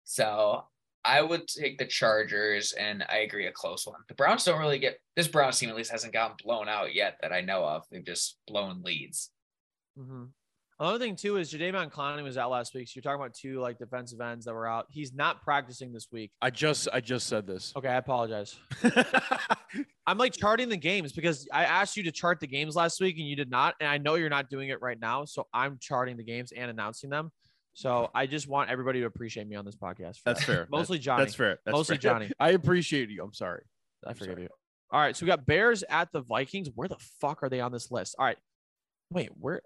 So 0.04 0.66
I 1.06 1.22
would 1.22 1.47
take 1.47 1.78
the 1.78 1.86
Chargers, 1.86 2.74
and 2.74 3.04
I 3.10 3.20
agree, 3.20 3.47
a 3.47 3.51
close 3.51 3.86
one. 3.86 3.99
The 4.08 4.14
Browns 4.14 4.45
don't 4.45 4.60
really 4.60 4.80
get 4.80 4.99
this 5.16 5.28
Browns 5.28 5.60
team 5.60 5.70
at 5.70 5.76
least 5.76 5.91
hasn't 5.91 6.14
gotten 6.14 6.38
blown 6.43 6.70
out 6.70 6.95
yet 6.95 7.18
that 7.22 7.34
I 7.34 7.41
know 7.41 7.64
of. 7.66 7.84
They've 7.91 8.06
just 8.06 8.38
blown 8.47 8.82
leads. 8.84 9.30
Mm-hmm. 9.99 10.24
Another 10.80 10.99
thing 10.99 11.16
too 11.16 11.38
is 11.38 11.54
Jadeveon 11.54 11.91
Clowney 11.91 12.24
was 12.24 12.38
out 12.38 12.49
last 12.49 12.74
week. 12.74 12.88
So 12.88 12.93
you're 12.95 13.04
talking 13.04 13.22
about 13.22 13.34
two 13.34 13.60
like 13.60 13.78
defensive 13.78 14.20
ends 14.20 14.45
that 14.45 14.54
were 14.54 14.68
out. 14.68 14.88
He's 14.89 15.14
not 15.14 15.41
practicing 15.41 15.93
this 15.93 16.08
week. 16.12 16.32
I 16.41 16.49
just 16.49 16.88
I 16.91 16.99
just 16.99 17.28
said 17.28 17.45
this. 17.45 17.72
Okay, 17.76 17.88
I 17.88 17.97
apologize. 17.97 18.58
I'm 20.08 20.18
like 20.18 20.34
charting 20.34 20.70
the 20.70 20.78
games 20.78 21.14
because 21.14 21.47
I 21.54 21.66
asked 21.66 21.95
you 21.95 22.04
to 22.04 22.12
chart 22.12 22.39
the 22.39 22.47
games 22.47 22.76
last 22.76 22.99
week 22.99 23.18
and 23.18 23.28
you 23.28 23.36
did 23.36 23.49
not. 23.49 23.76
And 23.80 23.88
I 23.88 23.97
know 23.97 24.16
you're 24.16 24.30
not 24.30 24.49
doing 24.49 24.70
it 24.70 24.82
right 24.82 24.99
now. 24.99 25.26
So 25.26 25.47
I'm 25.54 25.78
charting 25.80 26.18
the 26.18 26.24
games 26.24 26.51
and 26.51 26.70
announcing 26.70 27.10
them. 27.10 27.32
So 27.74 28.09
I 28.13 28.28
just 28.28 28.47
want 28.47 28.69
everybody 28.69 28.99
to 29.01 29.05
appreciate 29.07 29.47
me 29.47 29.55
on 29.55 29.65
this 29.65 29.76
podcast. 29.76 30.19
That's 30.26 30.39
that. 30.39 30.41
fair. 30.41 30.67
Mostly 30.71 30.99
Johnny. 30.99 31.24
That's 31.24 31.36
fair. 31.36 31.59
That's 31.65 31.74
Mostly 31.76 31.97
fair. 31.97 32.11
Johnny. 32.11 32.32
I 32.39 32.51
appreciate 32.51 33.09
you. 33.09 33.24
I'm 33.24 33.34
sorry. 33.34 33.63
I 34.05 34.09
I'm 34.11 34.15
forgive 34.15 34.34
sorry. 34.34 34.43
you. 34.43 34.49
All 34.91 34.99
right. 34.99 35.15
So 35.15 35.26
we 35.26 35.28
got 35.28 35.45
Bears 35.45 35.84
at 35.89 36.11
the 36.11 36.21
Vikings. 36.21 36.69
Where 36.76 36.88
the 36.88 36.97
fuck 37.19 37.41
are 37.41 37.49
they 37.49 37.59
on 37.61 37.71
this 37.71 37.89
list? 37.91 38.15
All 38.19 38.26
right. 38.26 38.38
Wait, 39.09 39.30
where 39.39 39.61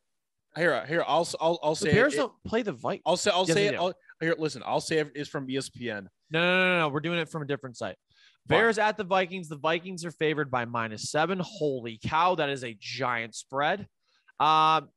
Here, 0.56 0.86
here. 0.86 1.04
I'll 1.06 1.28
I'll, 1.42 1.60
I'll 1.62 1.72
the 1.76 1.82
say 1.82 1.92
Bears 1.92 2.14
it- 2.14 2.18
don't 2.18 2.34
play 2.46 2.62
the 2.62 2.72
Vikings? 2.72 3.04
I'll 3.06 3.18
say 3.18 3.32
I'll 3.34 3.46
Yes, 3.46 3.54
say 3.54 3.68
it. 3.68 3.76
I'll, 3.76 3.94
here, 4.22 4.36
listen. 4.38 4.64
I'll 4.66 4.80
say 4.82 5.00
it 5.00 5.12
is 5.16 5.28
from 5.28 5.48
ESPN. 5.48 6.08
No, 6.32 6.40
no, 6.42 6.58
no, 6.60 6.66
no, 6.66 6.80
no. 6.80 6.90
We're 6.90 7.02
doing 7.02 7.20
it 7.20 7.30
from 7.30 7.42
a 7.42 7.46
different 7.46 7.78
site. 7.78 7.96
Bears 8.48 8.78
at 8.80 8.96
the 8.96 9.04
Vikings. 9.04 9.50
The 9.50 9.58
Vikings 9.58 10.06
are 10.06 10.12
favored 10.12 10.50
by 10.50 10.64
minus 10.64 11.12
seven. 11.12 11.42
Holy 11.44 12.00
cow, 12.02 12.36
that 12.36 12.50
is 12.50 12.64
a 12.64 12.76
giant 12.80 13.36
spread. 13.36 13.86
Um, 14.40 14.88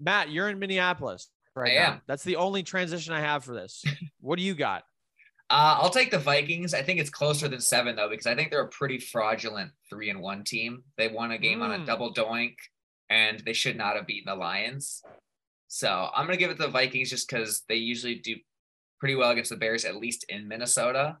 Matt, 0.00 0.30
you're 0.30 0.48
in 0.48 0.58
Minneapolis 0.58 1.30
right 1.56 1.72
I 1.72 1.74
now. 1.80 1.92
am. 1.94 2.00
That's 2.06 2.24
the 2.24 2.36
only 2.36 2.62
transition 2.62 3.12
I 3.14 3.20
have 3.20 3.44
for 3.44 3.52
this. 3.54 3.84
what 4.20 4.38
do 4.38 4.44
you 4.44 4.54
got? 4.54 4.84
Uh, 5.48 5.78
I'll 5.80 5.90
take 5.90 6.10
the 6.10 6.18
Vikings. 6.18 6.74
I 6.74 6.82
think 6.82 6.98
it's 7.00 7.10
closer 7.10 7.46
than 7.48 7.60
seven 7.60 7.94
though, 7.96 8.08
because 8.08 8.26
I 8.26 8.34
think 8.34 8.50
they're 8.50 8.62
a 8.62 8.68
pretty 8.68 8.98
fraudulent 8.98 9.70
three 9.88 10.10
and 10.10 10.20
one 10.20 10.42
team. 10.44 10.82
They 10.96 11.08
won 11.08 11.30
a 11.30 11.38
game 11.38 11.62
on 11.62 11.72
a 11.72 11.78
Mm. 11.78 11.86
double 11.86 12.12
doink, 12.12 12.56
and 13.10 13.38
they 13.40 13.52
should 13.52 13.76
not 13.76 13.94
have 13.96 14.06
beaten 14.06 14.32
the 14.32 14.34
Lions. 14.38 15.02
So 15.68 16.10
I'm 16.14 16.26
gonna 16.26 16.36
give 16.36 16.50
it 16.50 16.56
to 16.56 16.62
the 16.64 16.68
Vikings 16.68 17.10
just 17.10 17.28
because 17.28 17.62
they 17.68 17.76
usually 17.76 18.16
do 18.16 18.36
pretty 18.98 19.14
well 19.14 19.30
against 19.30 19.50
the 19.50 19.56
Bears, 19.56 19.84
at 19.84 19.96
least 19.96 20.24
in 20.28 20.48
Minnesota. 20.48 21.18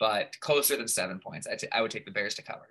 But 0.00 0.38
closer 0.40 0.76
than 0.76 0.88
seven 0.88 1.20
points, 1.20 1.46
I, 1.46 1.54
t- 1.54 1.68
I 1.70 1.82
would 1.82 1.90
take 1.92 2.04
the 2.04 2.10
Bears 2.10 2.34
to 2.34 2.42
cover. 2.42 2.66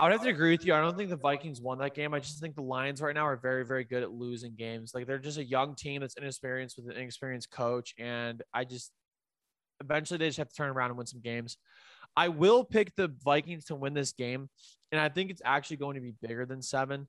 I 0.00 0.04
would 0.04 0.12
have 0.12 0.22
to 0.22 0.30
agree 0.30 0.52
with 0.52 0.64
you. 0.64 0.72
I 0.72 0.80
don't 0.80 0.96
think 0.96 1.10
the 1.10 1.16
Vikings 1.16 1.60
won 1.60 1.76
that 1.80 1.94
game. 1.94 2.14
I 2.14 2.20
just 2.20 2.40
think 2.40 2.54
the 2.54 2.62
Lions 2.62 3.02
right 3.02 3.14
now 3.14 3.26
are 3.26 3.36
very, 3.36 3.66
very 3.66 3.84
good 3.84 4.02
at 4.02 4.10
losing 4.10 4.54
games. 4.54 4.92
Like 4.94 5.06
they're 5.06 5.18
just 5.18 5.36
a 5.36 5.44
young 5.44 5.74
team 5.74 6.00
that's 6.00 6.14
inexperienced 6.14 6.78
with 6.78 6.86
an 6.86 6.96
inexperienced 6.96 7.50
coach. 7.50 7.94
And 7.98 8.42
I 8.54 8.64
just 8.64 8.92
eventually 9.78 10.16
they 10.16 10.28
just 10.28 10.38
have 10.38 10.48
to 10.48 10.54
turn 10.54 10.70
around 10.70 10.88
and 10.88 10.96
win 10.96 11.06
some 11.06 11.20
games. 11.20 11.58
I 12.16 12.28
will 12.28 12.64
pick 12.64 12.96
the 12.96 13.12
Vikings 13.22 13.66
to 13.66 13.74
win 13.74 13.92
this 13.92 14.12
game. 14.12 14.48
And 14.90 14.98
I 14.98 15.10
think 15.10 15.30
it's 15.30 15.42
actually 15.44 15.76
going 15.76 15.96
to 15.96 16.00
be 16.00 16.14
bigger 16.22 16.46
than 16.46 16.62
seven. 16.62 17.06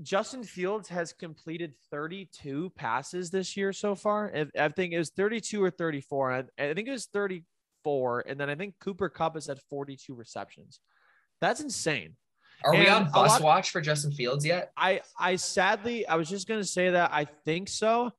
Justin 0.00 0.44
Fields 0.44 0.88
has 0.90 1.12
completed 1.12 1.74
32 1.90 2.70
passes 2.76 3.30
this 3.30 3.56
year 3.56 3.72
so 3.72 3.96
far. 3.96 4.32
I- 4.56 4.68
think 4.68 4.92
it 4.92 4.98
was 4.98 5.10
32 5.10 5.60
or 5.60 5.70
34. 5.72 6.32
I 6.32 6.44
I 6.56 6.72
think 6.72 6.86
it 6.86 6.92
was 6.92 7.06
34. 7.06 8.24
And 8.28 8.38
then 8.38 8.48
I 8.48 8.54
think 8.54 8.76
Cooper 8.78 9.08
Kupp 9.08 9.34
has 9.34 9.48
had 9.48 9.58
42 9.68 10.14
receptions. 10.14 10.78
That's 11.40 11.60
insane. 11.60 12.16
Are 12.64 12.72
we 12.74 12.86
on 12.88 13.10
bus 13.10 13.32
lot- 13.32 13.42
watch 13.42 13.70
for 13.70 13.80
Justin 13.80 14.12
Fields 14.12 14.44
yet? 14.44 14.72
I 14.76 15.00
I 15.18 15.36
sadly 15.36 16.06
I 16.06 16.16
was 16.16 16.28
just 16.28 16.46
gonna 16.46 16.64
say 16.64 16.90
that 16.90 17.10
I 17.12 17.26
think 17.44 17.68
so. 17.68 18.12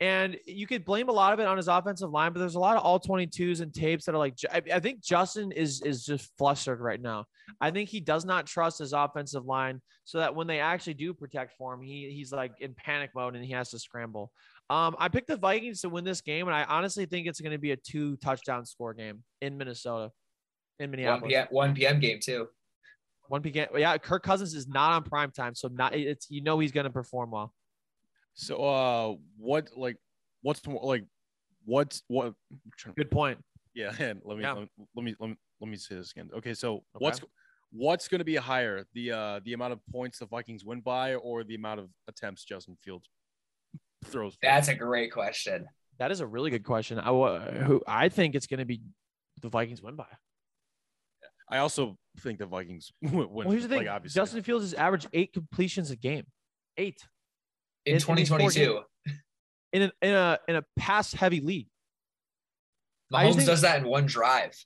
And 0.00 0.38
you 0.46 0.68
could 0.68 0.84
blame 0.84 1.08
a 1.08 1.12
lot 1.12 1.32
of 1.32 1.40
it 1.40 1.46
on 1.48 1.56
his 1.56 1.66
offensive 1.66 2.12
line, 2.12 2.32
but 2.32 2.38
there's 2.38 2.54
a 2.54 2.60
lot 2.60 2.76
of 2.76 2.84
all 2.84 3.00
22s 3.00 3.60
and 3.62 3.74
tapes 3.74 4.04
that 4.04 4.14
are 4.14 4.18
like 4.18 4.38
I, 4.52 4.62
I 4.74 4.78
think 4.78 5.02
Justin 5.02 5.50
is 5.50 5.82
is 5.82 6.04
just 6.04 6.30
flustered 6.38 6.80
right 6.80 7.00
now. 7.00 7.24
I 7.60 7.72
think 7.72 7.88
he 7.88 7.98
does 7.98 8.24
not 8.24 8.46
trust 8.46 8.78
his 8.78 8.92
offensive 8.92 9.44
line 9.44 9.80
so 10.04 10.18
that 10.18 10.36
when 10.36 10.46
they 10.46 10.60
actually 10.60 10.94
do 10.94 11.12
protect 11.12 11.54
for 11.58 11.74
him, 11.74 11.82
he 11.82 12.10
he's 12.10 12.32
like 12.32 12.52
in 12.60 12.74
panic 12.74 13.10
mode 13.16 13.34
and 13.34 13.44
he 13.44 13.52
has 13.52 13.70
to 13.70 13.78
scramble. 13.80 14.30
Um, 14.70 14.94
I 15.00 15.08
picked 15.08 15.28
the 15.28 15.36
Vikings 15.36 15.80
to 15.80 15.88
win 15.88 16.04
this 16.04 16.20
game, 16.20 16.46
and 16.46 16.54
I 16.54 16.62
honestly 16.64 17.06
think 17.06 17.26
it's 17.26 17.40
going 17.40 17.52
to 17.52 17.58
be 17.58 17.72
a 17.72 17.76
two 17.76 18.16
touchdown 18.18 18.66
score 18.66 18.92
game 18.92 19.24
in 19.40 19.56
Minnesota, 19.56 20.12
in 20.78 20.90
Minneapolis. 20.90 21.30
p.m. 21.30 21.46
One 21.50 21.74
p.m. 21.74 21.98
game 22.00 22.20
too. 22.22 22.48
One 23.28 23.42
p.m. 23.42 23.68
Yeah, 23.76 23.96
Kirk 23.98 24.22
Cousins 24.22 24.54
is 24.54 24.66
not 24.66 24.92
on 24.92 25.04
prime 25.04 25.30
time, 25.30 25.54
so 25.54 25.68
not 25.68 25.94
it's 25.94 26.30
you 26.30 26.42
know 26.42 26.58
he's 26.58 26.72
going 26.72 26.84
to 26.84 26.90
perform 26.90 27.30
well. 27.30 27.52
So, 28.34 28.56
uh, 28.56 29.14
what 29.36 29.68
like, 29.76 29.96
what's 30.42 30.66
like, 30.66 31.04
what's 31.64 32.02
what? 32.08 32.34
To- 32.80 32.92
Good 32.92 33.10
point. 33.10 33.38
Yeah, 33.74 33.92
and 33.98 34.20
let 34.24 34.38
me 34.38 34.44
Yeah. 34.44 34.54
let 34.54 34.62
me 34.62 34.68
let 34.96 35.04
me 35.04 35.16
let 35.20 35.30
me, 35.30 35.36
let 35.60 35.70
me 35.70 35.76
say 35.76 35.96
this 35.96 36.10
again. 36.12 36.30
Okay, 36.36 36.54
so 36.54 36.84
what's 36.94 37.20
what's 37.70 38.08
going 38.08 38.20
to 38.20 38.24
be 38.24 38.36
higher, 38.36 38.84
the 38.94 39.12
uh 39.12 39.40
the 39.44 39.52
amount 39.52 39.74
of 39.74 39.80
points 39.92 40.18
the 40.18 40.26
Vikings 40.26 40.64
win 40.64 40.80
by, 40.80 41.14
or 41.16 41.44
the 41.44 41.54
amount 41.54 41.80
of 41.80 41.88
attempts 42.08 42.44
Justin 42.44 42.76
Fields 42.82 43.08
throws? 44.06 44.38
That's 44.40 44.68
a 44.68 44.74
great 44.74 45.12
question. 45.12 45.66
That 45.98 46.10
is 46.12 46.20
a 46.20 46.26
really 46.26 46.50
good 46.50 46.64
question. 46.64 46.98
I 46.98 47.10
wa- 47.10 47.40
who 47.40 47.82
I 47.86 48.08
think 48.08 48.34
it's 48.34 48.46
going 48.46 48.60
to 48.60 48.64
be 48.64 48.80
the 49.42 49.48
Vikings 49.48 49.82
win 49.82 49.96
by. 49.96 50.06
I 51.50 51.58
also 51.58 51.96
think 52.20 52.38
the 52.38 52.46
Vikings 52.46 52.92
win. 53.02 53.28
Well, 53.30 53.48
here's 53.50 53.62
the 53.62 53.68
thing: 53.68 53.78
Like, 53.78 53.88
obviously, 53.88 54.18
Justin 54.20 54.42
Fields 54.42 54.64
has 54.64 54.74
averaged 54.74 55.08
eight 55.12 55.32
completions 55.32 55.90
a 55.90 55.96
game, 55.96 56.26
eight 56.76 57.00
In 57.86 57.92
In- 57.92 57.94
in 57.94 58.14
these 58.16 58.28
four 58.28 58.38
2022, 58.38 58.80
in 59.72 59.82
a 59.82 59.92
in 60.02 60.14
a 60.14 60.38
in 60.48 60.56
a 60.56 60.64
pass 60.76 61.12
heavy 61.12 61.40
league. 61.40 61.68
I 63.12 63.24
just 63.26 63.32
Mahomes 63.32 63.36
think- 63.38 63.46
does 63.48 63.60
that 63.62 63.78
in 63.82 63.88
one 63.88 64.06
drive. 64.06 64.52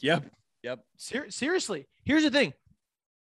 Yep, 0.00 0.24
yep. 0.62 0.78
Ser- 0.96 1.30
seriously, 1.30 1.86
here's 2.04 2.22
the 2.22 2.30
thing. 2.30 2.54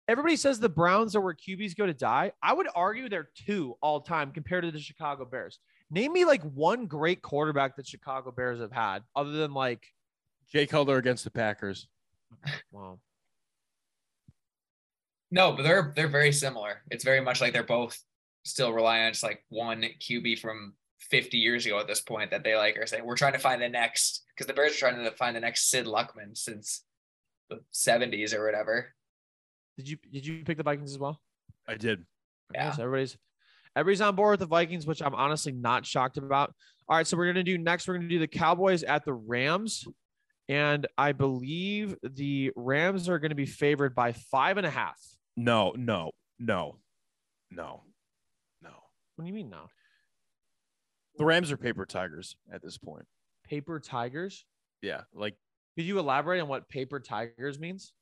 Everybody 0.09 0.35
says 0.37 0.59
the 0.59 0.69
Browns 0.69 1.15
are 1.15 1.21
where 1.21 1.35
QBs 1.35 1.77
go 1.77 1.87
to 1.87 1.95
die. 1.95 2.33
I 2.43 2.55
would 2.55 2.67
argue 2.75 3.09
they're 3.09 3.29
two 3.47 3.77
all 3.81 4.01
time 4.01 4.33
compared 4.33 4.65
to 4.65 4.71
the 4.73 4.81
Chicago 4.81 5.25
Bears. 5.27 5.61
Name 5.91 6.13
me 6.13 6.25
like 6.25 6.43
one 6.43 6.87
great 6.87 7.23
quarterback 7.23 7.77
that 7.77 7.87
Chicago 7.87 8.33
Bears 8.33 8.59
have 8.61 8.73
had, 8.73 9.01
other 9.15 9.31
than 9.33 9.53
like, 9.53 9.85
Jay 10.51 10.67
Cutler 10.67 10.97
against 10.97 11.23
the 11.25 11.31
Packers. 11.31 11.87
Well, 12.73 13.01
No, 15.31 15.53
but 15.53 15.63
they're 15.63 15.93
they're 15.97 16.09
very 16.09 16.33
similar. 16.33 16.83
It's 16.91 17.05
very 17.05 17.21
much 17.21 17.41
like 17.41 17.53
they're 17.53 17.63
both 17.63 17.99
still 18.45 18.73
relying 18.73 19.07
on 19.07 19.13
just 19.13 19.25
like 19.25 19.45
one 19.49 19.85
QB 20.01 20.39
from 20.39 20.75
50 21.11 21.37
years 21.37 21.67
ago 21.67 21.79
at 21.79 21.87
this 21.87 22.01
point 22.01 22.31
that 22.31 22.43
they 22.45 22.57
like 22.57 22.79
are 22.79 22.87
saying 22.87 23.05
we're 23.05 23.17
trying 23.17 23.33
to 23.33 23.39
find 23.39 23.61
the 23.61 23.69
next 23.69 24.25
because 24.35 24.47
the 24.47 24.53
Bears 24.55 24.73
are 24.73 24.79
trying 24.79 25.05
to 25.05 25.11
find 25.13 25.37
the 25.37 25.41
next 25.41 25.71
Sid 25.71 25.87
Luckman 25.87 26.37
since 26.37 26.85
the 27.51 27.61
70s 27.75 28.35
or 28.35 28.45
whatever. 28.45 28.95
did 29.77 29.89
you 29.89 29.97
did 30.13 30.27
you 30.27 30.45
pick 30.45 30.57
the 30.57 30.63
Vikings 30.63 30.93
as 30.93 30.99
well? 30.99 31.21
I 31.69 31.75
did. 31.75 32.05
Yeah. 32.55 32.73
so 32.73 32.85
everybody's 32.85 33.17
everybody's 33.75 34.01
on 34.01 34.15
board 34.15 34.33
with 34.35 34.41
the 34.41 34.47
Vikings, 34.47 34.87
which 34.87 35.03
I'm 35.03 35.15
honestly 35.15 35.53
not 35.53 35.85
shocked 35.85 36.17
about. 36.17 36.55
All 36.89 36.97
right, 36.97 37.07
so 37.07 37.17
we're 37.17 37.27
gonna 37.27 37.43
do 37.43 37.59
next. 37.59 37.89
We're 37.89 37.97
gonna 37.97 38.09
do 38.09 38.21
the 38.21 38.29
Cowboys 38.29 38.85
at 38.85 39.05
the 39.05 39.13
Rams, 39.13 39.85
and 40.49 40.87
I 40.97 41.13
believe 41.13 41.97
the 42.03 42.53
Rams 42.57 43.09
are 43.09 43.19
gonna 43.19 43.35
be 43.35 43.47
favored 43.47 43.95
by 43.95 44.13
five 44.13 44.57
and 44.57 44.67
a 44.67 44.71
half. 44.71 45.01
No, 45.37 45.73
no, 45.77 46.13
no, 46.39 46.79
no, 47.51 47.83
no. 48.63 48.71
What 49.17 49.25
do 49.25 49.27
you 49.27 49.35
mean 49.35 49.51
no? 49.51 49.67
The 51.19 51.25
Rams 51.25 51.51
are 51.51 51.57
paper 51.57 51.87
tigers 51.87 52.37
at 52.53 52.63
this 52.63 52.79
point. 52.79 53.07
Paper 53.49 53.81
Tigers? 53.81 54.45
Yeah, 54.83 55.03
like 55.15 55.35
Could 55.77 55.85
you 55.87 55.99
elaborate 55.99 56.41
on 56.41 56.49
what 56.49 56.69
paper 56.69 57.01
tigers 57.01 57.59
means? 57.59 57.93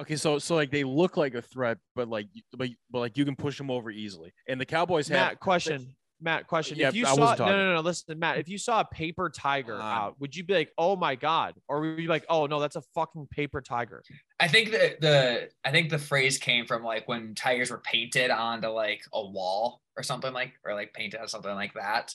okay, 0.00 0.16
so 0.16 0.38
so 0.38 0.54
like 0.54 0.70
they 0.70 0.84
look 0.84 1.16
like 1.16 1.34
a 1.34 1.42
threat, 1.42 1.78
but 1.94 2.08
like 2.08 2.28
but, 2.56 2.68
but 2.90 2.98
like 2.98 3.16
you 3.16 3.24
can 3.24 3.36
push 3.36 3.58
them 3.58 3.70
over 3.70 3.90
easily. 3.90 4.32
And 4.48 4.60
the 4.60 4.66
Cowboys 4.66 5.08
have 5.08 5.16
Matt, 5.16 5.40
question. 5.40 5.94
Matt, 6.20 6.46
question. 6.46 6.78
Yeah, 6.78 6.88
if 6.88 6.94
you 6.94 7.06
I 7.06 7.14
saw 7.14 7.34
no, 7.34 7.46
no, 7.46 7.56
no, 7.56 7.74
no, 7.74 7.80
listen, 7.80 8.18
Matt. 8.18 8.38
If 8.38 8.48
you 8.48 8.56
saw 8.58 8.80
a 8.80 8.84
paper 8.84 9.28
tiger 9.28 9.74
Um, 9.74 9.80
out, 9.82 10.20
would 10.20 10.34
you 10.34 10.44
be 10.44 10.54
like, 10.54 10.72
"Oh 10.78 10.96
my 10.96 11.14
god," 11.14 11.54
or 11.68 11.80
would 11.80 11.90
you 11.90 11.96
be 11.96 12.06
like, 12.06 12.24
"Oh 12.28 12.46
no, 12.46 12.58
that's 12.58 12.76
a 12.76 12.82
fucking 12.94 13.28
paper 13.30 13.60
tiger"? 13.60 14.02
I 14.40 14.48
think 14.48 14.70
that 14.70 15.00
the 15.00 15.50
I 15.64 15.70
think 15.70 15.90
the 15.90 15.98
phrase 15.98 16.38
came 16.38 16.66
from 16.66 16.82
like 16.82 17.06
when 17.06 17.34
tigers 17.34 17.70
were 17.70 17.78
painted 17.78 18.30
onto 18.30 18.68
like 18.68 19.02
a 19.12 19.24
wall 19.24 19.82
or 19.96 20.02
something 20.02 20.32
like 20.32 20.54
or 20.64 20.74
like 20.74 20.92
painted 20.94 21.20
on 21.20 21.28
something 21.28 21.54
like 21.54 21.74
that. 21.74 22.14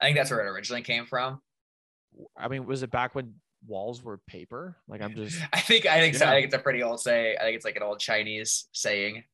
I 0.00 0.06
think 0.06 0.16
that's 0.16 0.30
where 0.30 0.46
it 0.46 0.50
originally 0.50 0.82
came 0.82 1.06
from. 1.06 1.40
I 2.36 2.48
mean, 2.48 2.66
was 2.66 2.82
it 2.82 2.90
back 2.90 3.14
when 3.14 3.34
walls 3.66 4.02
were 4.02 4.18
paper? 4.26 4.76
Like, 4.88 5.02
I'm 5.02 5.14
just. 5.14 5.40
I 5.52 5.60
think 5.60 5.86
I 5.86 6.00
think 6.00 6.14
so. 6.14 6.26
I 6.26 6.32
think 6.32 6.46
it's 6.46 6.54
a 6.54 6.58
pretty 6.58 6.82
old 6.82 7.00
say. 7.00 7.36
I 7.36 7.42
think 7.42 7.56
it's 7.56 7.64
like 7.64 7.76
an 7.76 7.82
old 7.82 8.00
Chinese 8.00 8.68
saying. 8.72 9.24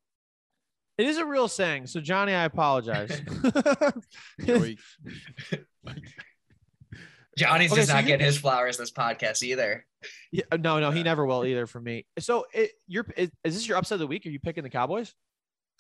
It 0.99 1.07
is 1.07 1.19
a 1.19 1.25
real 1.25 1.49
saying. 1.49 1.87
So 1.87 2.01
Johnny, 2.01 2.33
I 2.35 2.45
apologize. 2.45 3.21
Joey- 4.45 4.79
Johnny's 7.39 7.73
Okay, 7.73 7.81
just 7.81 7.89
so 7.89 7.95
not 7.95 8.03
you- 8.05 8.09
getting 8.09 8.27
his 8.27 8.37
flowers 8.39 8.77
this 8.77 8.91
podcast 8.93 9.43
either. 9.43 9.87
Yeah, 10.33 10.43
no, 10.59 10.81
no, 10.81 10.91
he 10.91 11.03
never 11.03 11.25
will 11.25 11.45
either 11.47 11.67
for 11.67 11.81
me. 11.81 12.05
So, 12.19 12.45
it, 12.53 12.73
you're 12.89 13.07
is, 13.17 13.31
is 13.45 13.55
this 13.55 13.69
your 13.69 13.79
upset 13.79 13.97
of 13.97 14.01
the 14.01 14.07
week? 14.07 14.27
Are 14.27 14.31
you 14.31 14.41
picking 14.41 14.65
the 14.65 14.71
Cowboys? 14.71 15.15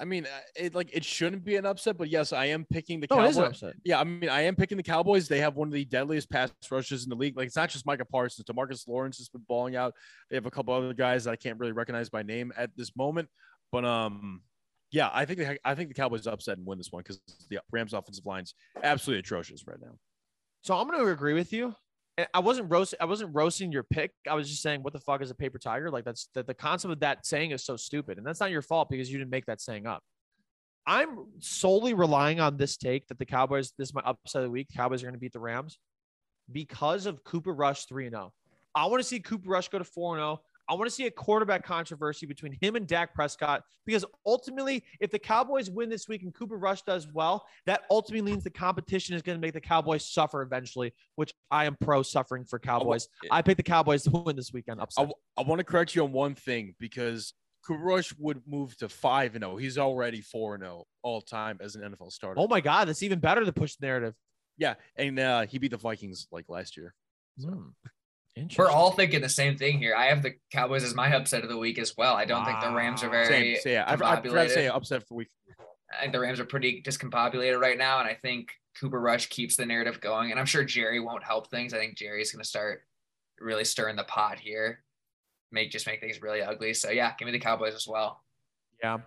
I 0.00 0.04
mean, 0.04 0.24
uh, 0.24 0.28
it 0.56 0.74
like 0.74 0.88
it 0.94 1.04
shouldn't 1.04 1.44
be 1.44 1.56
an 1.56 1.66
upset, 1.66 1.98
but 1.98 2.08
yes, 2.08 2.32
I 2.32 2.46
am 2.46 2.64
picking 2.72 3.00
the 3.00 3.06
No, 3.10 3.22
it 3.22 3.28
is 3.30 3.36
an 3.36 3.42
Cowboys. 3.42 3.62
upset. 3.62 3.74
Yeah, 3.84 4.00
I 4.00 4.04
mean, 4.04 4.30
I 4.30 4.42
am 4.42 4.56
picking 4.56 4.76
the 4.78 4.82
Cowboys. 4.82 5.28
They 5.28 5.40
have 5.40 5.56
one 5.56 5.68
of 5.68 5.74
the 5.74 5.84
deadliest 5.84 6.30
pass 6.30 6.50
rushes 6.70 7.02
in 7.04 7.10
the 7.10 7.16
league. 7.16 7.36
Like 7.36 7.48
it's 7.48 7.56
not 7.56 7.68
just 7.68 7.84
Micah 7.84 8.04
Parsons. 8.06 8.46
DeMarcus 8.48 8.88
Lawrence 8.88 9.18
has 9.18 9.28
been 9.28 9.44
balling 9.48 9.76
out. 9.76 9.92
They 10.30 10.36
have 10.36 10.46
a 10.46 10.50
couple 10.50 10.72
other 10.72 10.94
guys 10.94 11.24
that 11.24 11.32
I 11.32 11.36
can't 11.36 11.58
really 11.58 11.72
recognize 11.72 12.08
by 12.08 12.22
name 12.22 12.52
at 12.56 12.70
this 12.76 12.96
moment. 12.96 13.28
But 13.72 13.84
um, 13.84 14.40
yeah, 14.92 15.10
I 15.12 15.24
think 15.24 15.38
the, 15.38 15.58
I 15.64 15.74
think 15.74 15.88
the 15.88 15.94
Cowboys 15.94 16.26
upset 16.26 16.58
and 16.58 16.66
win 16.66 16.78
this 16.78 16.92
one 16.92 17.02
because 17.02 17.20
the 17.48 17.58
Rams' 17.72 17.94
offensive 17.94 18.26
line's 18.26 18.54
absolutely 18.82 19.20
atrocious 19.20 19.66
right 19.66 19.80
now. 19.80 19.96
So 20.60 20.76
I'm 20.76 20.86
going 20.86 21.00
to 21.00 21.10
agree 21.10 21.32
with 21.32 21.52
you. 21.52 21.74
I 22.34 22.40
wasn't 22.40 22.70
roast. 22.70 22.94
I 23.00 23.06
wasn't 23.06 23.34
roasting 23.34 23.72
your 23.72 23.84
pick. 23.84 24.12
I 24.28 24.34
was 24.34 24.50
just 24.50 24.60
saying, 24.60 24.82
what 24.82 24.92
the 24.92 25.00
fuck 25.00 25.22
is 25.22 25.30
a 25.30 25.34
paper 25.34 25.58
tiger? 25.58 25.90
Like 25.90 26.04
that's 26.04 26.28
that 26.34 26.46
the 26.46 26.52
concept 26.52 26.92
of 26.92 27.00
that 27.00 27.24
saying 27.24 27.52
is 27.52 27.64
so 27.64 27.74
stupid, 27.74 28.18
and 28.18 28.26
that's 28.26 28.38
not 28.38 28.50
your 28.50 28.60
fault 28.60 28.90
because 28.90 29.10
you 29.10 29.18
didn't 29.18 29.30
make 29.30 29.46
that 29.46 29.62
saying 29.62 29.86
up. 29.86 30.02
I'm 30.86 31.24
solely 31.38 31.94
relying 31.94 32.38
on 32.38 32.58
this 32.58 32.76
take 32.76 33.08
that 33.08 33.18
the 33.18 33.24
Cowboys. 33.24 33.72
This 33.78 33.88
is 33.88 33.94
my 33.94 34.02
upset 34.04 34.42
of 34.42 34.48
the 34.48 34.50
week. 34.50 34.68
Cowboys 34.76 35.02
are 35.02 35.06
going 35.06 35.14
to 35.14 35.20
beat 35.20 35.32
the 35.32 35.40
Rams 35.40 35.78
because 36.50 37.06
of 37.06 37.24
Cooper 37.24 37.54
Rush 37.54 37.86
three 37.86 38.04
and 38.04 38.14
zero. 38.14 38.32
I 38.74 38.86
want 38.86 39.00
to 39.00 39.08
see 39.08 39.18
Cooper 39.20 39.48
Rush 39.48 39.68
go 39.68 39.78
to 39.78 39.84
four 39.84 40.14
and 40.14 40.20
zero. 40.20 40.42
I 40.68 40.74
want 40.74 40.86
to 40.86 40.90
see 40.90 41.06
a 41.06 41.10
quarterback 41.10 41.64
controversy 41.64 42.26
between 42.26 42.56
him 42.60 42.76
and 42.76 42.86
Dak 42.86 43.14
Prescott 43.14 43.62
because 43.84 44.04
ultimately, 44.24 44.84
if 45.00 45.10
the 45.10 45.18
Cowboys 45.18 45.70
win 45.70 45.88
this 45.88 46.08
week 46.08 46.22
and 46.22 46.32
Cooper 46.34 46.56
Rush 46.56 46.82
does 46.82 47.08
well, 47.12 47.46
that 47.66 47.82
ultimately 47.90 48.30
means 48.30 48.44
the 48.44 48.50
competition 48.50 49.14
is 49.14 49.22
going 49.22 49.36
to 49.36 49.40
make 49.40 49.54
the 49.54 49.60
Cowboys 49.60 50.04
suffer 50.04 50.42
eventually, 50.42 50.92
which 51.16 51.34
I 51.50 51.64
am 51.64 51.76
pro 51.80 52.02
suffering 52.02 52.44
for 52.44 52.58
Cowboys. 52.58 53.08
I 53.30 53.42
picked 53.42 53.58
the 53.58 53.62
Cowboys 53.62 54.04
to 54.04 54.10
win 54.10 54.36
this 54.36 54.52
weekend. 54.52 54.80
I, 54.80 54.84
Upset. 54.84 55.10
I 55.36 55.42
want 55.42 55.58
to 55.58 55.64
correct 55.64 55.94
you 55.94 56.04
on 56.04 56.12
one 56.12 56.34
thing 56.34 56.74
because 56.78 57.34
Cooper 57.66 57.82
Rush 57.82 58.14
would 58.18 58.42
move 58.46 58.76
to 58.78 58.88
five 58.88 59.34
and 59.34 59.44
zero. 59.44 59.56
He's 59.56 59.78
already 59.78 60.20
four 60.20 60.54
and 60.54 60.62
zero 60.62 60.84
all 61.02 61.20
time 61.20 61.58
as 61.60 61.74
an 61.74 61.82
NFL 61.82 62.12
starter. 62.12 62.40
Oh 62.40 62.48
my 62.48 62.60
God, 62.60 62.88
that's 62.88 63.02
even 63.02 63.18
better 63.18 63.44
to 63.44 63.52
push 63.52 63.76
the 63.76 63.86
narrative. 63.86 64.14
Yeah, 64.58 64.74
and 64.96 65.18
uh, 65.18 65.46
he 65.46 65.58
beat 65.58 65.70
the 65.70 65.76
Vikings 65.76 66.26
like 66.30 66.48
last 66.48 66.76
year. 66.76 66.94
Hmm. 67.40 67.68
We're 68.56 68.70
all 68.70 68.92
thinking 68.92 69.20
the 69.20 69.28
same 69.28 69.56
thing 69.58 69.78
here. 69.78 69.94
I 69.94 70.06
have 70.06 70.22
the 70.22 70.34
Cowboys 70.50 70.84
as 70.84 70.94
my 70.94 71.14
upset 71.14 71.42
of 71.42 71.50
the 71.50 71.58
week 71.58 71.78
as 71.78 71.96
well. 71.96 72.14
I 72.14 72.24
don't 72.24 72.44
think 72.44 72.60
the 72.60 72.72
Rams 72.72 73.02
are 73.02 73.10
very. 73.10 73.26
Same. 73.26 73.56
So 73.60 73.68
yeah, 73.68 73.84
I, 73.86 73.92
I 73.92 73.96
forgot 73.96 74.22
to 74.22 74.48
say 74.48 74.68
upset 74.68 75.06
for 75.06 75.16
week. 75.16 75.28
I 75.92 76.00
think 76.00 76.12
the 76.12 76.20
Rams 76.20 76.40
are 76.40 76.46
pretty 76.46 76.82
discombobulated 76.82 77.60
right 77.60 77.76
now, 77.76 78.00
and 78.00 78.08
I 78.08 78.14
think 78.14 78.48
Cooper 78.80 79.00
Rush 79.00 79.26
keeps 79.26 79.56
the 79.56 79.66
narrative 79.66 80.00
going. 80.00 80.30
And 80.30 80.40
I'm 80.40 80.46
sure 80.46 80.64
Jerry 80.64 80.98
won't 80.98 81.22
help 81.22 81.50
things. 81.50 81.74
I 81.74 81.78
think 81.78 81.98
Jerry's 81.98 82.32
going 82.32 82.42
to 82.42 82.48
start 82.48 82.82
really 83.38 83.64
stirring 83.64 83.96
the 83.96 84.04
pot 84.04 84.38
here, 84.38 84.82
make 85.50 85.70
just 85.70 85.86
make 85.86 86.00
things 86.00 86.22
really 86.22 86.40
ugly. 86.40 86.72
So 86.72 86.90
yeah, 86.90 87.12
give 87.18 87.26
me 87.26 87.32
the 87.32 87.38
Cowboys 87.38 87.74
as 87.74 87.86
well. 87.86 88.22
Yeah. 88.82 88.98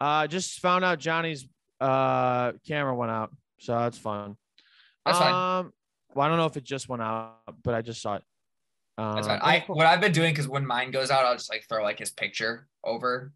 Uh, 0.00 0.28
just 0.28 0.60
found 0.60 0.84
out 0.84 0.98
Johnny's 0.98 1.46
uh 1.80 2.52
camera 2.66 2.94
went 2.94 3.10
out, 3.10 3.34
so 3.58 3.76
that's 3.78 3.98
fun. 3.98 4.36
That's 5.04 5.18
fine. 5.18 5.72
Well, 6.14 6.26
I 6.26 6.28
don't 6.28 6.38
know 6.38 6.46
if 6.46 6.56
it 6.56 6.64
just 6.64 6.88
went 6.88 7.02
out, 7.02 7.36
but 7.62 7.74
I 7.74 7.82
just 7.82 8.02
saw 8.02 8.16
it. 8.16 8.22
Um, 8.98 9.14
That's 9.14 9.26
fine. 9.28 9.40
I 9.42 9.64
what 9.66 9.86
I've 9.86 10.00
been 10.00 10.12
doing 10.12 10.32
because 10.32 10.48
when 10.48 10.66
mine 10.66 10.90
goes 10.90 11.10
out, 11.10 11.24
I'll 11.24 11.34
just 11.34 11.50
like 11.50 11.64
throw 11.68 11.82
like 11.82 11.98
his 11.98 12.10
picture 12.10 12.66
over, 12.84 13.32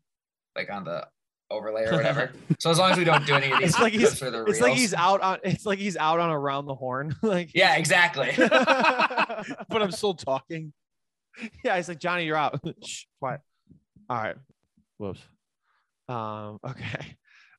like 0.57 0.71
on 0.71 0.85
the 0.85 1.07
overlay 1.51 1.85
or 1.87 1.93
whatever. 1.93 2.33
so 2.59 2.71
as 2.71 2.79
long 2.79 2.91
as 2.91 2.99
we 2.99 3.05
don't 3.05 3.25
do 3.27 3.35
any 3.35 3.51
of 3.53 3.59
these, 3.61 3.71
It's 3.71 3.81
like 3.81 3.93
he's- 3.93 4.05
clips 4.07 4.19
for 4.19 4.31
the 4.31 4.45
it's 4.45 4.61
like 4.61 4.75
he's 4.75 4.93
out 4.95 5.21
on. 5.21 5.39
It's 5.45 5.65
like 5.65 5.79
he's 5.79 5.97
out 5.97 6.21
on 6.21 6.31
around 6.31 6.67
the 6.67 6.75
horn. 6.75 7.15
like 7.23 7.51
Yeah, 7.55 7.77
exactly. 7.77 8.33
but 8.37 9.83
I'm 9.83 9.91
still 9.93 10.15
talking. 10.15 10.73
yeah, 11.65 11.77
he's 11.77 11.89
like 11.89 11.99
Johnny, 12.01 12.25
you're 12.27 12.37
out. 12.37 12.61
Shh, 12.85 13.05
quiet. 13.21 13.41
All 14.11 14.17
right. 14.17 14.37
Whoops. 14.99 15.21
Um. 16.09 16.59
Okay. 16.69 17.17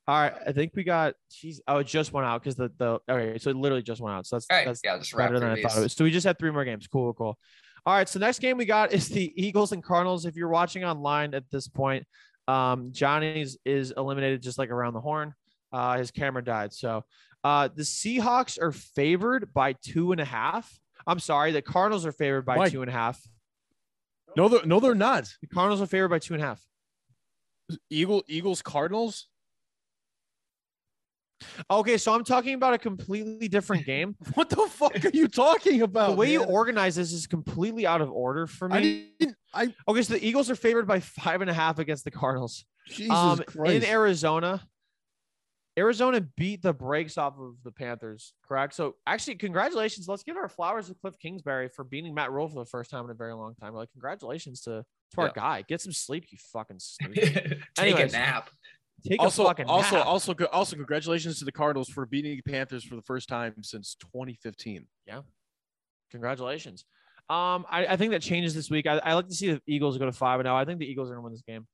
All 0.08 0.22
right. 0.22 0.34
I 0.48 0.52
think 0.52 0.74
we 0.76 0.84
got. 0.84 1.16
She's. 1.30 1.62
Oh, 1.68 1.78
it 1.78 1.88
just 1.88 2.14
went 2.14 2.28
out 2.28 2.42
because 2.42 2.56
the 2.56 2.72
the. 2.78 3.00
Okay, 3.10 3.38
so 3.40 3.50
it 3.50 3.56
literally 3.56 3.82
just 3.82 4.02
went 4.02 4.16
out. 4.16 4.28
So 4.28 4.36
that's 4.36 4.48
All 4.50 4.58
right, 4.58 4.66
that's 4.66 4.82
yeah, 4.84 4.98
just 4.98 5.14
wrap 5.14 5.30
better 5.30 5.40
than 5.40 5.54
through 5.54 5.66
I 5.66 5.68
thought 5.68 5.78
it 5.80 5.84
was. 5.84 5.94
So 5.94 6.04
we 6.04 6.12
just 6.12 6.26
had 6.26 6.38
three 6.38 6.52
more 6.52 6.66
games. 6.66 6.88
Cool, 6.88 7.14
cool. 7.14 7.38
All 7.86 7.94
right. 7.94 8.08
So 8.08 8.20
next 8.20 8.40
game 8.40 8.58
we 8.58 8.66
got 8.66 8.94
is 8.94 9.10
the 9.10 9.34
Eagles 9.36 9.72
and 9.72 9.84
Cardinals. 9.84 10.26
If 10.26 10.36
you're 10.36 10.50
watching 10.50 10.84
online 10.84 11.34
at 11.34 11.50
this 11.52 11.68
point, 11.68 12.06
um, 12.48 12.92
Johnny's 12.92 13.58
is 13.66 13.94
eliminated 13.96 14.42
just 14.42 14.58
like 14.58 14.70
around 14.70 14.94
the 14.94 15.02
horn. 15.02 15.34
Uh, 15.72 15.98
his 15.98 16.12
camera 16.12 16.44
died. 16.44 16.72
So 16.72 17.04
uh, 17.44 17.70
the 17.74 17.84
Seahawks 17.84 18.62
are 18.62 18.72
favored 18.72 19.54
by 19.54 19.74
two 19.74 20.12
and 20.12 20.22
a 20.22 20.26
half. 20.26 20.80
I'm 21.08 21.20
sorry, 21.20 21.52
the 21.52 21.62
Cardinals 21.62 22.06
are 22.06 22.12
favored 22.12 22.46
by 22.46 22.58
Why? 22.58 22.70
two 22.70 22.82
and 22.82 22.90
a 22.90 22.94
half. 22.94 23.22
No, 24.36 24.50
they're, 24.50 24.66
no, 24.66 24.80
they're 24.80 24.96
not. 24.96 25.32
The 25.42 25.48
Cardinals 25.48 25.82
are 25.82 25.86
favored 25.86 26.10
by 26.10 26.20
two 26.20 26.34
and 26.34 26.44
a 26.44 26.46
half. 26.48 26.62
Eagle, 27.90 28.24
Eagles, 28.28 28.62
Cardinals. 28.62 29.28
Okay, 31.70 31.98
so 31.98 32.14
I'm 32.14 32.24
talking 32.24 32.54
about 32.54 32.74
a 32.74 32.78
completely 32.78 33.48
different 33.48 33.86
game. 33.86 34.16
What 34.36 34.50
the 34.50 34.68
fuck 34.70 35.04
are 35.06 35.10
you 35.14 35.28
talking 35.28 35.82
about? 35.82 36.12
the 36.12 36.16
way 36.16 36.32
you 36.32 36.44
organize 36.44 36.96
this 36.96 37.12
is 37.12 37.28
completely 37.28 37.86
out 37.86 38.02
of 38.02 38.10
order 38.12 38.48
for 38.48 38.72
I 38.72 38.80
me. 38.82 39.12
didn't. 39.20 39.38
I 39.54 39.74
Okay, 39.88 40.02
so 40.02 40.14
the 40.14 40.26
Eagles 40.26 40.50
are 40.50 40.56
favored 40.56 40.88
by 40.88 41.00
five 41.00 41.42
and 41.42 41.50
a 41.50 41.54
half 41.54 41.80
against 41.80 42.04
the 42.04 42.12
Cardinals. 42.12 42.66
Jesus 42.88 43.16
um, 43.18 43.42
in 43.66 43.84
Arizona. 43.84 44.62
Arizona 45.78 46.22
beat 46.38 46.62
the 46.62 46.72
brakes 46.74 47.18
off 47.18 47.34
of 47.38 47.56
the 47.66 47.72
Panthers, 47.72 48.34
correct? 48.48 48.74
So 48.76 48.96
actually, 49.06 49.36
congratulations. 49.36 50.08
Let's 50.08 50.24
give 50.24 50.38
our 50.38 50.48
flowers 50.48 50.88
to 50.88 50.94
Cliff 50.94 51.16
Kingsbury 51.20 51.68
for 51.68 51.84
beating 51.84 52.14
Matt 52.14 52.32
Rhule 52.32 52.48
for 52.48 52.60
the 52.64 52.70
first 52.70 52.90
time 52.90 53.04
in 53.06 53.12
a 53.12 53.16
very 53.16 53.34
long 53.34 53.56
time. 53.56 53.74
Like, 53.74 53.92
congratulations 53.92 54.62
to, 54.62 54.86
to 55.16 55.22
our 55.22 55.28
Yeah. 55.28 55.32
guy. 55.36 55.66
Get 55.68 55.82
some 55.82 55.92
sleep, 55.92 56.28
you 56.30 56.38
fucking 56.54 56.78
snooze. 56.80 57.16
Take 57.16 57.60
Anyways. 57.78 58.14
a 58.14 58.18
nap. 58.18 58.50
Take 59.08 59.22
also, 59.22 59.44
a 59.44 59.48
fucking 59.48 59.68
also, 59.68 59.98
nap. 59.98 60.08
also, 60.08 60.34
also, 60.52 60.76
congratulations 60.76 61.38
to 61.40 61.46
the 61.46 61.52
Cardinals 61.52 61.90
for 61.90 62.06
beating 62.06 62.36
the 62.36 62.52
Panthers 62.52 62.84
for 62.84 62.96
the 62.96 63.04
first 63.04 63.30
time 63.30 63.54
since 63.62 63.96
2015. 64.14 64.88
Yeah, 65.06 65.22
Congratulations. 66.12 66.86
Um, 67.30 67.66
I, 67.70 67.88
I 67.90 67.98
think 67.98 68.12
that 68.12 68.22
changes 68.22 68.54
this 68.54 68.70
week. 68.70 68.88
I, 68.88 68.98
I 68.98 69.14
like 69.14 69.28
to 69.28 69.36
see 69.36 69.52
the 69.52 69.62
Eagles 69.68 69.98
go 69.98 70.06
to 70.06 70.12
five 70.12 70.40
and 70.40 70.46
now. 70.46 70.56
I 70.56 70.66
think 70.66 70.80
the 70.80 70.90
Eagles 70.90 71.10
are 71.10 71.14
gonna 71.14 71.24
win 71.24 71.34
this 71.34 71.42
game. 71.42 71.68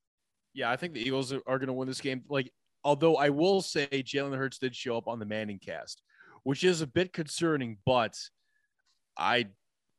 Yeah, 0.53 0.69
I 0.71 0.75
think 0.75 0.93
the 0.93 1.01
Eagles 1.01 1.33
are, 1.33 1.59
to 1.59 1.73
win 1.73 1.87
this 1.87 2.01
game. 2.01 2.23
Like, 2.29 2.51
although 2.83 3.15
I 3.15 3.29
will 3.29 3.61
say 3.61 3.87
Jalen 3.87 4.37
Hurts 4.37 4.57
did 4.57 4.75
show 4.75 4.97
up 4.97 5.07
on 5.07 5.19
the 5.19 5.25
Manning 5.25 5.59
cast, 5.59 6.01
which 6.43 6.63
is 6.63 6.81
a 6.81 6.87
bit 6.87 7.13
concerning, 7.13 7.77
but 7.85 8.15
I 9.17 9.47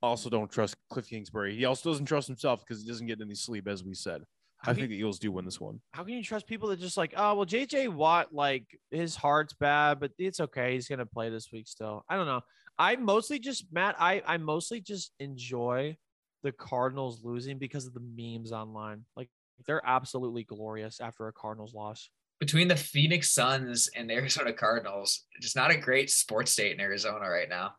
also 0.03 0.29
don't 0.29 0.51
trust 0.51 0.77
Cliff 0.91 1.09
Kingsbury. 1.09 1.57
He 1.57 1.65
also 1.65 1.91
doesn't 1.91 2.07
trust 2.07 2.27
himself 2.27 2.61
because 2.61 2.83
he 2.83 2.89
doesn't 2.89 3.07
get 3.07 3.21
any 3.21 3.35
sleep, 3.35 3.69
as 3.69 3.85
we 3.85 3.95
said. 3.95 4.23
I 4.71 4.75
think 4.75 4.85
can, 4.85 4.91
the 4.91 4.97
Eagles 4.97 5.19
do 5.19 5.33
win 5.33 5.45
this 5.45 5.61
one. 5.61 5.81
how 5.93 6.05
can 6.05 6.15
you 6.15 6.23
trust 6.23 6.47
people 6.47 6.69
that 6.69 6.81
just 6.81 6.97
like, 6.97 7.15
oh 7.17 7.35
well, 7.35 7.47
JJ 7.47 7.89
Watt, 7.89 8.33
like 8.33 8.65
his 8.91 9.17
heart's 9.17 9.55
bad, 9.55 9.99
but 10.01 10.13
it's 10.19 10.41
okay. 10.41 10.75
He's 10.75 10.89
gonna 10.89 11.07
play 11.07 11.31
this 11.31 11.51
week 11.53 11.67
still. 11.67 12.05
I 12.09 12.17
don't 12.17 12.27
know. 12.27 12.43
I 12.79 12.97
mostly 12.97 13.39
just 13.39 13.67
Matt, 13.73 13.97
I 13.99 14.23
I 14.27 14.37
mostly 14.37 14.81
just 14.81 15.13
enjoy 15.19 15.97
the 16.43 16.53
Cardinals 16.53 17.23
losing 17.25 17.59
because 17.59 17.87
of 17.87 17.95
the 17.95 18.01
memes 18.17 18.53
online. 18.53 19.05
Like 19.17 19.29
they're 19.67 19.83
absolutely 19.85 20.45
glorious 20.45 21.01
after 21.01 21.29
a 21.29 21.33
Cardinals 21.33 21.75
loss. 21.75 22.09
Between 22.41 22.69
the 22.69 22.77
Phoenix 22.77 23.31
Suns 23.31 23.89
and 23.95 24.11
the 24.11 24.15
Arizona 24.15 24.53
Cardinals, 24.53 25.27
just 25.41 25.55
not 25.55 25.71
a 25.71 25.77
great 25.77 26.11
sports 26.11 26.51
state 26.51 26.73
in 26.73 26.81
Arizona 26.81 27.29
right 27.29 27.49
now. 27.49 27.75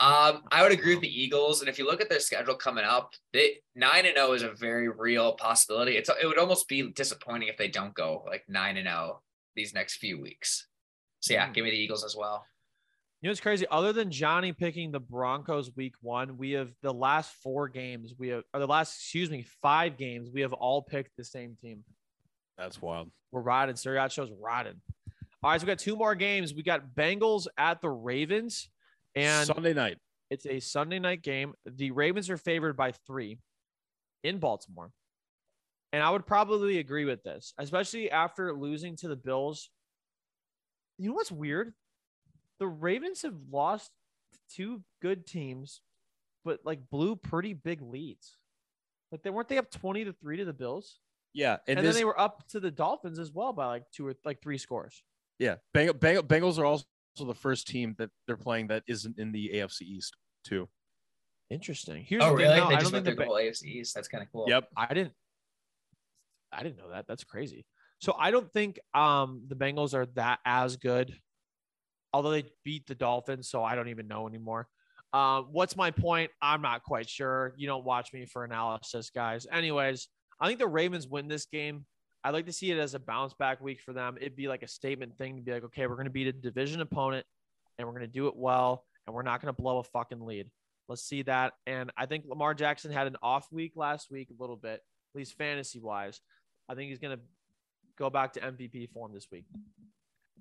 Um, 0.00 0.42
I 0.52 0.62
would 0.62 0.70
agree 0.70 0.94
with 0.94 1.02
the 1.02 1.22
Eagles, 1.22 1.60
and 1.60 1.68
if 1.68 1.76
you 1.78 1.84
look 1.84 2.00
at 2.00 2.08
their 2.08 2.20
schedule 2.20 2.54
coming 2.54 2.84
up, 2.84 3.14
they 3.32 3.56
nine 3.74 4.06
and 4.06 4.14
zero 4.14 4.32
is 4.32 4.42
a 4.44 4.50
very 4.52 4.88
real 4.88 5.32
possibility. 5.32 5.96
It's 5.96 6.08
it 6.08 6.26
would 6.26 6.38
almost 6.38 6.68
be 6.68 6.90
disappointing 6.92 7.48
if 7.48 7.56
they 7.56 7.66
don't 7.68 7.94
go 7.94 8.24
like 8.26 8.44
nine 8.48 8.76
and 8.76 8.86
zero 8.86 9.22
these 9.56 9.74
next 9.74 9.96
few 9.96 10.20
weeks. 10.20 10.68
So 11.20 11.34
yeah, 11.34 11.48
Mm. 11.48 11.54
give 11.54 11.64
me 11.64 11.70
the 11.72 11.76
Eagles 11.76 12.04
as 12.04 12.14
well. 12.14 12.46
You 13.20 13.26
know 13.26 13.32
it's 13.32 13.40
crazy? 13.40 13.66
Other 13.72 13.92
than 13.92 14.12
Johnny 14.12 14.52
picking 14.52 14.92
the 14.92 15.00
Broncos 15.00 15.74
week 15.74 15.94
one, 16.00 16.38
we 16.38 16.52
have 16.52 16.72
the 16.82 16.94
last 16.94 17.32
four 17.42 17.66
games, 17.68 18.14
we 18.16 18.28
have 18.28 18.44
or 18.54 18.60
the 18.60 18.68
last, 18.68 18.94
excuse 18.94 19.28
me, 19.28 19.44
five 19.60 19.96
games, 19.96 20.30
we 20.32 20.42
have 20.42 20.52
all 20.52 20.80
picked 20.82 21.16
the 21.16 21.24
same 21.24 21.56
team. 21.60 21.82
That's 22.56 22.80
wild. 22.80 23.10
We're 23.32 23.40
riding. 23.40 23.74
Sir 23.74 23.94
Yacht 23.96 24.12
shows 24.12 24.30
riding. 24.40 24.80
All 25.42 25.50
right, 25.50 25.60
so 25.60 25.64
we 25.66 25.72
got 25.72 25.80
two 25.80 25.96
more 25.96 26.14
games. 26.14 26.54
We 26.54 26.62
got 26.62 26.94
Bengals 26.94 27.48
at 27.56 27.80
the 27.80 27.90
Ravens, 27.90 28.68
and 29.14 29.46
Sunday 29.46 29.74
night. 29.74 29.98
it's 30.30 30.46
a 30.46 30.60
Sunday 30.60 30.98
night 30.98 31.22
game. 31.22 31.54
The 31.66 31.90
Ravens 31.90 32.30
are 32.30 32.36
favored 32.36 32.76
by 32.76 32.92
three 32.92 33.38
in 34.24 34.38
Baltimore. 34.38 34.90
And 35.92 36.02
I 36.02 36.10
would 36.10 36.26
probably 36.26 36.78
agree 36.78 37.04
with 37.06 37.22
this, 37.22 37.54
especially 37.58 38.10
after 38.10 38.52
losing 38.52 38.96
to 38.96 39.08
the 39.08 39.16
Bills. 39.16 39.70
You 40.98 41.08
know 41.10 41.14
what's 41.14 41.32
weird? 41.32 41.72
The 42.58 42.66
Ravens 42.66 43.22
have 43.22 43.36
lost 43.50 43.90
two 44.54 44.82
good 45.00 45.26
teams, 45.26 45.80
but 46.44 46.60
like 46.64 46.80
blew 46.90 47.16
pretty 47.16 47.54
big 47.54 47.80
leads. 47.80 48.36
Like 49.10 49.22
they 49.22 49.30
weren't 49.30 49.48
they 49.48 49.56
up 49.56 49.70
20 49.70 50.04
to 50.04 50.12
3 50.12 50.36
to 50.38 50.44
the 50.44 50.52
Bills? 50.52 50.98
Yeah, 51.32 51.58
and, 51.66 51.78
And, 51.78 51.86
this, 51.86 51.94
then 51.94 52.00
they 52.00 52.04
were 52.04 52.18
up 52.20 52.46
to 52.48 52.60
the 52.60 52.70
Dolphins 52.70 53.18
as 53.18 53.32
well 53.32 53.52
by 53.54 53.66
like 53.66 53.84
two 53.90 54.06
or 54.06 54.14
like 54.24 54.42
three 54.42 54.58
scores. 54.58 55.02
yeah, 55.38 55.56
Beng- 55.74 55.90
Beng- 55.92 56.22
Bengals 56.22 56.58
are 56.58 56.64
also 56.66 56.84
the 57.16 57.34
first 57.34 57.66
team 57.68 57.94
that 57.98 58.10
they're 58.26 58.36
playing 58.36 58.68
that 58.68 58.82
isn't 58.86 59.18
in 59.18 59.32
the 59.32 59.50
AFC 59.54 59.82
East 59.82 60.16
too. 60.44 60.68
Interesting. 61.50 62.04
Here's 62.04 62.22
Oh 62.22 62.32
the 62.32 62.36
thing, 62.42 62.46
really? 62.48 62.60
no, 62.60 62.68
they 62.68 62.74
I 62.74 62.78
just 62.80 62.84
don't 62.84 62.92
went 62.92 63.06
through 63.06 63.14
the 63.14 63.20
the 63.20 63.24
Ba- 63.24 63.28
whole 63.28 63.36
AFC 63.36 63.64
East. 63.64 63.94
That's 63.94 64.08
kind 64.08 64.22
of 64.22 64.30
cool. 64.30 64.44
Yep. 64.48 64.68
I 64.76 64.92
didn't 64.94 65.12
I 66.52 66.62
didn't 66.62 66.78
know 66.78 66.90
that. 66.90 67.06
That's 67.06 67.24
crazy. 67.24 67.66
So 68.00 68.14
I 68.18 68.30
don't 68.30 68.50
think 68.52 68.78
um 68.94 69.42
the 69.48 69.56
Bengals 69.56 69.94
are 69.94 70.06
that 70.14 70.38
as 70.44 70.76
good. 70.76 71.14
Although 72.12 72.30
they 72.30 72.44
beat 72.64 72.86
the 72.86 72.94
Dolphins, 72.94 73.48
so 73.50 73.62
I 73.62 73.74
don't 73.74 73.88
even 73.88 74.08
know 74.08 74.26
anymore. 74.26 74.66
Um, 75.12 75.48
what's 75.52 75.76
my 75.76 75.90
point? 75.90 76.30
I'm 76.40 76.62
not 76.62 76.82
quite 76.82 77.08
sure. 77.08 77.54
You 77.56 77.66
don't 77.66 77.84
watch 77.84 78.12
me 78.12 78.24
for 78.26 78.44
analysis, 78.44 79.10
guys. 79.10 79.46
Anyways, 79.50 80.08
I 80.40 80.46
think 80.46 80.58
the 80.58 80.66
Ravens 80.68 81.06
win 81.06 81.28
this 81.28 81.46
game. 81.46 81.84
I'd 82.24 82.34
like 82.34 82.46
to 82.46 82.52
see 82.52 82.70
it 82.70 82.78
as 82.78 82.94
a 82.94 82.98
bounce 82.98 83.34
back 83.34 83.60
week 83.60 83.80
for 83.80 83.92
them. 83.92 84.16
It'd 84.20 84.36
be 84.36 84.48
like 84.48 84.62
a 84.62 84.68
statement 84.68 85.16
thing 85.16 85.36
to 85.36 85.42
be 85.42 85.52
like, 85.52 85.64
okay, 85.64 85.86
we're 85.86 85.94
going 85.94 86.06
to 86.06 86.10
beat 86.10 86.26
a 86.26 86.32
division 86.32 86.80
opponent 86.80 87.24
and 87.78 87.86
we're 87.86 87.94
going 87.94 88.06
to 88.06 88.12
do 88.12 88.26
it 88.26 88.36
well 88.36 88.84
and 89.06 89.14
we're 89.14 89.22
not 89.22 89.40
going 89.40 89.54
to 89.54 89.60
blow 89.62 89.78
a 89.78 89.84
fucking 89.84 90.20
lead. 90.20 90.50
Let's 90.88 91.02
see 91.02 91.22
that. 91.22 91.52
And 91.66 91.90
I 91.96 92.06
think 92.06 92.24
Lamar 92.26 92.54
Jackson 92.54 92.90
had 92.90 93.06
an 93.06 93.16
off 93.22 93.46
week 93.52 93.72
last 93.76 94.10
week, 94.10 94.28
a 94.30 94.40
little 94.40 94.56
bit, 94.56 94.80
at 94.80 95.14
least 95.14 95.36
fantasy 95.36 95.80
wise. 95.80 96.20
I 96.68 96.74
think 96.74 96.90
he's 96.90 96.98
going 96.98 97.16
to 97.16 97.22
go 97.98 98.10
back 98.10 98.32
to 98.34 98.40
MVP 98.40 98.90
form 98.90 99.12
this 99.12 99.28
week. 99.30 99.44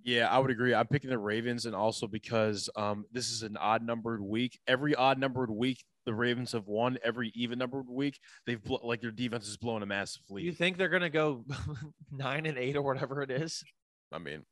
Yeah, 0.04 0.28
I 0.28 0.40
would 0.40 0.52
agree. 0.52 0.74
I'm 0.74 0.88
picking 0.88 1.10
the 1.10 1.18
Ravens, 1.18 1.66
and 1.66 1.76
also 1.76 2.08
because 2.08 2.70
um, 2.76 3.06
this 3.12 3.30
is 3.30 3.44
an 3.44 3.58
odd 3.58 3.84
numbered 3.84 4.22
week. 4.22 4.60
Every 4.68 4.96
odd 4.96 5.20
numbered 5.20 5.52
week, 5.52 5.84
the 6.06 6.14
Ravens 6.14 6.54
have 6.54 6.68
won. 6.68 6.98
Every 7.04 7.32
even 7.36 7.60
numbered 7.60 7.90
week, 7.90 8.20
they've 8.46 8.64
blo- 8.64 8.80
like 8.84 9.02
their 9.02 9.12
defense 9.12 9.48
is 9.48 9.58
blowing 9.58 9.84
a 9.84 9.86
massive 9.86 10.22
lead. 10.30 10.46
You 10.46 10.54
think 10.54 10.78
they're 10.78 10.90
going 10.90 11.02
to 11.02 11.10
go 11.10 11.44
nine 12.12 12.46
and 12.46 12.58
eight 12.58 12.76
or 12.76 12.82
whatever 12.82 13.22
it 13.22 13.32
is? 13.32 13.64
I 14.12 14.20
mean, 14.20 14.44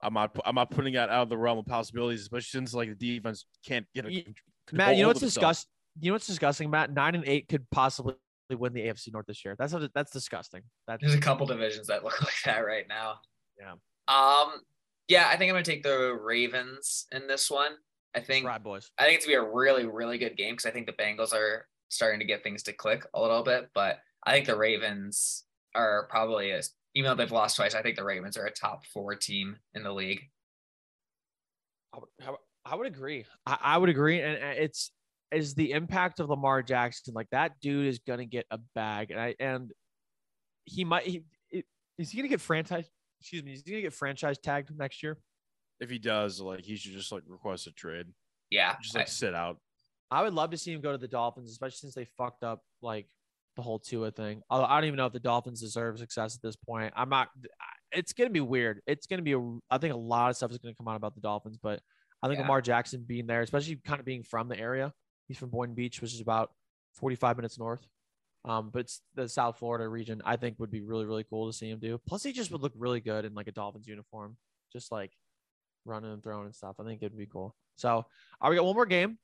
I'm 0.00 0.14
not 0.14 0.38
I'm 0.44 0.54
not 0.54 0.70
putting 0.70 0.94
that 0.94 1.10
out 1.10 1.22
of 1.22 1.28
the 1.28 1.38
realm 1.38 1.58
of 1.58 1.66
possibilities, 1.66 2.22
especially 2.22 2.58
since 2.60 2.74
like 2.74 2.88
the 2.88 2.94
defense 2.94 3.46
can't 3.66 3.86
get 3.94 4.06
a 4.06 4.12
Ye- 4.12 4.34
Matt, 4.72 4.96
you 4.96 5.02
know 5.02 5.08
what's 5.08 5.20
disgusting? 5.20 5.68
You 6.00 6.10
know 6.10 6.14
what's 6.14 6.26
disgusting, 6.26 6.70
Matt? 6.70 6.92
Nine 6.92 7.14
and 7.14 7.24
eight 7.26 7.48
could 7.48 7.68
possibly 7.70 8.14
win 8.50 8.72
the 8.72 8.80
AFC 8.80 9.12
North 9.12 9.26
this 9.26 9.44
year. 9.44 9.54
That's 9.58 9.72
how, 9.72 9.86
that's 9.94 10.10
disgusting. 10.10 10.62
That's 10.86 11.02
There's 11.02 11.14
a 11.14 11.20
couple 11.20 11.46
divisions 11.46 11.86
that 11.86 12.04
look 12.04 12.20
like 12.22 12.34
that 12.44 12.60
right 12.60 12.86
now. 12.88 13.16
Yeah. 13.58 13.72
Um. 14.08 14.60
Yeah, 15.08 15.28
I 15.28 15.36
think 15.36 15.50
I'm 15.50 15.54
gonna 15.54 15.64
take 15.64 15.82
the 15.82 16.18
Ravens 16.20 17.06
in 17.12 17.26
this 17.26 17.50
one. 17.50 17.72
I 18.14 18.20
think 18.20 18.46
right, 18.46 18.62
boys. 18.62 18.90
I 18.98 19.04
think 19.04 19.16
it's 19.16 19.26
gonna 19.26 19.40
be 19.40 19.46
a 19.46 19.52
really, 19.52 19.86
really 19.86 20.18
good 20.18 20.36
game 20.36 20.54
because 20.54 20.66
I 20.66 20.70
think 20.70 20.86
the 20.86 20.92
Bengals 20.92 21.32
are 21.34 21.66
starting 21.88 22.20
to 22.20 22.26
get 22.26 22.42
things 22.42 22.62
to 22.64 22.72
click 22.72 23.04
a 23.14 23.20
little 23.20 23.42
bit, 23.42 23.70
but 23.74 23.98
I 24.24 24.32
think 24.32 24.46
the 24.46 24.56
Ravens 24.56 25.44
are 25.74 26.06
probably 26.10 26.50
a, 26.52 26.62
even 26.94 27.08
though 27.10 27.14
they've 27.16 27.30
lost 27.30 27.56
twice, 27.56 27.74
I 27.74 27.82
think 27.82 27.96
the 27.96 28.04
Ravens 28.04 28.36
are 28.36 28.46
a 28.46 28.50
top 28.52 28.86
four 28.86 29.14
team 29.14 29.56
in 29.74 29.82
the 29.82 29.92
league. 29.92 30.22
I 31.92 31.98
would, 31.98 32.08
I 32.64 32.74
would- 32.76 32.86
agree. 32.86 33.26
I, 33.46 33.58
I 33.60 33.78
would 33.78 33.88
agree, 33.90 34.20
and 34.20 34.38
it's 34.58 34.90
is 35.30 35.54
the 35.54 35.72
impact 35.72 36.20
of 36.20 36.30
Lamar 36.30 36.62
Jackson. 36.62 37.12
Like 37.14 37.28
that 37.30 37.60
dude 37.60 37.86
is 37.86 37.98
gonna 38.06 38.24
get 38.24 38.46
a 38.50 38.58
bag, 38.74 39.10
and 39.10 39.20
I 39.20 39.34
and 39.38 39.70
he 40.64 40.84
might. 40.84 41.04
He, 41.04 41.24
is 41.98 42.10
he 42.10 42.16
gonna 42.18 42.28
get 42.28 42.40
franchise? 42.40 42.88
Excuse 43.24 43.42
me. 43.42 43.52
Is 43.54 43.62
he 43.64 43.70
gonna 43.72 43.80
get 43.80 43.94
franchise 43.94 44.36
tagged 44.36 44.70
next 44.76 45.02
year? 45.02 45.16
If 45.80 45.88
he 45.88 45.98
does, 45.98 46.42
like 46.42 46.62
he 46.62 46.76
should 46.76 46.92
just 46.92 47.10
like 47.10 47.22
request 47.26 47.66
a 47.66 47.72
trade, 47.72 48.08
Yeah, 48.50 48.76
just 48.82 48.94
like 48.94 49.08
sit 49.08 49.34
out. 49.34 49.56
I 50.10 50.22
would 50.22 50.34
love 50.34 50.50
to 50.50 50.58
see 50.58 50.74
him 50.74 50.82
go 50.82 50.92
to 50.92 50.98
the 50.98 51.08
Dolphins, 51.08 51.50
especially 51.50 51.76
since 51.78 51.94
they 51.94 52.04
fucked 52.18 52.44
up 52.44 52.62
like 52.82 53.06
the 53.56 53.62
whole 53.62 53.78
Tua 53.78 54.10
thing. 54.10 54.42
Although 54.50 54.66
I 54.66 54.76
don't 54.78 54.88
even 54.88 54.98
know 54.98 55.06
if 55.06 55.14
the 55.14 55.20
Dolphins 55.20 55.62
deserve 55.62 55.98
success 55.98 56.36
at 56.36 56.42
this 56.42 56.54
point. 56.54 56.92
I'm 56.94 57.08
not. 57.08 57.28
It's 57.92 58.12
gonna 58.12 58.28
be 58.28 58.40
weird. 58.40 58.82
It's 58.86 59.06
gonna 59.06 59.22
be. 59.22 59.32
A, 59.32 59.38
I 59.70 59.78
think 59.78 59.94
a 59.94 59.96
lot 59.96 60.28
of 60.28 60.36
stuff 60.36 60.50
is 60.50 60.58
gonna 60.58 60.74
come 60.74 60.86
out 60.88 60.96
about 60.96 61.14
the 61.14 61.22
Dolphins, 61.22 61.56
but 61.56 61.80
I 62.22 62.26
think 62.28 62.36
Yeah. 62.36 62.42
Lamar 62.42 62.60
Jackson 62.60 63.04
being 63.06 63.26
there, 63.26 63.40
especially 63.40 63.76
kind 63.76 64.00
of 64.00 64.04
being 64.04 64.22
from 64.22 64.48
the 64.48 64.58
area. 64.58 64.92
He's 65.28 65.38
from 65.38 65.48
Boynton 65.48 65.74
Beach, 65.74 66.02
which 66.02 66.12
is 66.12 66.20
about 66.20 66.52
45 66.96 67.36
minutes 67.38 67.58
north. 67.58 67.86
Um, 68.44 68.70
but 68.72 68.90
the 69.14 69.28
South 69.28 69.58
Florida 69.58 69.88
region, 69.88 70.20
I 70.24 70.36
think 70.36 70.58
would 70.58 70.70
be 70.70 70.82
really, 70.82 71.06
really 71.06 71.24
cool 71.24 71.50
to 71.50 71.56
see 71.56 71.70
him 71.70 71.78
do. 71.78 71.98
Plus, 72.06 72.22
he 72.22 72.32
just 72.32 72.50
would 72.50 72.60
look 72.60 72.74
really 72.76 73.00
good 73.00 73.24
in 73.24 73.34
like 73.34 73.48
a 73.48 73.52
Dolphins 73.52 73.86
uniform, 73.86 74.36
just 74.72 74.92
like 74.92 75.12
running 75.86 76.12
and 76.12 76.22
throwing 76.22 76.46
and 76.46 76.54
stuff. 76.54 76.76
I 76.78 76.84
think 76.84 77.02
it'd 77.02 77.16
be 77.16 77.26
cool. 77.26 77.54
So, 77.76 78.04
right, 78.42 78.50
we 78.50 78.56
got 78.56 78.64
one 78.64 78.74
more 78.74 78.86
game, 78.86 79.18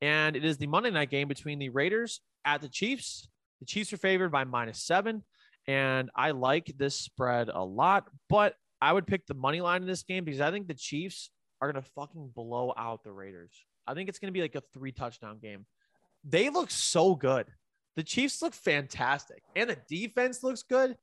and 0.00 0.36
it 0.36 0.44
is 0.44 0.58
the 0.58 0.66
Monday 0.66 0.90
night 0.90 1.10
game 1.10 1.28
between 1.28 1.58
the 1.58 1.70
Raiders 1.70 2.20
at 2.44 2.60
the 2.60 2.68
Chiefs. 2.68 3.28
The 3.60 3.66
Chiefs 3.66 3.92
are 3.92 3.98
favored 3.98 4.30
by 4.30 4.44
minus 4.44 4.82
seven, 4.82 5.24
and 5.66 6.10
I 6.14 6.30
like 6.30 6.72
this 6.76 6.96
spread 6.96 7.48
a 7.48 7.62
lot, 7.64 8.08
but 8.28 8.54
I 8.80 8.92
would 8.92 9.06
pick 9.06 9.26
the 9.26 9.34
money 9.34 9.60
line 9.60 9.82
in 9.82 9.88
this 9.88 10.02
game 10.02 10.24
because 10.24 10.40
I 10.40 10.50
think 10.50 10.68
the 10.68 10.74
Chiefs 10.74 11.30
are 11.60 11.70
gonna 11.70 11.84
fucking 11.94 12.30
blow 12.34 12.72
out 12.76 13.04
the 13.04 13.12
Raiders. 13.12 13.64
I 13.86 13.94
think 13.94 14.08
it's 14.08 14.18
gonna 14.18 14.32
be 14.32 14.40
like 14.40 14.54
a 14.54 14.62
three 14.72 14.92
touchdown 14.92 15.38
game. 15.40 15.66
They 16.24 16.48
look 16.50 16.70
so 16.70 17.14
good. 17.16 17.46
The 17.96 18.02
Chiefs 18.02 18.40
look 18.40 18.54
fantastic, 18.54 19.42
and 19.54 19.70
the 19.70 19.76
defense 19.88 20.42
looks 20.42 20.62
good. 20.62 20.96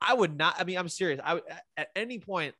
I 0.00 0.14
would 0.14 0.36
not. 0.36 0.56
I 0.58 0.64
mean, 0.64 0.78
I'm 0.78 0.88
serious. 0.88 1.20
I 1.22 1.34
would 1.34 1.44
at 1.76 1.88
any 1.94 2.18
point, 2.18 2.54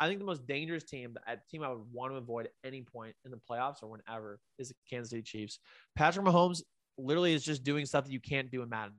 I 0.00 0.08
think 0.08 0.18
the 0.18 0.24
most 0.24 0.46
dangerous 0.46 0.82
team, 0.82 1.16
a 1.26 1.36
team 1.50 1.62
I 1.62 1.68
would 1.68 1.84
want 1.92 2.12
to 2.12 2.16
avoid 2.16 2.46
at 2.46 2.52
any 2.64 2.82
point 2.82 3.14
in 3.24 3.30
the 3.30 3.38
playoffs 3.38 3.82
or 3.82 3.88
whenever, 3.88 4.40
is 4.58 4.68
the 4.68 4.74
Kansas 4.88 5.10
City 5.10 5.22
Chiefs. 5.22 5.58
Patrick 5.94 6.26
Mahomes 6.26 6.62
literally 6.98 7.34
is 7.34 7.44
just 7.44 7.62
doing 7.62 7.86
stuff 7.86 8.04
that 8.04 8.12
you 8.12 8.20
can't 8.20 8.50
do 8.50 8.62
in 8.62 8.68
Madden. 8.68 8.94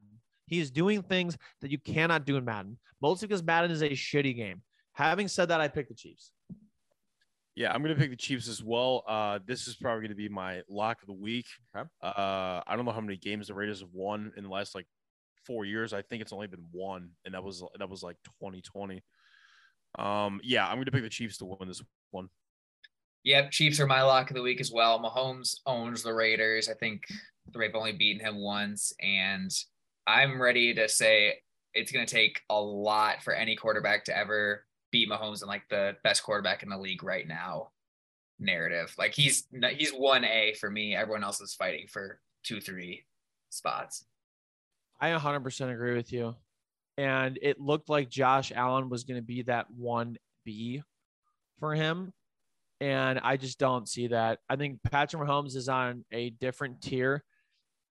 He 0.48 0.60
is 0.60 0.72
doing 0.72 1.02
things 1.02 1.38
that 1.62 1.72
you 1.72 1.78
cannot 1.78 2.26
do 2.26 2.38
in 2.38 2.46
Madden, 2.46 2.78
mostly 3.02 3.28
because 3.28 3.44
Madden 3.44 3.72
is 3.72 3.82
a 3.82 3.90
shitty 3.90 4.36
game. 4.36 4.62
Having 4.94 5.30
said 5.30 5.50
that, 5.50 5.62
I 5.62 5.68
pick 5.68 5.88
the 5.88 5.94
Chiefs. 5.94 6.32
Yeah, 7.56 7.74
I'm 7.74 7.82
gonna 7.82 7.96
pick 7.96 8.10
the 8.10 8.16
Chiefs 8.16 8.48
as 8.48 8.64
well. 8.64 9.04
Uh, 9.08 9.40
this 9.46 9.68
is 9.68 9.76
probably 9.76 10.04
gonna 10.04 10.16
be 10.16 10.30
my 10.30 10.62
lock 10.70 11.02
of 11.02 11.08
the 11.08 11.14
week. 11.14 11.48
Okay. 11.76 11.88
Uh, 12.02 12.62
I 12.66 12.76
don't 12.76 12.86
know 12.86 12.92
how 12.92 13.02
many 13.02 13.18
games 13.18 13.48
the 13.48 13.54
Raiders 13.54 13.82
have 13.82 13.90
won 13.92 14.32
in 14.38 14.44
the 14.44 14.50
last 14.50 14.74
like 14.74 14.88
four 15.46 15.66
years. 15.66 15.92
I 15.92 16.02
think 16.02 16.22
it's 16.22 16.32
only 16.32 16.48
been 16.48 16.66
one, 16.72 17.10
and 17.26 17.34
that 17.34 17.44
was 17.44 17.64
that 17.78 17.90
was 17.90 18.04
like 18.04 18.16
2020. 18.42 19.04
Um, 20.00 20.40
yeah, 20.44 20.68
I'm 20.68 20.78
gonna 20.78 20.92
pick 20.92 21.04
the 21.04 21.10
Chiefs 21.10 21.38
to 21.40 21.46
win 21.46 21.68
this 21.68 21.82
one. 22.12 22.30
Yep, 23.24 23.52
Chiefs 23.52 23.80
are 23.80 23.88
my 23.88 24.02
lock 24.02 24.32
of 24.32 24.36
the 24.36 24.42
week 24.42 24.62
as 24.62 24.72
well. 24.72 25.00
Mahomes 25.00 25.60
owns 25.66 26.04
the 26.04 26.14
Raiders. 26.14 26.70
I 26.70 26.74
think 26.74 27.04
they've 27.54 27.76
only 27.76 27.92
beaten 27.92 28.26
him 28.26 28.38
once, 28.38 28.94
and 29.02 29.52
I'm 30.08 30.42
ready 30.42 30.74
to 30.74 30.88
say 30.90 31.36
it's 31.74 31.92
going 31.92 32.06
to 32.06 32.12
take 32.12 32.42
a 32.50 32.60
lot 32.60 33.22
for 33.24 33.34
any 33.34 33.56
quarterback 33.56 34.06
to 34.06 34.18
ever 34.18 34.66
beat 34.92 35.10
Mahomes 35.10 35.42
and 35.42 35.50
like 35.50 35.68
the 35.70 35.96
best 36.04 36.24
quarterback 36.24 36.64
in 36.64 36.70
the 36.70 36.78
league 36.78 37.04
right 37.04 37.28
now 37.28 37.70
narrative. 38.40 38.94
Like 38.98 39.14
he's 39.14 39.46
he's 39.76 39.92
one 39.92 40.26
A 40.26 40.54
for 40.60 40.70
me. 40.70 40.96
Everyone 40.96 41.24
else 41.24 41.42
is 41.42 41.54
fighting 41.54 41.88
for 41.88 42.20
two, 42.44 42.60
three 42.60 43.06
spots. 43.50 44.06
I 45.00 45.10
100% 45.10 45.74
agree 45.74 45.96
with 45.96 46.12
you. 46.12 46.36
And 46.98 47.40
it 47.42 47.60
looked 47.60 47.90
like 47.90 48.10
Josh 48.10 48.52
Allen 48.54 48.90
was 48.90 49.04
going 49.04 49.20
to 49.20 49.26
be 49.26 49.42
that 49.44 49.66
1B 49.80 50.84
for 51.60 51.74
him. 51.74 52.14
And 52.80 53.20
I 53.20 53.38
just 53.38 53.58
don't 53.58 53.88
see 53.88 54.08
that. 54.08 54.40
I 54.50 54.56
think 54.56 54.80
Patrick 54.84 55.22
Mahomes 55.22 55.56
is 55.56 55.70
on 55.70 56.04
a 56.12 56.32
different 56.32 56.82
tier. 56.82 57.24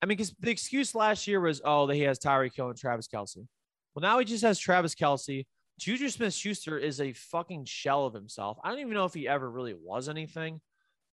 I 0.03 0.07
mean, 0.07 0.17
because 0.17 0.35
the 0.41 0.51
excuse 0.51 0.95
last 0.95 1.27
year 1.27 1.41
was, 1.41 1.61
oh, 1.65 1.87
that 1.87 1.95
he 1.95 2.03
has 2.03 2.19
Tyreek 2.19 2.55
Hill 2.55 2.69
and 2.69 2.79
Travis 2.79 3.09
Kelce. 3.09 3.47
Well, 3.95 4.03
now 4.03 4.19
he 4.19 4.25
just 4.25 4.45
has 4.45 4.59
Travis 4.59 4.95
Kelce. 4.95 5.47
JuJu 5.81 6.13
Smith-Schuster 6.13 6.79
is 6.79 7.01
a 7.01 7.13
fucking 7.13 7.65
shell 7.65 8.05
of 8.05 8.15
himself. 8.15 8.59
I 8.63 8.71
don't 8.71 8.81
even 8.81 8.93
know 8.93 9.07
if 9.07 9.15
he 9.15 9.27
ever 9.27 9.51
really 9.51 9.75
was 9.75 10.09
anything, 10.09 10.61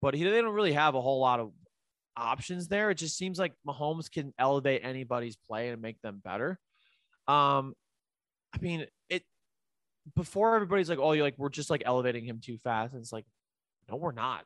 but 0.01 0.13
he, 0.13 0.23
they 0.23 0.41
don't 0.41 0.53
really 0.53 0.73
have 0.73 0.93
a 0.95 1.01
whole 1.01 1.19
lot 1.21 1.39
of 1.39 1.51
options 2.17 2.67
there. 2.67 2.89
It 2.89 2.95
just 2.95 3.17
seems 3.17 3.39
like 3.39 3.53
Mahomes 3.65 4.11
can 4.11 4.33
elevate 4.37 4.81
anybody's 4.83 5.37
play 5.37 5.69
and 5.69 5.81
make 5.81 6.01
them 6.01 6.21
better. 6.23 6.59
Um, 7.27 7.73
I 8.53 8.59
mean, 8.61 8.85
it 9.09 9.23
before 10.15 10.55
everybody's 10.55 10.89
like, 10.89 10.99
oh, 10.99 11.13
you're 11.13 11.23
like, 11.23 11.37
we're 11.37 11.49
just 11.49 11.69
like 11.69 11.83
elevating 11.85 12.25
him 12.25 12.39
too 12.43 12.57
fast. 12.57 12.93
And 12.93 13.01
it's 13.01 13.13
like, 13.13 13.25
no, 13.89 13.95
we're 13.95 14.11
not. 14.11 14.43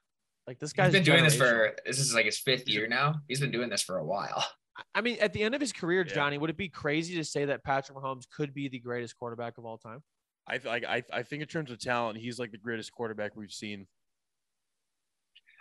Like 0.48 0.60
this 0.60 0.74
guy's 0.74 0.88
He's 0.88 0.94
been 0.94 1.04
doing 1.04 1.24
this 1.24 1.36
for 1.36 1.76
this 1.86 2.00
is 2.00 2.14
like 2.14 2.26
his 2.26 2.38
fifth 2.38 2.68
year 2.68 2.88
now. 2.88 3.22
He's 3.28 3.40
been 3.40 3.52
doing 3.52 3.70
this 3.70 3.82
for 3.82 3.98
a 3.98 4.06
while. 4.06 4.44
I 4.96 5.02
mean, 5.02 5.18
at 5.20 5.34
the 5.34 5.44
end 5.44 5.54
of 5.56 5.62
his 5.62 5.74
career, 5.74 6.06
Yeah. 6.08 6.14
Johnny, 6.14 6.38
would 6.38 6.50
it 6.50 6.58
be 6.58 6.70
crazy 6.70 7.16
to 7.16 7.24
say 7.24 7.46
that 7.46 7.64
Patrick 7.64 7.98
Mahomes 7.98 8.24
could 8.30 8.54
be 8.54 8.70
the 8.70 8.80
greatest 8.80 9.18
quarterback 9.18 9.58
of 9.58 9.66
all 9.66 9.78
time? 9.78 10.02
I 10.48 10.60
like 10.64 10.84
I 10.86 11.04
I 11.14 11.24
think 11.24 11.42
in 11.42 11.48
terms 11.48 11.72
of 11.72 11.80
talent, 11.80 12.18
he's 12.18 12.40
like 12.40 12.52
the 12.52 12.58
greatest 12.58 12.92
quarterback 12.92 13.36
we've 13.36 13.52
seen. 13.52 13.88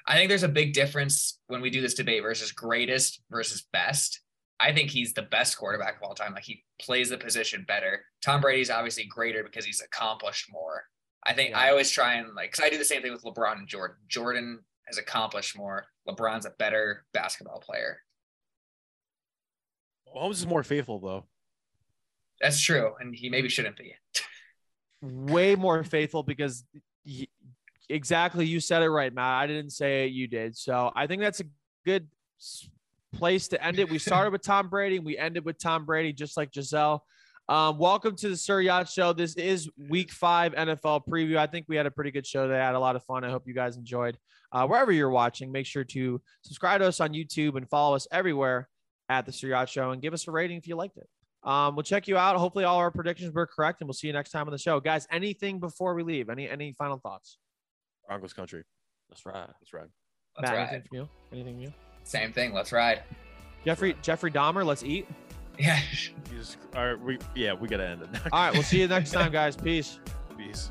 I 0.06 0.16
think 0.16 0.28
there's 0.28 0.42
a 0.42 0.48
big 0.48 0.72
difference 0.72 1.38
when 1.48 1.60
we 1.60 1.70
do 1.70 1.80
this 1.80 1.94
debate 1.94 2.22
versus 2.22 2.52
greatest 2.52 3.20
versus 3.30 3.66
best. 3.72 4.20
I 4.58 4.72
think 4.72 4.90
he's 4.90 5.12
the 5.12 5.22
best 5.22 5.56
quarterback 5.58 5.96
of 5.96 6.02
all 6.02 6.14
time. 6.14 6.34
Like 6.34 6.44
he 6.44 6.64
plays 6.80 7.10
the 7.10 7.18
position 7.18 7.64
better. 7.66 8.04
Tom 8.22 8.40
Brady's 8.40 8.70
obviously 8.70 9.04
greater 9.04 9.42
because 9.42 9.64
he's 9.64 9.80
accomplished 9.80 10.48
more. 10.50 10.84
I 11.24 11.34
think 11.34 11.50
Yeah. 11.50 11.60
I 11.60 11.70
always 11.70 11.90
try 11.90 12.14
and 12.14 12.34
like, 12.34 12.52
cause 12.52 12.64
I 12.64 12.70
do 12.70 12.78
the 12.78 12.84
same 12.84 13.02
thing 13.02 13.12
with 13.12 13.22
LeBron 13.22 13.58
and 13.58 13.68
Jordan. 13.68 13.96
Jordan 14.08 14.60
has 14.86 14.98
accomplished 14.98 15.56
more. 15.56 15.86
LeBron's 16.08 16.46
a 16.46 16.50
better 16.58 17.04
basketball 17.12 17.60
player. 17.60 18.00
Mahomes 20.14 20.32
is 20.32 20.46
more 20.46 20.62
faithful 20.62 20.98
though. 20.98 21.24
That's 22.40 22.60
true. 22.60 22.92
And 23.00 23.14
he 23.14 23.28
maybe 23.28 23.48
shouldn't 23.48 23.76
be. 23.76 23.94
Way 25.02 25.54
more 25.54 25.82
faithful 25.84 26.22
because 26.22 26.64
y- 27.06 27.26
exactly 27.88 28.46
you 28.46 28.60
said 28.60 28.82
it 28.82 28.88
right, 28.88 29.12
Matt. 29.12 29.42
I 29.42 29.46
didn't 29.46 29.70
say 29.70 30.06
it, 30.06 30.12
you 30.12 30.26
did. 30.26 30.56
So 30.56 30.90
I 30.94 31.06
think 31.06 31.22
that's 31.22 31.40
a 31.40 31.44
good 31.84 32.08
place 33.12 33.48
to 33.48 33.64
end 33.64 33.78
it. 33.78 33.90
We 33.90 33.98
started 33.98 34.32
with 34.32 34.42
Tom 34.42 34.68
Brady 34.68 34.96
and 34.96 35.04
we 35.04 35.18
ended 35.18 35.44
with 35.44 35.58
Tom 35.58 35.84
Brady, 35.84 36.12
just 36.12 36.36
like 36.36 36.52
Gisele. 36.52 37.04
Um, 37.48 37.78
welcome 37.78 38.14
to 38.16 38.28
the 38.28 38.36
Sir 38.36 38.60
Yacht 38.60 38.88
Show. 38.88 39.12
This 39.12 39.34
is 39.34 39.68
week 39.88 40.12
five 40.12 40.54
NFL 40.54 41.02
preview. 41.08 41.36
I 41.36 41.46
think 41.46 41.66
we 41.68 41.76
had 41.76 41.86
a 41.86 41.90
pretty 41.90 42.12
good 42.12 42.26
show. 42.26 42.46
They 42.46 42.54
had 42.54 42.74
a 42.74 42.78
lot 42.78 42.94
of 42.94 43.02
fun. 43.04 43.24
I 43.24 43.30
hope 43.30 43.42
you 43.46 43.54
guys 43.54 43.76
enjoyed. 43.76 44.16
Uh, 44.52 44.66
wherever 44.66 44.92
you're 44.92 45.10
watching, 45.10 45.50
make 45.50 45.66
sure 45.66 45.84
to 45.84 46.20
subscribe 46.42 46.80
to 46.80 46.86
us 46.86 47.00
on 47.00 47.12
YouTube 47.12 47.56
and 47.56 47.68
follow 47.68 47.96
us 47.96 48.06
everywhere 48.12 48.68
at 49.10 49.26
the 49.26 49.32
Sir 49.32 49.48
Yacht 49.48 49.68
Show 49.68 49.90
and 49.90 50.00
give 50.00 50.14
us 50.14 50.26
a 50.28 50.30
rating 50.30 50.56
if 50.56 50.66
you 50.66 50.76
liked 50.76 50.96
it. 50.96 51.08
Um, 51.42 51.74
we'll 51.74 51.82
check 51.82 52.06
you 52.06 52.16
out. 52.16 52.36
Hopefully, 52.36 52.64
all 52.64 52.78
our 52.78 52.90
predictions 52.90 53.34
were 53.34 53.46
correct, 53.46 53.80
and 53.80 53.88
we'll 53.88 53.94
see 53.94 54.06
you 54.06 54.12
next 54.12 54.30
time 54.30 54.46
on 54.46 54.52
the 54.52 54.58
show, 54.58 54.78
guys. 54.78 55.06
Anything 55.10 55.58
before 55.58 55.94
we 55.94 56.02
leave? 56.02 56.28
Any 56.30 56.48
any 56.48 56.72
final 56.72 56.98
thoughts? 56.98 57.38
Broncos 58.06 58.32
country. 58.32 58.62
That's 59.08 59.26
right. 59.26 59.48
That's 59.60 59.72
right. 59.74 59.88
Let's 60.36 60.50
Matt, 60.50 60.56
ride. 60.56 60.68
anything 60.68 60.82
from 60.88 60.98
you? 60.98 61.08
Anything 61.32 61.54
from 61.54 61.62
you? 61.62 61.72
Same 62.04 62.32
thing. 62.32 62.52
Let's 62.54 62.72
ride. 62.72 63.02
Jeffrey 63.64 63.96
Jeffrey 64.02 64.30
Dahmer. 64.30 64.64
Let's 64.64 64.84
eat. 64.84 65.08
Yeah. 65.58 65.76
He's, 66.30 66.56
all 66.76 66.86
right, 66.86 67.00
we 67.00 67.18
yeah, 67.34 67.52
we 67.54 67.68
gotta 67.68 67.86
end 67.88 68.02
it. 68.02 68.08
All 68.32 68.40
right, 68.40 68.52
we'll 68.52 68.62
see 68.62 68.80
you 68.80 68.88
next 68.96 69.10
time, 69.10 69.32
guys. 69.32 69.56
Peace. 69.56 69.98
Peace. 70.36 70.70